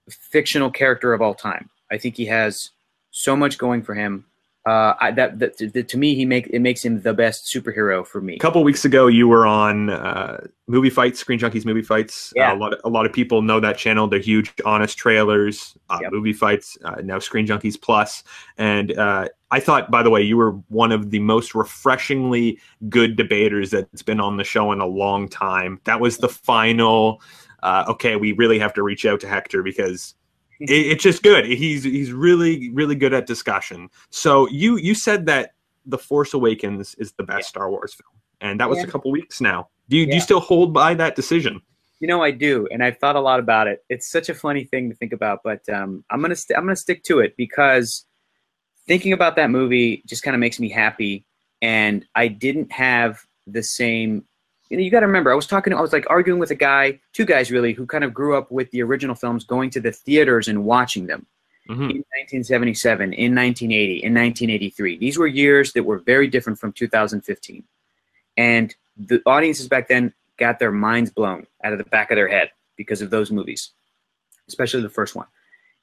fictional 0.08 0.70
character 0.70 1.12
of 1.12 1.20
all 1.20 1.34
time. 1.34 1.68
I 1.90 1.98
think 1.98 2.16
he 2.16 2.26
has 2.26 2.70
so 3.10 3.36
much 3.36 3.58
going 3.58 3.82
for 3.82 3.94
him. 3.94 4.24
Uh, 4.64 4.94
I, 5.00 5.10
that, 5.12 5.40
that, 5.40 5.88
to 5.88 5.98
me 5.98 6.14
he 6.14 6.24
make 6.24 6.46
it 6.46 6.60
makes 6.60 6.84
him 6.84 7.00
the 7.02 7.12
best 7.12 7.52
superhero 7.52 8.06
for 8.06 8.20
me. 8.20 8.36
A 8.36 8.38
couple 8.38 8.62
weeks 8.62 8.84
ago, 8.84 9.08
you 9.08 9.26
were 9.26 9.44
on 9.44 9.90
uh, 9.90 10.46
Movie 10.68 10.90
Fights, 10.90 11.18
Screen 11.18 11.40
Junkies 11.40 11.64
Movie 11.64 11.82
Fights. 11.82 12.32
Yeah. 12.36 12.52
Uh, 12.52 12.54
a 12.54 12.58
lot 12.58 12.72
of 12.72 12.80
a 12.84 12.88
lot 12.88 13.04
of 13.04 13.12
people 13.12 13.42
know 13.42 13.58
that 13.58 13.76
channel. 13.76 14.06
They're 14.06 14.20
huge, 14.20 14.52
honest 14.64 14.96
trailers. 14.96 15.76
Uh, 15.90 15.98
Yep. 16.02 16.12
Movie 16.12 16.32
Fights 16.32 16.78
uh, 16.84 16.96
now 17.02 17.18
Screen 17.18 17.46
Junkies 17.46 17.80
Plus, 17.80 18.22
and 18.56 18.96
uh, 18.96 19.28
I 19.50 19.60
thought, 19.60 19.90
by 19.90 20.02
the 20.02 20.10
way, 20.10 20.22
you 20.22 20.36
were 20.36 20.52
one 20.68 20.92
of 20.92 21.10
the 21.10 21.18
most 21.18 21.54
refreshingly 21.54 22.58
good 22.88 23.16
debaters 23.16 23.70
that's 23.70 24.02
been 24.02 24.20
on 24.20 24.36
the 24.36 24.44
show 24.44 24.72
in 24.72 24.80
a 24.80 24.86
long 24.86 25.28
time. 25.28 25.80
That 25.84 26.00
was 26.00 26.18
the 26.18 26.28
final. 26.28 27.20
Uh, 27.62 27.84
okay, 27.88 28.16
we 28.16 28.32
really 28.32 28.58
have 28.58 28.72
to 28.74 28.82
reach 28.82 29.04
out 29.06 29.20
to 29.20 29.28
Hector 29.28 29.62
because 29.62 30.14
it's 30.70 31.02
just 31.02 31.22
good. 31.22 31.44
He's 31.46 31.84
he's 31.84 32.12
really 32.12 32.70
really 32.70 32.94
good 32.94 33.12
at 33.12 33.26
discussion. 33.26 33.88
So 34.10 34.48
you 34.48 34.76
you 34.76 34.94
said 34.94 35.26
that 35.26 35.54
the 35.86 35.98
Force 35.98 36.34
Awakens 36.34 36.94
is 36.96 37.12
the 37.12 37.24
best 37.24 37.46
Yeah. 37.46 37.48
Star 37.48 37.70
Wars 37.70 37.94
film, 37.94 38.20
and 38.40 38.60
that 38.60 38.68
was 38.68 38.78
Yeah. 38.78 38.84
a 38.84 38.86
couple 38.86 39.10
weeks 39.10 39.40
now. 39.40 39.68
Do 39.88 39.96
you 39.96 40.06
do 40.06 40.14
you 40.14 40.20
still 40.20 40.40
hold 40.40 40.72
by 40.72 40.94
that 40.94 41.16
decision? 41.16 41.60
You 42.00 42.08
know, 42.08 42.22
I 42.22 42.32
do, 42.32 42.66
and 42.72 42.82
I've 42.82 42.98
thought 42.98 43.14
a 43.14 43.20
lot 43.20 43.38
about 43.38 43.68
it. 43.68 43.84
It's 43.88 44.10
such 44.10 44.28
a 44.28 44.34
funny 44.34 44.64
thing 44.64 44.90
to 44.90 44.96
think 44.96 45.12
about, 45.12 45.40
but 45.44 45.68
um, 45.68 46.04
I'm 46.10 46.20
gonna 46.20 46.34
st- 46.36 46.56
I'm 46.58 46.64
gonna 46.64 46.74
stick 46.76 47.02
to 47.04 47.20
it 47.20 47.36
because 47.36 48.06
thinking 48.88 49.12
about 49.12 49.36
that 49.36 49.50
movie 49.50 50.02
just 50.06 50.22
kind 50.22 50.34
of 50.34 50.40
makes 50.40 50.58
me 50.58 50.68
happy. 50.68 51.24
And 51.60 52.04
I 52.16 52.26
didn't 52.26 52.72
have 52.72 53.20
the 53.46 53.62
same. 53.62 54.24
You 54.72 54.78
know, 54.78 54.84
you 54.84 54.90
got 54.90 55.00
to 55.00 55.06
remember, 55.06 55.30
I 55.30 55.34
was 55.34 55.46
talking, 55.46 55.74
I 55.74 55.82
was 55.82 55.92
like 55.92 56.06
arguing 56.08 56.40
with 56.40 56.50
a 56.50 56.54
guy, 56.54 56.98
two 57.12 57.26
guys 57.26 57.50
really, 57.50 57.74
who 57.74 57.84
kind 57.84 58.04
of 58.04 58.14
grew 58.14 58.38
up 58.38 58.50
with 58.50 58.70
the 58.70 58.82
original 58.82 59.14
films, 59.14 59.44
going 59.44 59.68
to 59.68 59.82
the 59.82 59.92
theaters 59.92 60.48
and 60.48 60.64
watching 60.64 61.06
them 61.08 61.26
Mhm. 61.68 61.90
in 61.90 62.04
1977, 62.16 63.12
in 63.12 63.34
1980, 63.34 64.02
in 64.02 64.14
1983. 64.14 64.96
These 64.96 65.18
were 65.18 65.26
years 65.26 65.74
that 65.74 65.82
were 65.82 65.98
very 65.98 66.26
different 66.26 66.58
from 66.58 66.72
2015. 66.72 67.64
And 68.38 68.74
the 68.96 69.20
audiences 69.26 69.68
back 69.68 69.88
then 69.88 70.14
got 70.38 70.58
their 70.58 70.72
minds 70.72 71.10
blown 71.10 71.46
out 71.62 71.72
of 71.72 71.78
the 71.78 71.84
back 71.84 72.10
of 72.10 72.16
their 72.16 72.28
head 72.28 72.50
because 72.78 73.02
of 73.02 73.10
those 73.10 73.30
movies, 73.30 73.72
especially 74.48 74.80
the 74.80 74.88
first 74.88 75.14
one. 75.14 75.26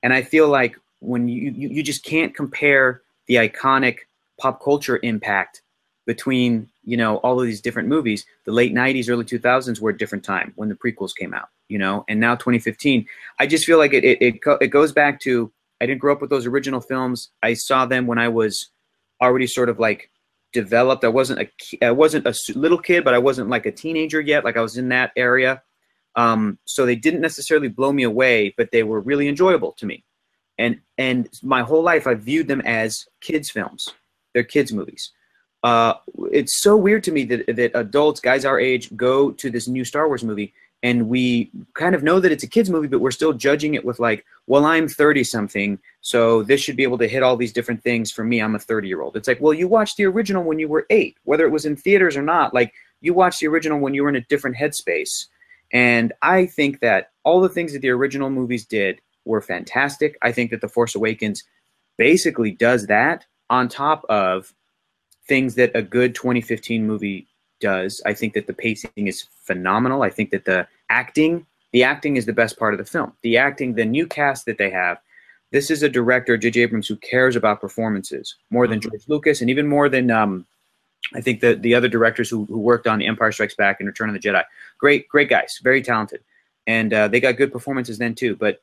And 0.02 0.13
I 0.13 0.23
feel 0.23 0.47
like 0.47 0.75
when 0.99 1.28
you, 1.28 1.52
you, 1.52 1.69
you 1.69 1.84
just 1.84 2.04
can't 2.04 2.34
compare 2.36 3.04
the 3.28 3.36
iconic 3.36 3.99
pop 4.39 4.63
culture 4.63 4.99
impact 5.04 5.62
between, 6.08 6.69
you 6.89 6.97
know, 6.97 7.17
all 7.17 7.39
of 7.39 7.45
these 7.45 7.62
different 7.62 7.88
movies. 7.88 8.25
The 8.45 8.52
late 8.52 8.73
90s, 8.73 9.10
early 9.10 9.23
2000s 9.23 9.80
were 9.80 9.91
a 9.91 9.97
different 9.97 10.23
time 10.23 10.54
when 10.56 10.69
the 10.69 10.75
prequels 10.75 11.15
came 11.15 11.36
out, 11.36 11.49
you 11.67 11.78
know, 11.78 12.04
and 12.10 12.19
now 12.19 12.34
2015. 12.34 13.06
I 13.38 13.45
just 13.45 13.63
feel 13.65 13.78
like 13.78 13.93
it, 13.93 14.04
it, 14.04 14.19
it, 14.21 14.39
it 14.60 14.67
goes 14.69 14.91
back 14.91 15.19
to 15.21 15.52
I 15.80 15.86
didn't 15.86 16.02
grow 16.02 16.13
up 16.13 16.21
with 16.21 16.32
those 16.32 16.47
original 16.47 16.82
films. 16.82 17.30
I 17.43 17.54
saw 17.54 17.86
them 17.86 18.08
when 18.08 18.17
I 18.17 18.28
was 18.28 18.71
already 19.21 19.45
sort 19.45 19.69
of 19.69 19.78
like 19.78 20.10
developed. 20.52 21.04
I 21.04 21.10
wasn't 21.10 21.41
a 21.41 21.86
I 21.86 21.91
wasn't 21.91 22.25
a 22.25 22.34
little 22.56 22.80
kid, 22.80 23.04
but 23.04 23.13
I 23.13 23.19
wasn't 23.19 23.49
like 23.49 23.67
a 23.67 23.71
teenager 23.71 24.19
yet. 24.19 24.43
Like 24.43 24.58
I 24.58 24.62
was 24.62 24.75
in 24.75 24.89
that 24.89 25.12
area. 25.15 25.62
Um, 26.15 26.58
so 26.65 26.88
they 26.88 26.95
didn't 26.95 27.21
necessarily 27.21 27.67
blow 27.67 27.93
me 27.93 28.02
away, 28.02 28.56
but 28.58 28.71
they 28.71 28.82
were 28.82 28.99
really 28.99 29.28
enjoyable 29.28 29.73
to 29.73 29.86
me. 29.86 30.04
And 30.58 30.80
and 30.97 31.30
my 31.43 31.62
whole 31.62 31.84
life 31.84 32.08
I 32.08 32.15
viewed 32.15 32.47
them 32.47 32.62
as 32.62 33.06
kids 33.21 33.52
films. 33.52 33.88
They're 34.34 34.43
kids 34.43 34.73
movies. 34.73 35.12
Uh, 35.63 35.93
it's 36.31 36.61
so 36.61 36.77
weird 36.77 37.03
to 37.03 37.11
me 37.11 37.25
that 37.25 37.45
that 37.55 37.71
adults, 37.73 38.19
guys 38.19 38.45
our 38.45 38.59
age, 38.59 38.95
go 38.95 39.31
to 39.31 39.49
this 39.49 39.67
new 39.67 39.83
Star 39.83 40.07
Wars 40.07 40.23
movie 40.23 40.53
and 40.81 41.09
we 41.09 41.51
kind 41.73 41.93
of 41.93 42.03
know 42.03 42.19
that 42.19 42.31
it's 42.31 42.43
a 42.43 42.47
kids 42.47 42.69
movie, 42.69 42.87
but 42.87 43.01
we're 43.01 43.11
still 43.11 43.33
judging 43.33 43.73
it 43.73 43.83
with 43.83 43.99
like, 43.99 44.25
well, 44.47 44.65
I'm 44.65 44.87
30 44.87 45.23
something, 45.25 45.77
so 46.01 46.43
this 46.43 46.61
should 46.61 46.77
be 46.77 46.83
able 46.83 46.97
to 46.99 47.07
hit 47.07 47.21
all 47.21 47.35
these 47.35 47.51
different 47.51 47.83
things 47.83 48.11
for 48.11 48.23
me. 48.23 48.41
I'm 48.41 48.55
a 48.55 48.59
30 48.59 48.87
year 48.87 49.01
old. 49.01 49.17
It's 49.17 49.27
like, 49.27 49.41
well, 49.41 49.53
you 49.53 49.67
watched 49.67 49.97
the 49.97 50.05
original 50.05 50.43
when 50.43 50.59
you 50.59 50.69
were 50.69 50.85
eight, 50.89 51.17
whether 51.23 51.45
it 51.45 51.51
was 51.51 51.65
in 51.65 51.75
theaters 51.75 52.15
or 52.15 52.21
not. 52.21 52.53
Like, 52.53 52.73
you 53.01 53.13
watched 53.13 53.41
the 53.41 53.47
original 53.47 53.79
when 53.79 53.93
you 53.93 54.03
were 54.03 54.09
in 54.09 54.15
a 54.15 54.21
different 54.21 54.55
headspace. 54.55 55.27
And 55.71 56.13
I 56.21 56.45
think 56.45 56.79
that 56.79 57.11
all 57.23 57.41
the 57.41 57.49
things 57.49 57.73
that 57.73 57.81
the 57.81 57.89
original 57.89 58.29
movies 58.29 58.65
did 58.65 59.01
were 59.25 59.41
fantastic. 59.41 60.17
I 60.21 60.31
think 60.31 60.51
that 60.51 60.61
The 60.61 60.69
Force 60.69 60.95
Awakens 60.95 61.43
basically 61.97 62.51
does 62.51 62.87
that 62.87 63.25
on 63.49 63.67
top 63.67 64.05
of 64.09 64.53
things 65.29 65.55
that 65.55 65.71
a 65.75 65.81
good 65.81 66.15
2015 66.15 66.85
movie 66.85 67.27
does. 67.61 68.01
I 68.05 68.13
think 68.13 68.33
that 68.33 68.47
the 68.47 68.53
pacing 68.53 69.07
is 69.07 69.27
phenomenal. 69.43 70.01
I 70.01 70.09
think 70.09 70.31
that 70.31 70.45
the 70.45 70.67
acting, 70.89 71.45
the 71.71 71.83
acting 71.83 72.17
is 72.17 72.25
the 72.25 72.33
best 72.33 72.57
part 72.59 72.73
of 72.73 72.79
the 72.79 72.85
film. 72.85 73.13
The 73.21 73.37
acting, 73.37 73.75
the 73.75 73.85
new 73.85 74.07
cast 74.07 74.45
that 74.47 74.57
they 74.57 74.69
have. 74.71 74.97
This 75.51 75.71
is 75.71 75.81
a 75.81 75.89
director, 75.89 76.37
J.J. 76.37 76.61
Abrams, 76.61 76.87
who 76.87 76.95
cares 76.97 77.35
about 77.35 77.61
performances 77.61 78.35
more 78.49 78.67
than 78.67 78.81
George 78.81 79.03
Lucas 79.07 79.41
and 79.41 79.49
even 79.49 79.67
more 79.67 79.89
than 79.89 80.11
um, 80.11 80.45
I 81.15 81.21
think 81.21 81.39
the 81.39 81.55
the 81.55 81.73
other 81.73 81.87
directors 81.87 82.29
who, 82.29 82.45
who 82.45 82.59
worked 82.59 82.87
on 82.87 82.99
The 82.99 83.07
Empire 83.07 83.31
Strikes 83.31 83.55
Back 83.55 83.79
and 83.79 83.87
Return 83.87 84.09
of 84.09 84.13
the 84.13 84.19
Jedi. 84.19 84.43
Great, 84.77 85.07
great 85.07 85.29
guys, 85.29 85.59
very 85.63 85.81
talented, 85.81 86.21
and 86.67 86.93
uh, 86.93 87.07
they 87.07 87.19
got 87.19 87.37
good 87.37 87.51
performances 87.51 87.97
then 87.97 88.13
too. 88.13 88.35
But 88.35 88.61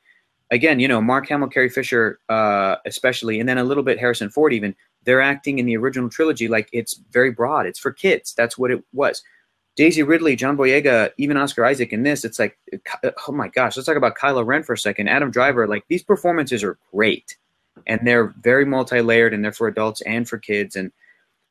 again, 0.51 0.79
you 0.79 0.87
know, 0.87 1.01
Mark 1.01 1.27
Hamill, 1.27 1.49
Carrie 1.49 1.69
Fisher, 1.69 2.19
uh, 2.29 2.77
especially, 2.85 3.39
and 3.39 3.47
then 3.47 3.57
a 3.57 3.63
little 3.63 3.83
bit 3.83 3.99
Harrison 3.99 4.29
Ford, 4.29 4.53
even 4.53 4.75
they're 5.03 5.21
acting 5.21 5.59
in 5.59 5.65
the 5.65 5.77
original 5.77 6.09
trilogy 6.09 6.47
like 6.47 6.69
it's 6.73 6.99
very 7.11 7.31
broad. 7.31 7.65
It's 7.65 7.79
for 7.79 7.91
kids. 7.91 8.33
That's 8.33 8.57
what 8.57 8.71
it 8.71 8.83
was. 8.93 9.23
Daisy 9.77 10.01
Ridley, 10.01 10.35
John 10.35 10.57
Boyega, 10.57 11.11
even 11.17 11.37
Oscar 11.37 11.63
Isaac 11.63 11.93
in 11.93 12.01
this, 12.01 12.25
it's 12.25 12.39
like, 12.39 12.57
oh 13.27 13.31
my 13.31 13.47
gosh, 13.47 13.77
let's 13.77 13.85
talk 13.85 13.95
about 13.95 14.17
Kylo 14.17 14.43
Ren 14.43 14.63
for 14.63 14.73
a 14.73 14.77
second. 14.77 15.07
Adam 15.07 15.29
Driver, 15.29 15.67
like 15.67 15.85
these 15.87 16.01
performances 16.01 16.63
are 16.63 16.79
great, 16.91 17.37
and 17.85 18.01
they're 18.03 18.33
very 18.41 18.65
multi-layered, 18.65 19.35
and 19.35 19.43
they're 19.43 19.51
for 19.51 19.67
adults 19.67 20.01
and 20.01 20.27
for 20.27 20.39
kids. 20.39 20.75
And 20.75 20.91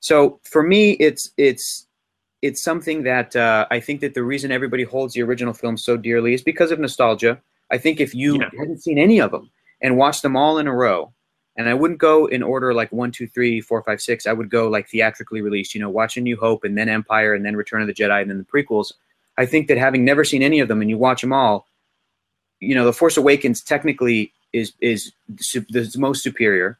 so 0.00 0.40
for 0.42 0.64
me, 0.64 0.92
it's 0.92 1.30
it's 1.36 1.86
it's 2.42 2.62
something 2.62 3.04
that 3.04 3.34
uh, 3.36 3.66
I 3.70 3.78
think 3.78 4.00
that 4.00 4.14
the 4.14 4.24
reason 4.24 4.50
everybody 4.50 4.82
holds 4.82 5.14
the 5.14 5.22
original 5.22 5.54
film 5.54 5.76
so 5.76 5.96
dearly 5.96 6.34
is 6.34 6.42
because 6.42 6.72
of 6.72 6.80
nostalgia. 6.80 7.40
I 7.70 7.78
think 7.78 8.00
if 8.00 8.14
you 8.14 8.40
Yeah. 8.40 8.50
hadn't 8.58 8.82
seen 8.82 8.98
any 8.98 9.18
of 9.20 9.30
them 9.30 9.50
and 9.80 9.96
watched 9.96 10.22
them 10.22 10.36
all 10.36 10.58
in 10.58 10.66
a 10.66 10.74
row, 10.74 11.12
and 11.56 11.68
I 11.68 11.74
wouldn't 11.74 11.98
go 11.98 12.26
in 12.26 12.42
order 12.42 12.74
like 12.74 12.92
one, 12.92 13.10
two, 13.10 13.26
three, 13.26 13.60
four, 13.60 13.82
five, 13.82 14.00
six. 14.00 14.26
I 14.26 14.32
would 14.32 14.50
go 14.50 14.68
like 14.68 14.88
theatrically 14.88 15.40
released. 15.40 15.74
You 15.74 15.80
know, 15.80 15.88
watch 15.90 16.16
A 16.16 16.20
New 16.20 16.36
Hope 16.36 16.64
and 16.64 16.76
then 16.76 16.88
Empire 16.88 17.34
and 17.34 17.44
then 17.46 17.56
Return 17.56 17.80
of 17.80 17.86
the 17.86 17.94
Jedi 17.94 18.20
and 18.20 18.30
then 18.30 18.38
the 18.38 18.44
prequels. 18.44 18.92
I 19.38 19.46
think 19.46 19.68
that 19.68 19.78
having 19.78 20.04
never 20.04 20.24
seen 20.24 20.42
any 20.42 20.60
of 20.60 20.68
them 20.68 20.80
and 20.80 20.90
you 20.90 20.98
watch 20.98 21.22
them 21.22 21.32
all, 21.32 21.66
you 22.60 22.74
know, 22.74 22.84
The 22.84 22.92
Force 22.92 23.16
Awakens 23.16 23.62
technically 23.62 24.32
is 24.52 24.72
is 24.80 25.12
the 25.28 25.94
most 25.98 26.22
superior 26.22 26.78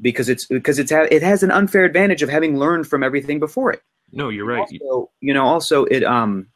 because 0.00 0.28
it's 0.28 0.46
because 0.46 0.78
it's 0.78 0.90
ha- 0.92 1.08
it 1.10 1.22
has 1.22 1.42
an 1.42 1.50
unfair 1.50 1.84
advantage 1.84 2.22
of 2.22 2.28
having 2.28 2.58
learned 2.58 2.86
from 2.86 3.02
everything 3.02 3.38
before 3.40 3.72
it. 3.72 3.82
No, 4.12 4.28
you're 4.28 4.44
right. 4.46 4.60
Also, 4.60 5.10
you 5.20 5.32
know, 5.32 5.46
also 5.46 5.84
it 5.86 6.04
um 6.04 6.48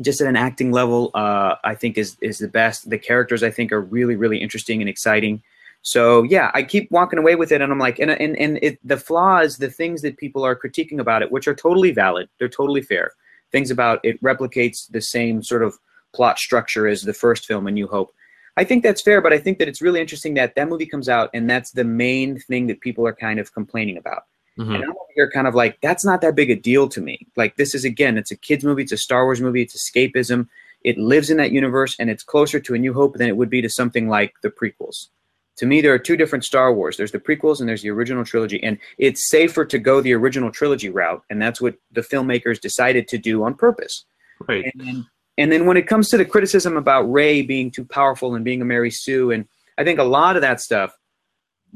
just 0.00 0.20
at 0.20 0.26
an 0.26 0.36
acting 0.36 0.72
level, 0.72 1.10
uh, 1.14 1.56
I 1.64 1.74
think 1.74 1.98
is 1.98 2.16
is 2.20 2.38
the 2.38 2.48
best. 2.48 2.90
The 2.90 2.98
characters 2.98 3.42
I 3.42 3.50
think 3.50 3.72
are 3.72 3.80
really 3.80 4.16
really 4.16 4.38
interesting 4.38 4.80
and 4.80 4.88
exciting. 4.88 5.42
So 5.82 6.22
yeah, 6.22 6.50
I 6.54 6.62
keep 6.62 6.90
walking 6.90 7.18
away 7.18 7.36
with 7.36 7.52
it, 7.52 7.60
and 7.60 7.70
I'm 7.70 7.78
like, 7.78 7.98
and 7.98 8.10
and 8.10 8.36
and 8.38 8.58
it, 8.62 8.78
the 8.82 8.96
flaws, 8.96 9.58
the 9.58 9.70
things 9.70 10.02
that 10.02 10.16
people 10.16 10.42
are 10.42 10.56
critiquing 10.56 10.98
about 10.98 11.22
it, 11.22 11.30
which 11.30 11.46
are 11.46 11.54
totally 11.54 11.92
valid, 11.92 12.28
they're 12.38 12.48
totally 12.48 12.80
fair. 12.80 13.12
Things 13.52 13.70
about 13.70 14.00
it 14.02 14.20
replicates 14.22 14.90
the 14.90 15.02
same 15.02 15.42
sort 15.42 15.62
of 15.62 15.78
plot 16.14 16.38
structure 16.38 16.88
as 16.88 17.02
the 17.02 17.12
first 17.12 17.46
film, 17.46 17.66
A 17.66 17.70
New 17.70 17.86
Hope. 17.86 18.14
I 18.56 18.64
think 18.64 18.82
that's 18.82 19.02
fair, 19.02 19.20
but 19.20 19.32
I 19.32 19.38
think 19.38 19.58
that 19.58 19.68
it's 19.68 19.82
really 19.82 20.00
interesting 20.00 20.34
that 20.34 20.54
that 20.54 20.68
movie 20.68 20.86
comes 20.86 21.08
out, 21.08 21.28
and 21.34 21.50
that's 21.50 21.72
the 21.72 21.84
main 21.84 22.38
thing 22.38 22.66
that 22.68 22.80
people 22.80 23.06
are 23.06 23.14
kind 23.14 23.38
of 23.38 23.52
complaining 23.52 23.96
about. 23.96 24.24
Mhm. 24.58 24.74
And 24.74 24.84
I'm 24.84 24.90
over 24.90 25.12
here 25.14 25.30
kind 25.30 25.46
of 25.46 25.54
like, 25.54 25.80
that's 25.80 26.04
not 26.04 26.20
that 26.20 26.36
big 26.36 26.50
a 26.50 26.56
deal 26.56 26.88
to 26.88 27.00
me. 27.00 27.26
Like, 27.36 27.56
this 27.56 27.74
is, 27.74 27.84
again, 27.84 28.16
it's 28.16 28.30
a 28.30 28.36
kid's 28.36 28.64
movie, 28.64 28.82
it's 28.82 28.92
a 28.92 28.96
Star 28.96 29.24
Wars 29.24 29.40
movie, 29.40 29.62
it's 29.62 29.76
escapism. 29.76 30.48
It 30.82 30.98
lives 30.98 31.30
in 31.30 31.38
that 31.38 31.50
universe, 31.50 31.96
and 31.98 32.10
it's 32.10 32.22
closer 32.22 32.60
to 32.60 32.74
A 32.74 32.78
New 32.78 32.92
Hope 32.92 33.16
than 33.16 33.28
it 33.28 33.36
would 33.36 33.50
be 33.50 33.62
to 33.62 33.70
something 33.70 34.08
like 34.08 34.34
the 34.42 34.50
prequels. 34.50 35.08
To 35.56 35.66
me, 35.66 35.80
there 35.80 35.94
are 35.94 35.98
two 35.98 36.16
different 36.16 36.44
Star 36.44 36.74
Wars. 36.74 36.96
There's 36.96 37.12
the 37.12 37.20
prequels 37.20 37.60
and 37.60 37.68
there's 37.68 37.82
the 37.82 37.90
original 37.90 38.24
trilogy. 38.24 38.62
And 38.62 38.76
it's 38.98 39.30
safer 39.30 39.64
to 39.64 39.78
go 39.78 40.00
the 40.00 40.12
original 40.12 40.50
trilogy 40.50 40.90
route. 40.90 41.22
And 41.30 41.40
that's 41.40 41.60
what 41.60 41.76
the 41.92 42.00
filmmakers 42.00 42.60
decided 42.60 43.06
to 43.08 43.18
do 43.18 43.44
on 43.44 43.54
purpose. 43.54 44.04
Right. 44.48 44.64
And 44.64 44.86
then, 44.86 45.06
and 45.38 45.52
then 45.52 45.64
when 45.66 45.76
it 45.76 45.86
comes 45.86 46.08
to 46.08 46.16
the 46.16 46.24
criticism 46.24 46.76
about 46.76 47.02
Rey 47.02 47.42
being 47.42 47.70
too 47.70 47.84
powerful 47.84 48.34
and 48.34 48.44
being 48.44 48.62
a 48.62 48.64
Mary 48.64 48.90
Sue, 48.90 49.30
and 49.30 49.46
I 49.78 49.84
think 49.84 50.00
a 50.00 50.04
lot 50.04 50.34
of 50.34 50.42
that 50.42 50.60
stuff, 50.60 50.98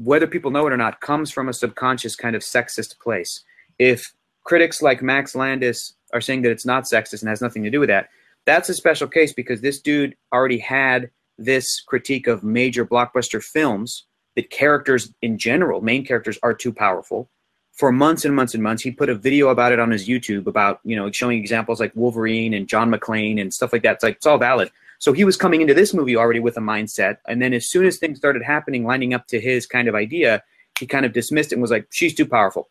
whether 0.03 0.27
people 0.27 0.51
know 0.51 0.65
it 0.65 0.73
or 0.73 0.77
not, 0.77 1.01
comes 1.01 1.31
from 1.31 1.49
a 1.49 1.53
subconscious 1.53 2.15
kind 2.15 2.35
of 2.35 2.41
sexist 2.41 2.99
place. 2.99 3.43
If 3.77 4.13
critics 4.45 4.81
like 4.81 5.01
Max 5.01 5.35
Landis 5.35 5.93
are 6.13 6.21
saying 6.21 6.41
that 6.43 6.51
it's 6.51 6.65
not 6.65 6.85
sexist 6.85 7.21
and 7.21 7.29
has 7.29 7.41
nothing 7.41 7.63
to 7.63 7.69
do 7.69 7.79
with 7.79 7.89
that, 7.89 8.09
that's 8.45 8.69
a 8.69 8.73
special 8.73 9.07
case 9.07 9.33
because 9.33 9.61
this 9.61 9.79
dude 9.79 10.15
already 10.33 10.57
had 10.57 11.11
this 11.37 11.81
critique 11.81 12.27
of 12.27 12.43
major 12.43 12.85
blockbuster 12.85 13.43
films 13.43 14.05
that 14.35 14.49
characters 14.49 15.13
in 15.21 15.37
general, 15.37 15.81
main 15.81 16.05
characters, 16.05 16.39
are 16.43 16.53
too 16.53 16.73
powerful. 16.73 17.29
For 17.73 17.91
months 17.91 18.25
and 18.25 18.35
months 18.35 18.53
and 18.53 18.63
months, 18.63 18.83
he 18.83 18.91
put 18.91 19.09
a 19.09 19.15
video 19.15 19.49
about 19.49 19.71
it 19.71 19.79
on 19.79 19.91
his 19.91 20.07
YouTube 20.07 20.47
about 20.47 20.79
you 20.83 20.95
know 20.95 21.11
showing 21.11 21.39
examples 21.39 21.79
like 21.79 21.93
Wolverine 21.95 22.53
and 22.53 22.67
John 22.67 22.91
McClane 22.91 23.39
and 23.39 23.53
stuff 23.53 23.71
like 23.71 23.83
that. 23.83 23.95
It's 23.95 24.03
like 24.03 24.15
it's 24.15 24.25
all 24.25 24.37
valid. 24.37 24.71
So 24.99 25.13
he 25.13 25.23
was 25.23 25.37
coming 25.37 25.61
into 25.61 25.73
this 25.73 25.93
movie 25.93 26.15
already 26.15 26.39
with 26.39 26.57
a 26.57 26.61
mindset, 26.61 27.17
and 27.27 27.41
then 27.41 27.53
as 27.53 27.69
soon 27.69 27.85
as 27.85 27.97
things 27.97 28.17
started 28.17 28.43
happening, 28.43 28.85
lining 28.85 29.13
up 29.13 29.27
to 29.27 29.39
his 29.39 29.65
kind 29.65 29.87
of 29.87 29.95
idea, 29.95 30.43
he 30.79 30.85
kind 30.85 31.05
of 31.05 31.13
dismissed 31.13 31.51
it 31.51 31.55
and 31.55 31.61
was 31.61 31.71
like, 31.71 31.87
she's 31.91 32.13
too 32.13 32.25
powerful. 32.25 32.69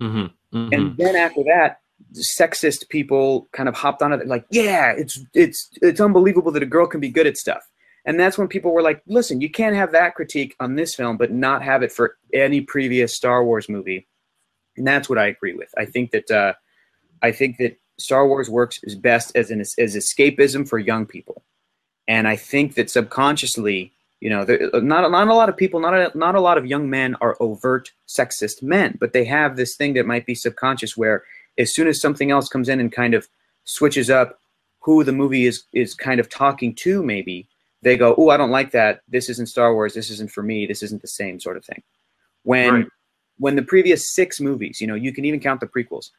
Mm-hmm. 0.00 0.56
Mm-hmm. 0.56 0.72
And 0.72 0.96
then 0.96 1.16
after 1.16 1.42
that, 1.44 1.80
sexist 2.14 2.88
people 2.88 3.48
kind 3.52 3.68
of 3.68 3.74
hopped 3.74 4.02
on 4.02 4.12
it, 4.12 4.26
like, 4.26 4.44
yeah, 4.50 4.92
it's 4.92 5.24
it's 5.34 5.68
it's 5.80 6.00
unbelievable 6.00 6.52
that 6.52 6.62
a 6.62 6.66
girl 6.66 6.86
can 6.86 7.00
be 7.00 7.08
good 7.08 7.26
at 7.26 7.36
stuff. 7.36 7.62
And 8.04 8.18
that's 8.18 8.38
when 8.38 8.48
people 8.48 8.72
were 8.72 8.82
like, 8.82 9.02
listen, 9.06 9.40
you 9.40 9.50
can't 9.50 9.76
have 9.76 9.92
that 9.92 10.14
critique 10.14 10.56
on 10.58 10.74
this 10.74 10.94
film, 10.94 11.18
but 11.18 11.30
not 11.30 11.62
have 11.62 11.82
it 11.82 11.92
for 11.92 12.16
any 12.32 12.62
previous 12.62 13.14
Star 13.14 13.44
Wars 13.44 13.68
movie. 13.68 14.08
And 14.76 14.86
that's 14.86 15.08
what 15.08 15.18
I 15.18 15.26
agree 15.26 15.52
with. 15.52 15.68
I 15.76 15.84
think 15.84 16.12
that 16.12 16.30
uh, 16.30 16.54
I 17.22 17.32
think 17.32 17.58
that 17.58 17.78
Star 17.98 18.26
Wars 18.26 18.48
works 18.48 18.80
is 18.82 18.94
best 18.94 19.32
as 19.34 19.50
an 19.50 19.60
as 19.60 19.76
escapism 19.78 20.66
for 20.66 20.78
young 20.78 21.04
people, 21.04 21.44
and 22.10 22.26
I 22.26 22.34
think 22.34 22.74
that 22.74 22.90
subconsciously, 22.90 23.92
you 24.20 24.30
know, 24.30 24.44
there, 24.44 24.68
not 24.82 25.08
not 25.12 25.28
a 25.28 25.34
lot 25.34 25.48
of 25.48 25.56
people, 25.56 25.78
not 25.78 25.94
a, 25.94 26.18
not 26.18 26.34
a 26.34 26.40
lot 26.40 26.58
of 26.58 26.66
young 26.66 26.90
men 26.90 27.14
are 27.20 27.36
overt 27.38 27.92
sexist 28.08 28.64
men, 28.64 28.96
but 28.98 29.12
they 29.12 29.24
have 29.24 29.54
this 29.54 29.76
thing 29.76 29.94
that 29.94 30.06
might 30.06 30.26
be 30.26 30.34
subconscious 30.34 30.96
where 30.96 31.22
as 31.56 31.72
soon 31.72 31.86
as 31.86 32.00
something 32.00 32.32
else 32.32 32.48
comes 32.48 32.68
in 32.68 32.80
and 32.80 32.90
kind 32.90 33.14
of 33.14 33.28
switches 33.62 34.10
up 34.10 34.40
who 34.80 35.04
the 35.04 35.12
movie 35.12 35.46
is 35.46 35.62
is 35.72 35.94
kind 35.94 36.18
of 36.18 36.28
talking 36.28 36.74
to, 36.74 37.00
maybe 37.00 37.46
they 37.82 37.96
go, 37.96 38.16
"Oh, 38.18 38.30
I 38.30 38.36
don't 38.36 38.50
like 38.50 38.72
that. 38.72 39.02
This 39.08 39.28
isn't 39.28 39.46
Star 39.46 39.72
Wars. 39.72 39.94
This 39.94 40.10
isn't 40.10 40.32
for 40.32 40.42
me. 40.42 40.66
This 40.66 40.82
isn't 40.82 41.02
the 41.02 41.14
same 41.20 41.38
sort 41.38 41.56
of 41.56 41.64
thing." 41.64 41.82
When 42.42 42.74
Right. 42.74 42.86
when 43.38 43.54
the 43.54 43.62
previous 43.62 44.12
six 44.12 44.40
movies, 44.40 44.80
you 44.80 44.88
know, 44.88 44.96
you 44.96 45.12
can 45.12 45.24
even 45.24 45.38
count 45.38 45.60
the 45.60 45.68
prequels, 45.68 46.10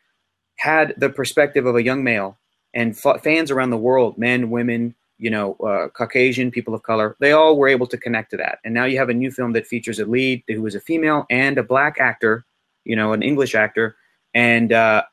had 0.55 0.93
the 0.97 1.09
perspective 1.09 1.65
of 1.65 1.75
a 1.75 1.83
young 1.83 2.01
male 2.01 2.37
and 2.73 2.95
f- 2.95 3.21
fans 3.21 3.51
around 3.51 3.71
the 3.71 3.85
world, 3.89 4.17
men, 4.17 4.49
women, 4.49 4.95
you 5.21 5.29
know, 5.29 5.53
uh, 5.63 5.87
Caucasian, 5.89 6.49
people 6.49 6.73
of 6.73 6.81
color, 6.81 7.15
they 7.19 7.31
all 7.31 7.55
were 7.55 7.67
able 7.67 7.85
to 7.85 7.97
connect 7.97 8.31
to 8.31 8.37
that. 8.37 8.57
And 8.65 8.73
now 8.73 8.85
you 8.85 8.97
have 8.97 9.09
a 9.09 9.13
new 9.13 9.29
film 9.29 9.53
that 9.53 9.67
features 9.67 9.99
a 9.99 10.05
lead 10.05 10.43
who 10.47 10.65
is 10.65 10.73
a 10.73 10.81
female 10.81 11.27
and 11.29 11.59
a 11.59 11.63
black 11.63 11.99
actor, 11.99 12.43
you 12.85 12.95
know, 12.95 13.13
an 13.13 13.21
English 13.21 13.53
actor, 13.53 13.95
and 14.33 14.73
uh, 14.73 15.03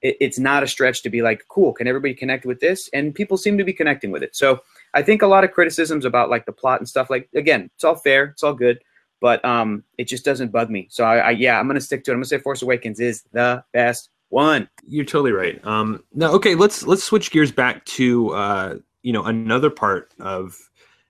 it, 0.00 0.16
it's 0.20 0.38
not 0.38 0.62
a 0.62 0.66
stretch 0.66 1.02
to 1.02 1.10
be 1.10 1.20
like, 1.20 1.44
cool, 1.48 1.74
can 1.74 1.86
everybody 1.86 2.14
connect 2.14 2.46
with 2.46 2.60
this? 2.60 2.88
And 2.94 3.14
people 3.14 3.36
seem 3.36 3.58
to 3.58 3.64
be 3.64 3.74
connecting 3.74 4.10
with 4.10 4.22
it. 4.22 4.34
So 4.34 4.60
I 4.94 5.02
think 5.02 5.20
a 5.20 5.26
lot 5.26 5.44
of 5.44 5.52
criticisms 5.52 6.06
about 6.06 6.30
like 6.30 6.46
the 6.46 6.52
plot 6.52 6.80
and 6.80 6.88
stuff, 6.88 7.10
like 7.10 7.28
again, 7.34 7.70
it's 7.74 7.84
all 7.84 7.96
fair, 7.96 8.24
it's 8.24 8.42
all 8.42 8.54
good, 8.54 8.78
but 9.20 9.44
um, 9.44 9.84
it 9.98 10.04
just 10.04 10.24
doesn't 10.24 10.50
bug 10.50 10.70
me. 10.70 10.88
So 10.90 11.04
I, 11.04 11.18
I 11.18 11.30
yeah, 11.32 11.60
I'm 11.60 11.66
gonna 11.66 11.80
stick 11.80 12.04
to 12.04 12.10
it. 12.10 12.14
I'm 12.14 12.20
gonna 12.20 12.26
say 12.26 12.38
Force 12.38 12.62
Awakens 12.62 13.00
is 13.00 13.22
the 13.32 13.62
best 13.74 14.08
one. 14.30 14.68
You're 14.86 15.04
totally 15.04 15.32
right. 15.32 15.62
Um, 15.64 16.04
no, 16.14 16.32
okay, 16.32 16.54
let's 16.54 16.86
let's 16.86 17.04
switch 17.04 17.30
gears 17.30 17.52
back 17.52 17.84
to 17.86 18.30
uh, 18.30 18.74
you 19.02 19.12
know 19.12 19.24
another 19.24 19.70
part 19.70 20.12
of 20.20 20.56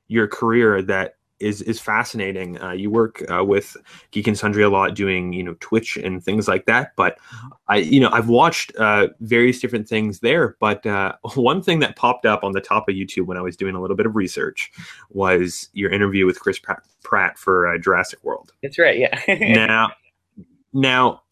your 0.08 0.26
career 0.26 0.82
that 0.82 1.14
is 1.40 1.62
is 1.62 1.80
fascinating. 1.80 2.60
Uh, 2.60 2.72
you 2.72 2.90
work 2.90 3.22
uh, 3.30 3.44
with 3.44 3.76
Geek 4.10 4.26
and 4.26 4.36
Sundry 4.36 4.62
a 4.62 4.68
lot, 4.68 4.94
doing 4.94 5.32
you 5.32 5.42
know 5.42 5.54
Twitch 5.60 5.96
and 5.96 6.22
things 6.22 6.48
like 6.48 6.66
that. 6.66 6.92
But 6.96 7.18
I, 7.68 7.76
you 7.76 8.00
know, 8.00 8.10
I've 8.10 8.28
watched 8.28 8.74
uh, 8.76 9.08
various 9.20 9.60
different 9.60 9.88
things 9.88 10.20
there. 10.20 10.56
But 10.60 10.84
uh, 10.86 11.14
one 11.34 11.62
thing 11.62 11.80
that 11.80 11.96
popped 11.96 12.26
up 12.26 12.44
on 12.44 12.52
the 12.52 12.60
top 12.60 12.88
of 12.88 12.94
YouTube 12.94 13.26
when 13.26 13.36
I 13.36 13.42
was 13.42 13.56
doing 13.56 13.74
a 13.74 13.80
little 13.80 13.96
bit 13.96 14.06
of 14.06 14.16
research 14.16 14.70
was 15.10 15.68
your 15.72 15.90
interview 15.90 16.26
with 16.26 16.40
Chris 16.40 16.58
Pratt, 16.58 16.82
Pratt 17.02 17.38
for 17.38 17.68
uh, 17.68 17.78
Jurassic 17.78 18.22
World 18.24 18.52
That's 18.62 18.78
right. 18.78 18.98
Yeah. 18.98 19.20
now 19.54 19.90
now 20.72 21.22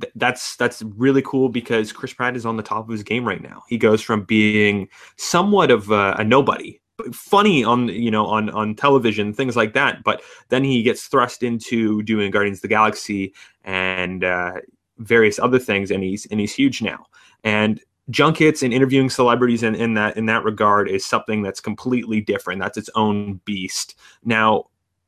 th- 0.00 0.12
that's 0.16 0.56
that's 0.56 0.82
really 0.82 1.22
cool 1.22 1.48
because 1.48 1.92
Chris 1.92 2.12
Pratt 2.12 2.36
is 2.36 2.46
on 2.46 2.56
the 2.56 2.62
top 2.62 2.84
of 2.84 2.90
his 2.90 3.02
game 3.02 3.26
right 3.26 3.42
now. 3.42 3.62
He 3.68 3.78
goes 3.78 4.02
from 4.02 4.24
being 4.24 4.88
somewhat 5.16 5.70
of 5.70 5.90
a, 5.90 6.16
a 6.18 6.24
nobody, 6.24 6.80
funny 7.12 7.64
on 7.64 7.88
you 7.88 8.10
know 8.10 8.26
on 8.26 8.50
on 8.50 8.74
television, 8.74 9.32
things 9.32 9.56
like 9.56 9.74
that, 9.74 10.02
but 10.04 10.22
then 10.48 10.64
he 10.64 10.82
gets 10.82 11.06
thrust 11.06 11.42
into 11.42 12.02
doing 12.02 12.30
Guardians 12.30 12.58
of 12.58 12.62
the 12.62 12.68
Galaxy 12.68 13.34
and 13.64 14.24
uh, 14.24 14.54
various 14.98 15.38
other 15.38 15.58
things, 15.58 15.90
and 15.90 16.02
he's 16.02 16.26
and 16.26 16.40
he's 16.40 16.54
huge 16.54 16.82
now. 16.82 17.06
And 17.44 17.80
junkets 18.10 18.62
and 18.62 18.72
interviewing 18.72 19.10
celebrities 19.10 19.62
in, 19.62 19.74
in 19.74 19.94
that 19.94 20.16
in 20.16 20.26
that 20.26 20.44
regard 20.44 20.88
is 20.88 21.04
something 21.04 21.42
that's 21.42 21.60
completely 21.60 22.20
different. 22.20 22.60
That's 22.60 22.78
its 22.78 22.90
own 22.94 23.40
beast. 23.44 23.94
Now, 24.24 24.64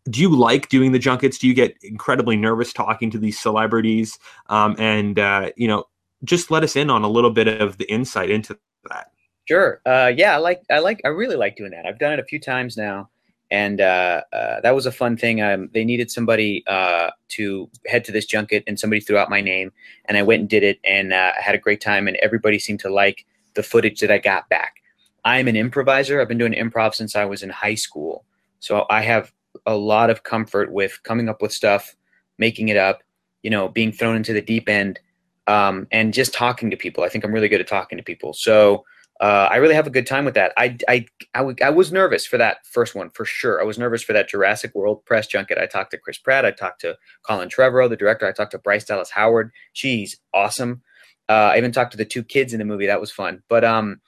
do 0.08 0.20
you 0.20 0.34
like 0.34 0.68
doing 0.68 0.92
the 0.92 0.98
junkets? 0.98 1.38
Do 1.38 1.46
you 1.46 1.54
get 1.54 1.76
incredibly 1.82 2.36
nervous 2.36 2.72
talking 2.72 3.10
to 3.10 3.18
these 3.18 3.38
celebrities? 3.38 4.18
Um, 4.48 4.74
and 4.78 5.18
uh, 5.18 5.50
you 5.56 5.68
know, 5.68 5.84
just 6.24 6.50
let 6.50 6.62
us 6.62 6.76
in 6.76 6.90
on 6.90 7.02
a 7.02 7.08
little 7.08 7.30
bit 7.30 7.48
of 7.48 7.78
the 7.78 7.90
insight 7.90 8.30
into 8.30 8.58
that. 8.88 9.10
Sure. 9.46 9.80
Uh, 9.84 10.12
yeah, 10.14 10.34
I 10.34 10.38
like. 10.38 10.62
I 10.70 10.78
like. 10.78 11.00
I 11.04 11.08
really 11.08 11.36
like 11.36 11.56
doing 11.56 11.72
that. 11.72 11.86
I've 11.86 11.98
done 11.98 12.12
it 12.12 12.18
a 12.18 12.24
few 12.24 12.38
times 12.38 12.76
now, 12.76 13.10
and 13.50 13.80
uh, 13.80 14.22
uh, 14.32 14.60
that 14.60 14.74
was 14.74 14.86
a 14.86 14.92
fun 14.92 15.16
thing. 15.16 15.42
Um, 15.42 15.70
they 15.74 15.84
needed 15.84 16.10
somebody 16.10 16.62
uh, 16.66 17.10
to 17.30 17.68
head 17.86 18.04
to 18.04 18.12
this 18.12 18.26
junket, 18.26 18.64
and 18.66 18.78
somebody 18.78 19.00
threw 19.00 19.18
out 19.18 19.28
my 19.28 19.40
name, 19.40 19.72
and 20.06 20.16
I 20.16 20.22
went 20.22 20.40
and 20.40 20.48
did 20.48 20.62
it, 20.62 20.78
and 20.84 21.12
uh, 21.12 21.32
I 21.36 21.40
had 21.40 21.54
a 21.54 21.58
great 21.58 21.80
time, 21.80 22.06
and 22.06 22.16
everybody 22.18 22.58
seemed 22.58 22.80
to 22.80 22.90
like 22.90 23.26
the 23.54 23.62
footage 23.62 24.00
that 24.00 24.10
I 24.10 24.18
got 24.18 24.48
back. 24.48 24.76
I'm 25.24 25.48
an 25.48 25.56
improviser. 25.56 26.20
I've 26.20 26.28
been 26.28 26.38
doing 26.38 26.52
improv 26.52 26.94
since 26.94 27.16
I 27.16 27.24
was 27.24 27.42
in 27.42 27.50
high 27.50 27.74
school, 27.74 28.24
so 28.60 28.86
I 28.88 29.02
have 29.02 29.32
a 29.66 29.76
lot 29.76 30.10
of 30.10 30.22
comfort 30.22 30.72
with 30.72 31.00
coming 31.02 31.28
up 31.28 31.42
with 31.42 31.52
stuff, 31.52 31.94
making 32.38 32.68
it 32.68 32.76
up, 32.76 33.02
you 33.42 33.50
know, 33.50 33.68
being 33.68 33.92
thrown 33.92 34.16
into 34.16 34.32
the 34.32 34.42
deep 34.42 34.68
end, 34.68 34.98
um, 35.46 35.86
and 35.90 36.14
just 36.14 36.32
talking 36.34 36.70
to 36.70 36.76
people. 36.76 37.04
I 37.04 37.08
think 37.08 37.24
I'm 37.24 37.32
really 37.32 37.48
good 37.48 37.60
at 37.60 37.68
talking 37.68 37.98
to 37.98 38.04
people. 38.04 38.32
So 38.32 38.84
uh, 39.20 39.48
I 39.50 39.56
really 39.56 39.74
have 39.74 39.86
a 39.86 39.90
good 39.90 40.06
time 40.06 40.24
with 40.24 40.34
that. 40.34 40.52
I, 40.56 40.78
I, 40.88 41.04
I, 41.34 41.38
w- 41.40 41.56
I 41.62 41.68
was 41.68 41.92
nervous 41.92 42.24
for 42.24 42.38
that 42.38 42.64
first 42.64 42.94
one 42.94 43.10
for 43.10 43.26
sure. 43.26 43.60
I 43.60 43.64
was 43.64 43.78
nervous 43.78 44.02
for 44.02 44.14
that 44.14 44.30
Jurassic 44.30 44.74
World 44.74 45.04
press 45.04 45.26
junket. 45.26 45.58
I 45.58 45.66
talked 45.66 45.90
to 45.90 45.98
Chris 45.98 46.16
Pratt. 46.16 46.46
I 46.46 46.52
talked 46.52 46.80
to 46.82 46.96
Colin 47.22 47.50
Trevorrow, 47.50 47.88
the 47.88 47.96
director. 47.96 48.26
I 48.26 48.32
talked 48.32 48.52
to 48.52 48.58
Bryce 48.58 48.84
Dallas 48.84 49.10
Howard. 49.10 49.50
She's 49.74 50.18
awesome. 50.32 50.80
Uh, 51.28 51.52
I 51.52 51.58
even 51.58 51.70
talked 51.70 51.90
to 51.92 51.98
the 51.98 52.04
two 52.06 52.22
kids 52.22 52.54
in 52.54 52.58
the 52.58 52.64
movie. 52.64 52.86
That 52.86 53.00
was 53.00 53.12
fun. 53.12 53.42
But 53.48 53.62
um, 53.62 54.00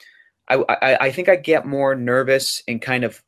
I, 0.48 0.64
I, 0.68 0.96
I 1.06 1.12
think 1.12 1.28
I 1.28 1.36
get 1.36 1.66
more 1.66 1.94
nervous 1.94 2.62
and 2.66 2.80
kind 2.80 3.04
of 3.04 3.22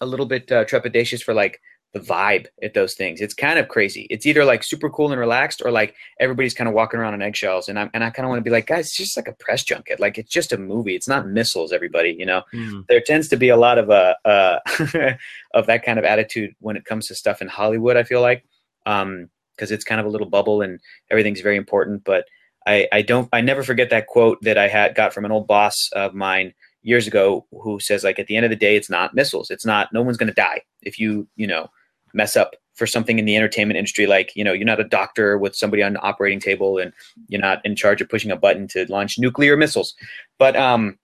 a 0.00 0.06
little 0.06 0.26
bit 0.26 0.50
uh, 0.50 0.64
trepidatious 0.64 1.22
for 1.22 1.34
like 1.34 1.60
the 1.92 2.00
vibe 2.00 2.46
at 2.62 2.74
those 2.74 2.94
things. 2.94 3.20
It's 3.20 3.34
kind 3.34 3.58
of 3.58 3.68
crazy. 3.68 4.06
It's 4.10 4.24
either 4.24 4.44
like 4.44 4.62
super 4.62 4.88
cool 4.88 5.10
and 5.10 5.20
relaxed, 5.20 5.60
or 5.64 5.70
like 5.70 5.94
everybody's 6.20 6.54
kind 6.54 6.68
of 6.68 6.74
walking 6.74 7.00
around 7.00 7.14
on 7.14 7.22
eggshells. 7.22 7.68
And 7.68 7.78
I'm 7.78 7.90
and 7.92 8.04
I 8.04 8.10
kind 8.10 8.24
of 8.24 8.30
want 8.30 8.38
to 8.38 8.48
be 8.48 8.50
like, 8.50 8.66
guys, 8.66 8.86
it's 8.86 8.96
just 8.96 9.16
like 9.16 9.28
a 9.28 9.32
press 9.32 9.64
junket. 9.64 9.98
Like 9.98 10.16
it's 10.16 10.30
just 10.30 10.52
a 10.52 10.58
movie. 10.58 10.94
It's 10.94 11.08
not 11.08 11.28
missiles. 11.28 11.72
Everybody, 11.72 12.14
you 12.18 12.26
know. 12.26 12.42
There 12.88 13.00
tends 13.00 13.28
to 13.28 13.36
be 13.36 13.48
a 13.48 13.56
lot 13.56 13.78
of 13.78 13.90
uh, 13.90 14.14
uh 14.24 14.58
of 15.54 15.66
that 15.66 15.84
kind 15.84 15.98
of 15.98 16.04
attitude 16.04 16.54
when 16.60 16.76
it 16.76 16.84
comes 16.84 17.08
to 17.08 17.14
stuff 17.14 17.42
in 17.42 17.48
Hollywood. 17.48 17.96
I 17.96 18.04
feel 18.04 18.20
like 18.20 18.44
um 18.86 19.28
because 19.56 19.70
it's 19.70 19.84
kind 19.84 20.00
of 20.00 20.06
a 20.06 20.10
little 20.10 20.28
bubble 20.28 20.62
and 20.62 20.80
everything's 21.10 21.40
very 21.40 21.56
important. 21.56 22.04
But 22.04 22.24
I 22.66 22.88
I 22.92 23.02
don't 23.02 23.28
I 23.32 23.40
never 23.40 23.64
forget 23.64 23.90
that 23.90 24.06
quote 24.06 24.38
that 24.42 24.58
I 24.58 24.68
had 24.68 24.94
got 24.94 25.12
from 25.12 25.24
an 25.24 25.32
old 25.32 25.48
boss 25.48 25.74
of 25.92 26.14
mine 26.14 26.54
years 26.82 27.06
ago 27.06 27.46
who 27.52 27.78
says 27.78 28.04
like 28.04 28.18
at 28.18 28.26
the 28.26 28.36
end 28.36 28.44
of 28.44 28.50
the 28.50 28.56
day 28.56 28.76
it's 28.76 28.90
not 28.90 29.14
missiles. 29.14 29.50
It's 29.50 29.66
not 29.66 29.92
no 29.92 30.02
one's 30.02 30.16
going 30.16 30.28
to 30.28 30.34
die 30.34 30.62
if 30.82 30.98
you 30.98 31.26
you 31.36 31.46
know 31.46 31.68
mess 32.14 32.36
up 32.36 32.56
for 32.74 32.86
something 32.86 33.18
in 33.18 33.24
the 33.24 33.36
entertainment 33.36 33.78
industry. 33.78 34.06
Like 34.06 34.34
you 34.34 34.44
know 34.44 34.52
you're 34.52 34.64
not 34.64 34.80
a 34.80 34.84
doctor 34.84 35.38
with 35.38 35.54
somebody 35.54 35.82
on 35.82 35.94
the 35.94 36.00
operating 36.00 36.40
table 36.40 36.78
and 36.78 36.92
you're 37.28 37.40
not 37.40 37.64
in 37.64 37.76
charge 37.76 38.00
of 38.00 38.08
pushing 38.08 38.30
a 38.30 38.36
button 38.36 38.66
to 38.68 38.86
launch 38.90 39.18
nuclear 39.18 39.56
missiles. 39.56 39.94
But 40.38 40.56
um 40.56 40.98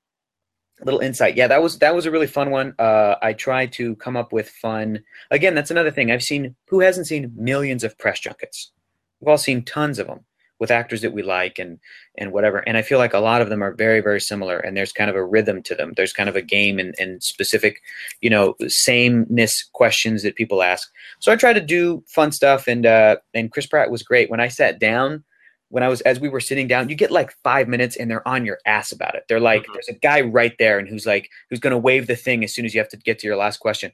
little 0.83 1.01
insight. 1.01 1.37
Yeah 1.37 1.47
that 1.47 1.63
was 1.63 1.79
that 1.79 1.95
was 1.95 2.07
a 2.07 2.11
really 2.11 2.27
fun 2.27 2.51
one. 2.51 2.75
Uh 2.79 3.17
i 3.23 3.33
try 3.33 3.67
to 3.67 3.97
come 3.97 4.17
up 4.17 4.33
with 4.33 4.49
fun. 4.49 5.03
Again 5.31 5.55
that's 5.55 5.71
another 5.71 5.91
thing. 5.91 6.11
I've 6.11 6.23
seen 6.23 6.55
who 6.69 6.81
hasn't 6.81 7.07
seen 7.07 7.33
millions 7.35 7.85
of 7.85 7.97
press 7.99 8.21
junkets? 8.21 8.73
We've 9.21 9.29
all 9.29 9.39
seen 9.39 9.65
tons 9.65 9.99
of 9.99 10.07
them 10.07 10.26
with 10.59 10.71
actors 10.71 11.03
that 11.03 11.13
we 11.13 11.23
like 11.23 11.59
and 11.59 11.79
and 12.17 12.33
whatever. 12.33 12.59
And 12.67 12.77
i 12.77 12.83
feel 12.83 12.99
like 12.99 13.13
a 13.15 13.19
lot 13.19 13.43
of 13.43 13.49
them 13.51 13.63
are 13.63 13.73
very 13.75 14.01
very 14.01 14.21
similar 14.21 14.59
and 14.59 14.77
there's 14.77 14.93
kind 14.93 15.11
of 15.11 15.17
a 15.17 15.25
rhythm 15.25 15.63
to 15.65 15.75
them. 15.75 15.93
There's 15.97 16.13
kind 16.13 16.29
of 16.29 16.37
a 16.37 16.43
game 16.43 16.79
and, 16.79 16.95
and 16.99 17.23
specific 17.23 17.81
you 18.21 18.31
know 18.31 18.55
sameness 18.69 19.69
questions 19.73 20.23
that 20.23 20.37
people 20.37 20.63
ask. 20.63 20.91
So 21.21 21.33
i 21.33 21.37
try 21.37 21.53
to 21.53 21.61
do 21.61 22.03
fun 22.07 22.33
stuff 22.33 22.67
and 22.69 22.87
uh 22.87 23.17
and 23.35 23.51
chris 23.53 23.67
pratt 23.67 23.91
was 23.91 24.03
great. 24.03 24.31
When 24.31 24.41
i 24.41 24.49
sat 24.49 24.79
down 24.79 25.25
when 25.69 25.83
i 25.83 25.89
was 25.89 26.01
as 26.03 26.21
we 26.21 26.29
were 26.29 26.41
sitting 26.41 26.69
down 26.69 26.89
you 26.89 26.95
get 26.95 27.11
like 27.11 27.33
five 27.43 27.67
minutes 27.69 27.97
and 27.97 28.11
they're 28.11 28.27
on 28.27 28.47
your 28.47 28.59
ass 28.67 28.93
about 28.93 29.15
it. 29.15 29.25
They're 29.29 29.41
like 29.41 29.63
Mhm. 29.65 29.73
there's 29.75 29.89
a 29.89 29.95
guy 29.95 30.21
right 30.21 30.55
there 30.59 30.79
and 30.79 30.89
who's 30.89 31.07
like 31.07 31.29
who's 31.51 31.61
going 31.61 31.73
to 31.73 31.79
wave 31.79 32.07
the 32.07 32.17
thing 32.17 32.45
as 32.45 32.55
soon 32.55 32.65
as 32.65 32.73
you 32.75 32.81
have 32.81 32.89
to 32.91 32.97
get 32.97 33.19
to 33.19 33.27
your 33.27 33.37
last 33.37 33.59
question. 33.59 33.93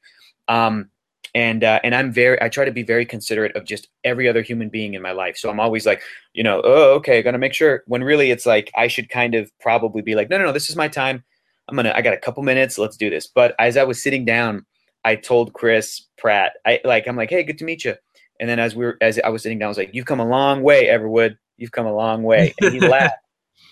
Um 0.48 0.90
and 1.34 1.64
uh, 1.64 1.80
and 1.82 1.94
I'm 1.94 2.12
very 2.12 2.40
I 2.42 2.48
try 2.48 2.64
to 2.64 2.72
be 2.72 2.82
very 2.82 3.06
considerate 3.06 3.56
of 3.56 3.64
just 3.64 3.88
every 4.04 4.28
other 4.28 4.42
human 4.42 4.68
being 4.68 4.94
in 4.94 5.02
my 5.02 5.12
life. 5.12 5.36
So 5.36 5.50
I'm 5.50 5.60
always 5.60 5.86
like, 5.86 6.02
you 6.34 6.42
know, 6.42 6.60
oh 6.64 6.94
okay, 6.94 7.22
gonna 7.22 7.38
make 7.38 7.54
sure. 7.54 7.82
When 7.86 8.04
really 8.04 8.30
it's 8.30 8.46
like 8.46 8.70
I 8.76 8.88
should 8.88 9.08
kind 9.08 9.34
of 9.34 9.50
probably 9.60 10.02
be 10.02 10.14
like, 10.14 10.28
no, 10.30 10.38
no, 10.38 10.46
no, 10.46 10.52
this 10.52 10.68
is 10.68 10.76
my 10.76 10.88
time. 10.88 11.24
I'm 11.68 11.76
gonna 11.76 11.92
I 11.94 12.02
got 12.02 12.14
a 12.14 12.18
couple 12.18 12.42
minutes, 12.42 12.78
let's 12.78 12.96
do 12.96 13.08
this. 13.10 13.26
But 13.26 13.54
as 13.58 13.76
I 13.76 13.84
was 13.84 14.02
sitting 14.02 14.24
down, 14.24 14.66
I 15.04 15.16
told 15.16 15.54
Chris 15.54 16.02
Pratt, 16.18 16.52
I 16.66 16.80
like 16.84 17.06
I'm 17.06 17.16
like, 17.16 17.30
hey, 17.30 17.42
good 17.42 17.58
to 17.58 17.64
meet 17.64 17.84
you. 17.84 17.94
And 18.40 18.48
then 18.48 18.58
as 18.58 18.74
we 18.74 18.84
were 18.84 18.98
as 19.00 19.18
I 19.20 19.28
was 19.30 19.42
sitting 19.42 19.58
down, 19.58 19.66
I 19.66 19.68
was 19.68 19.78
like, 19.78 19.94
you've 19.94 20.06
come 20.06 20.20
a 20.20 20.26
long 20.26 20.62
way, 20.62 20.86
Everwood. 20.86 21.38
You've 21.56 21.72
come 21.72 21.86
a 21.86 21.94
long 21.94 22.24
way. 22.24 22.54
And 22.60 22.74
he 22.74 22.80
laughed. 22.88 23.16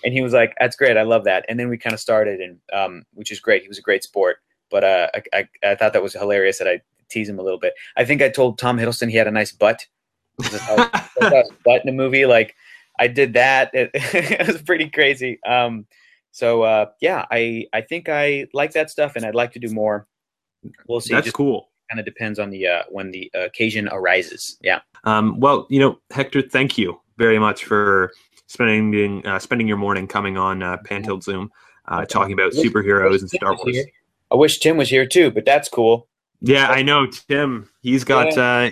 And 0.03 0.15
he 0.15 0.23
was 0.23 0.33
like, 0.33 0.55
"That's 0.59 0.77
great. 0.77 0.97
I 0.97 1.03
love 1.03 1.25
that." 1.25 1.45
And 1.49 1.61
then 1.61 1.69
we 1.69 1.77
kind 1.77 1.93
of 1.93 2.01
started, 2.01 2.41
and 2.41 2.59
um, 2.73 3.03
which 3.13 3.31
is 3.31 3.39
great. 3.39 3.61
He 3.61 3.69
was 3.69 3.77
a 3.77 3.83
great 3.83 4.03
sport, 4.03 4.39
but 4.71 4.83
uh, 4.83 5.09
I, 5.15 5.23
I, 5.35 5.49
I 5.63 5.75
thought 5.75 5.93
that 5.93 6.03
was 6.03 6.15
hilarious 6.15 6.57
that 6.59 6.69
I 6.69 6.81
tease 7.11 7.29
him 7.29 7.39
a 7.39 7.43
little 7.43 7.59
bit. 7.59 7.75
I 7.97 8.05
think 8.05 8.23
I 8.23 8.29
told 8.29 8.59
Tom 8.59 8.79
Hiddleston 8.79 9.11
he 9.11 9.17
had 9.17 9.29
a 9.29 9.33
nice 9.33 9.53
butt, 9.53 9.87
But 10.39 11.83
in 11.85 11.89
a 11.89 11.93
movie, 11.93 12.27
like 12.27 12.55
I 12.99 13.07
did 13.09 13.35
that. 13.35 13.71
It, 13.75 13.91
it 13.95 14.47
was 14.47 14.63
pretty 14.63 14.89
crazy. 14.89 15.39
Um, 15.45 15.87
so 16.33 16.63
uh, 16.63 16.87
yeah, 17.01 17.27
I 17.31 17.67
I 17.73 17.81
think 17.81 18.09
I 18.09 18.47
like 18.55 18.73
that 18.73 18.91
stuff, 18.91 19.17
and 19.17 19.25
I'd 19.25 19.35
like 19.35 19.53
to 19.53 19.59
do 19.59 19.69
more. 19.69 20.07
We'll 20.89 21.01
see. 21.01 21.15
That's 21.15 21.25
Just 21.25 21.37
cool. 21.37 21.71
kind 21.91 21.99
of 21.99 22.05
depends 22.07 22.39
on 22.39 22.51
the 22.51 22.67
uh, 22.67 22.83
when 22.89 23.11
the 23.11 23.31
occasion 23.35 23.89
arises. 23.91 24.57
Yeah. 24.63 24.81
Um, 25.05 25.41
well, 25.41 25.67
you 25.71 25.81
know, 25.81 25.99
Hector, 26.11 26.43
thank 26.43 26.79
you 26.79 27.01
very 27.17 27.39
much 27.39 27.65
for 27.65 28.13
spending 28.47 29.27
uh, 29.27 29.39
spending 29.39 29.67
your 29.67 29.77
morning 29.77 30.07
coming 30.07 30.37
on 30.37 30.63
uh, 30.63 30.77
Zoom, 31.21 31.51
uh, 31.89 32.05
talking 32.05 32.33
about 32.33 32.53
superheroes 32.53 33.21
and 33.21 33.31
Star 33.31 33.57
Wars. 33.57 33.79
I 34.31 34.37
wish 34.37 34.59
Tim 34.59 34.77
was 34.77 34.89
here 34.89 35.07
too, 35.07 35.31
but 35.31 35.45
that's 35.45 35.69
cool. 35.69 36.09
Yeah, 36.41 36.69
I 36.69 36.83
know 36.83 37.07
Tim. 37.07 37.69
He's 37.83 38.05
got 38.05 38.37
uh, 38.37 38.71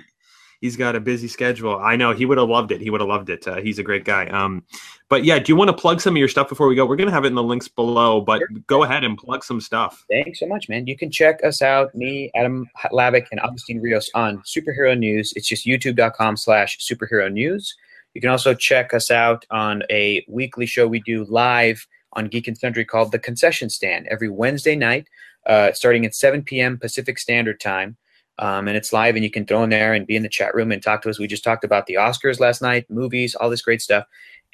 he's 0.61 0.77
got 0.77 0.97
a 0.97 1.01
busy 1.01 1.29
schedule. 1.29 1.79
I 1.79 1.97
know 1.97 2.13
he 2.13 2.25
would 2.27 2.39
have 2.39 2.49
loved 2.49 2.73
it. 2.73 2.81
He 2.81 2.91
would 2.91 3.01
have 3.01 3.09
loved 3.09 3.31
it. 3.31 3.47
Uh, 3.47 3.57
he's 3.57 3.79
a 3.79 3.83
great 3.83 4.05
guy. 4.05 4.27
Um, 4.27 4.65
but 5.09 5.25
yeah, 5.25 5.39
do 5.39 5.53
you 5.53 5.57
want 5.57 5.69
to 5.69 5.77
plug 5.77 6.01
some 6.01 6.15
of 6.15 6.19
your 6.19 6.29
stuff 6.29 6.49
before 6.49 6.67
we 6.69 6.75
go? 6.75 6.87
We're 6.87 6.97
gonna 6.97 7.11
have 7.11 7.25
it 7.25 7.29
in 7.29 7.35
the 7.35 7.43
links 7.43 7.69
below, 7.69 8.21
but 8.21 8.39
Sure. 8.39 8.49
go 8.67 8.83
ahead 8.85 9.05
and 9.05 9.17
plug 9.17 9.45
some 9.45 9.61
stuff. 9.61 10.05
Thanks 10.11 10.41
so 10.41 10.47
much, 10.47 10.69
man. 10.69 10.87
You 10.87 10.97
can 10.97 11.11
check 11.11 11.41
us 11.45 11.63
out, 11.63 11.95
me, 11.95 12.31
Adam 12.35 12.67
Labick, 12.93 13.27
and 13.31 13.41
Augustine 13.41 13.81
Rios 13.81 14.11
on 14.15 14.39
Superhero 14.43 14.99
News. 14.99 15.33
It's 15.37 15.47
just 15.47 15.67
youtube.com 15.67 16.37
slash 16.37 16.79
superhero 16.79 17.31
news. 17.33 17.75
You 18.15 18.21
can 18.21 18.31
also 18.31 18.55
check 18.55 18.95
us 18.95 19.11
out 19.11 19.45
on 19.51 19.83
a 19.91 20.25
weekly 20.29 20.67
show 20.67 20.89
we 20.89 21.01
do 21.01 21.25
live 21.25 21.87
on 22.15 22.27
Geek 22.27 22.49
and 22.49 22.57
Sundry 22.57 22.85
called 22.85 23.13
The 23.13 23.19
Concession 23.19 23.69
Stand 23.69 24.09
every 24.11 24.29
Wednesday 24.29 24.75
night, 24.75 25.07
uh, 25.49 25.73
starting 25.73 26.07
at 26.07 26.15
7 26.15 26.43
p.m. 26.43 26.79
Pacific 26.79 27.19
Standard 27.19 27.61
Time. 27.61 27.97
Um, 28.39 28.69
and 28.69 28.77
it's 28.77 28.93
live, 28.93 29.17
and 29.17 29.25
you 29.25 29.31
can 29.31 29.47
throw 29.47 29.65
in 29.65 29.71
there 29.71 29.95
and 29.95 30.07
be 30.07 30.15
in 30.15 30.23
the 30.23 30.29
chat 30.29 30.55
room 30.55 30.71
and 30.71 30.81
talk 30.81 31.03
to 31.03 31.11
us. 31.11 31.19
We 31.19 31.27
just 31.27 31.43
talked 31.43 31.65
about 31.65 31.87
the 31.87 31.95
Oscars 31.95 32.39
last 32.39 32.63
night, 32.63 32.87
movies, 32.89 33.35
all 33.35 33.51
this 33.51 33.63
great 33.63 33.83
stuff. 33.83 34.05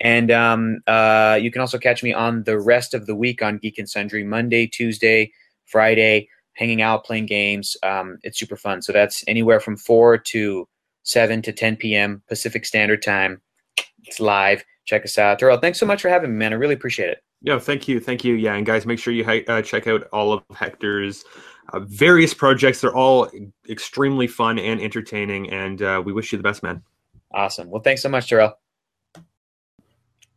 And 0.00 0.30
um, 0.30 0.80
uh, 0.86 1.38
you 1.40 1.50
can 1.50 1.60
also 1.60 1.78
catch 1.78 2.02
me 2.02 2.12
on 2.12 2.44
the 2.44 2.58
rest 2.58 2.94
of 2.94 3.06
the 3.06 3.14
week 3.14 3.42
on 3.42 3.58
Geek 3.58 3.78
and 3.78 3.88
Sundry, 3.88 4.24
Monday, 4.24 4.66
Tuesday, 4.66 5.30
Friday, 5.66 6.28
hanging 6.54 6.82
out, 6.82 7.04
playing 7.04 7.26
games. 7.26 7.76
Um, 7.82 8.18
it's 8.22 8.38
super 8.38 8.56
fun. 8.56 8.80
So 8.80 8.92
that's 8.92 9.22
anywhere 9.28 9.60
from 9.60 9.76
4 9.76 10.18
to 10.18 10.68
7 11.02 11.42
to 11.42 11.52
10 11.52 11.76
p.m. 11.76 12.22
Pacific 12.28 12.64
Standard 12.64 13.02
Time. 13.02 13.40
It's 14.04 14.18
live. 14.18 14.64
Check 14.86 15.04
us 15.04 15.18
out. 15.18 15.38
Tyrell, 15.38 15.58
thanks 15.58 15.78
so 15.78 15.86
much 15.86 16.02
for 16.02 16.08
having 16.08 16.30
me, 16.30 16.36
man. 16.36 16.52
I 16.52 16.56
really 16.56 16.74
appreciate 16.74 17.10
it. 17.10 17.18
Yeah, 17.44 17.58
thank 17.58 17.86
you, 17.88 18.00
thank 18.00 18.24
you. 18.24 18.34
Yeah, 18.34 18.54
and 18.54 18.64
guys, 18.64 18.86
make 18.86 18.98
sure 18.98 19.12
you 19.12 19.22
hi- 19.22 19.44
uh, 19.48 19.60
check 19.60 19.86
out 19.86 20.08
all 20.14 20.32
of 20.32 20.42
Hector's 20.56 21.26
uh, 21.74 21.80
various 21.80 22.32
projects. 22.32 22.80
They're 22.80 22.96
all 22.96 23.30
extremely 23.68 24.26
fun 24.26 24.58
and 24.58 24.80
entertaining, 24.80 25.50
and 25.50 25.82
uh, 25.82 26.02
we 26.02 26.14
wish 26.14 26.32
you 26.32 26.38
the 26.38 26.42
best, 26.42 26.62
man. 26.62 26.82
Awesome. 27.34 27.68
Well, 27.68 27.82
thanks 27.82 28.00
so 28.00 28.08
much, 28.08 28.30
Tyrell. 28.30 28.58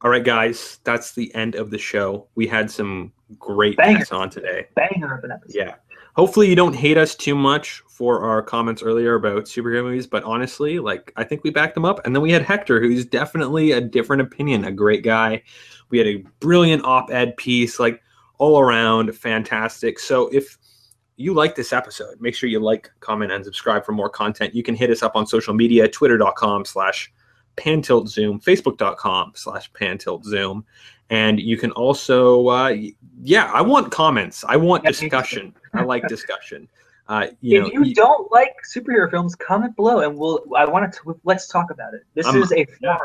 All 0.01 0.11
right, 0.11 0.23
guys, 0.23 0.79
that's 0.83 1.13
the 1.13 1.33
end 1.33 1.55
of 1.55 1.71
the 1.71 1.77
show. 1.77 2.27
We 2.35 2.45
had 2.45 2.69
some 2.69 3.13
great 3.39 3.77
Banger. 3.77 3.99
guests 3.99 4.11
on 4.11 4.29
today. 4.29 4.67
Banger 4.75 5.17
of 5.17 5.23
an 5.23 5.31
episode. 5.31 5.57
Yeah. 5.57 5.75
Hopefully 6.17 6.49
you 6.49 6.55
don't 6.55 6.75
hate 6.75 6.97
us 6.97 7.15
too 7.15 7.35
much 7.35 7.81
for 7.87 8.21
our 8.21 8.41
comments 8.41 8.83
earlier 8.83 9.15
about 9.15 9.45
superhero 9.45 9.83
movies, 9.83 10.07
but 10.07 10.23
honestly, 10.23 10.77
like 10.79 11.13
I 11.15 11.23
think 11.23 11.43
we 11.43 11.51
backed 11.51 11.75
them 11.75 11.85
up. 11.85 12.05
And 12.05 12.13
then 12.13 12.21
we 12.21 12.31
had 12.31 12.41
Hector, 12.41 12.81
who's 12.81 13.05
definitely 13.05 13.71
a 13.71 13.81
different 13.81 14.21
opinion, 14.23 14.65
a 14.65 14.71
great 14.71 15.03
guy. 15.03 15.43
We 15.89 15.97
had 15.97 16.07
a 16.07 16.17
brilliant 16.39 16.83
op-ed 16.85 17.37
piece, 17.37 17.79
like 17.79 18.01
all 18.37 18.59
around 18.59 19.15
fantastic. 19.15 19.99
So 19.99 20.27
if 20.29 20.57
you 21.15 21.33
like 21.33 21.55
this 21.55 21.73
episode, 21.73 22.19
make 22.21 22.35
sure 22.35 22.47
you 22.49 22.59
like, 22.59 22.91
comment, 22.99 23.31
and 23.31 23.43
subscribe 23.43 23.85
for 23.85 23.91
more 23.91 24.09
content. 24.09 24.53
You 24.53 24.63
can 24.63 24.75
hit 24.75 24.89
us 24.91 25.01
up 25.01 25.15
on 25.15 25.25
social 25.25 25.53
media, 25.53 25.87
twitter.com 25.87 26.65
slash 26.65 27.11
pantiltzoom, 27.55 28.43
facebook.com 28.43 29.31
slash 29.35 29.71
pantiltzoom. 29.73 30.63
And 31.09 31.39
you 31.39 31.57
can 31.57 31.71
also, 31.71 32.47
uh, 32.49 32.75
yeah, 33.23 33.49
I 33.53 33.61
want 33.61 33.91
comments. 33.91 34.43
I 34.47 34.57
want 34.57 34.83
Yeah, 34.83 34.89
me 34.89 34.93
too. 34.93 34.99
discussion. 35.05 35.55
I 35.73 35.83
like 35.83 36.07
discussion. 36.07 36.67
Uh, 37.09 37.27
you 37.39 37.61
know, 37.61 37.67
if 37.67 37.87
you 37.87 37.95
don't 37.95 38.29
like 38.33 38.53
superhero 38.69 39.09
films, 39.09 39.33
comment 39.33 39.73
below, 39.77 39.99
and 40.01 40.17
we'll. 40.17 40.43
I 40.57 40.65
want 40.65 40.91
to. 40.93 41.17
Let's 41.23 41.47
talk 41.47 41.71
about 41.71 41.93
it. 41.93 42.01
This 42.15 42.25
I'm- 42.25 42.35
is 42.43 42.51
a 42.51 42.65
forum. 42.65 42.77
Yeah, 42.81 42.97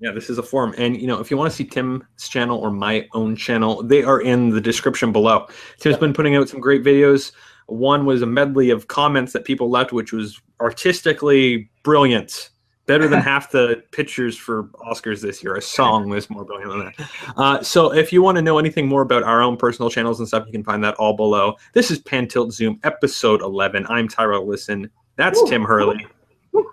this 0.00 0.30
is 0.30 0.38
a 0.38 0.42
forum. 0.42 0.74
And, 0.78 1.00
you 1.00 1.06
know, 1.06 1.18
if 1.20 1.30
you 1.30 1.36
want 1.36 1.50
to 1.50 1.56
see 1.56 1.64
Tim's 1.64 2.28
channel 2.28 2.58
or 2.58 2.70
my 2.70 3.08
own 3.14 3.34
channel, 3.36 3.82
they 3.82 4.02
are 4.04 4.20
in 4.20 4.50
the 4.50 4.60
description 4.60 5.12
below. 5.12 5.46
Tim's 5.80 5.96
been 5.98 6.12
putting 6.12 6.36
out 6.36 6.48
some 6.48 6.60
great 6.60 6.84
videos. 6.84 7.32
One 7.66 8.06
was 8.06 8.22
a 8.22 8.26
medley 8.26 8.70
of 8.70 8.88
comments 8.88 9.32
that 9.32 9.44
people 9.44 9.68
left, 9.70 9.92
which 9.92 10.12
was 10.12 10.40
artistically 10.60 11.70
brilliant. 11.82 12.50
Better 12.86 13.06
than 13.08 13.20
half 13.32 13.50
the 13.50 13.82
pictures 13.92 14.36
for 14.36 14.64
Oscars 14.88 15.20
this 15.20 15.42
year. 15.42 15.56
A 15.56 15.60
song 15.60 16.08
was 16.08 16.30
more 16.30 16.44
brilliant 16.44 16.70
than 16.70 16.92
that. 16.96 17.10
Uh, 17.36 17.62
so 17.62 17.92
if 17.92 18.12
you 18.12 18.22
want 18.22 18.36
to 18.36 18.42
know 18.42 18.58
anything 18.58 18.86
more 18.86 19.02
about 19.02 19.24
our 19.24 19.42
own 19.42 19.56
personal 19.58 19.90
channels 19.90 20.20
and 20.20 20.26
stuff, 20.28 20.44
you 20.46 20.52
can 20.52 20.64
find 20.64 20.82
that 20.84 20.94
all 20.94 21.12
below. 21.14 21.56
This 21.74 21.90
is 21.90 21.98
Pan 21.98 22.26
Tilt 22.28 22.52
Zoom, 22.52 22.80
episode 22.84 23.42
11. 23.42 23.84
I'm 23.90 24.08
Tyrell 24.08 24.46
Listen. 24.46 24.88
That's 25.16 25.38
Woo. 25.42 25.48
Tim 25.50 25.64
Hurley. 25.64 26.06
Woo. 26.52 26.64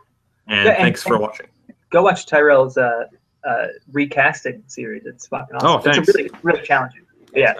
And 0.47 0.67
Yeah, 0.67 0.71
and- 0.73 0.83
thanks 0.83 1.03
for 1.03 1.17
watching. 1.17 1.47
Go 1.91 2.03
watch 2.03 2.25
Tyrell's 2.25 2.77
uh, 2.77 3.05
uh, 3.43 3.67
recasting 3.91 4.63
series. 4.67 5.05
It's 5.05 5.27
fucking 5.27 5.55
awesome. 5.55 5.69
Oh, 5.69 5.79
thanks. 5.79 6.09
It's 6.09 6.17
a 6.17 6.23
really, 6.23 6.31
really 6.43 6.61
challenging. 6.61 7.05
Yeah. 7.33 7.53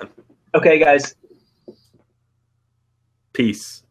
Okay, 0.53 0.79
guys. 0.79 1.15
Peace. 3.33 3.84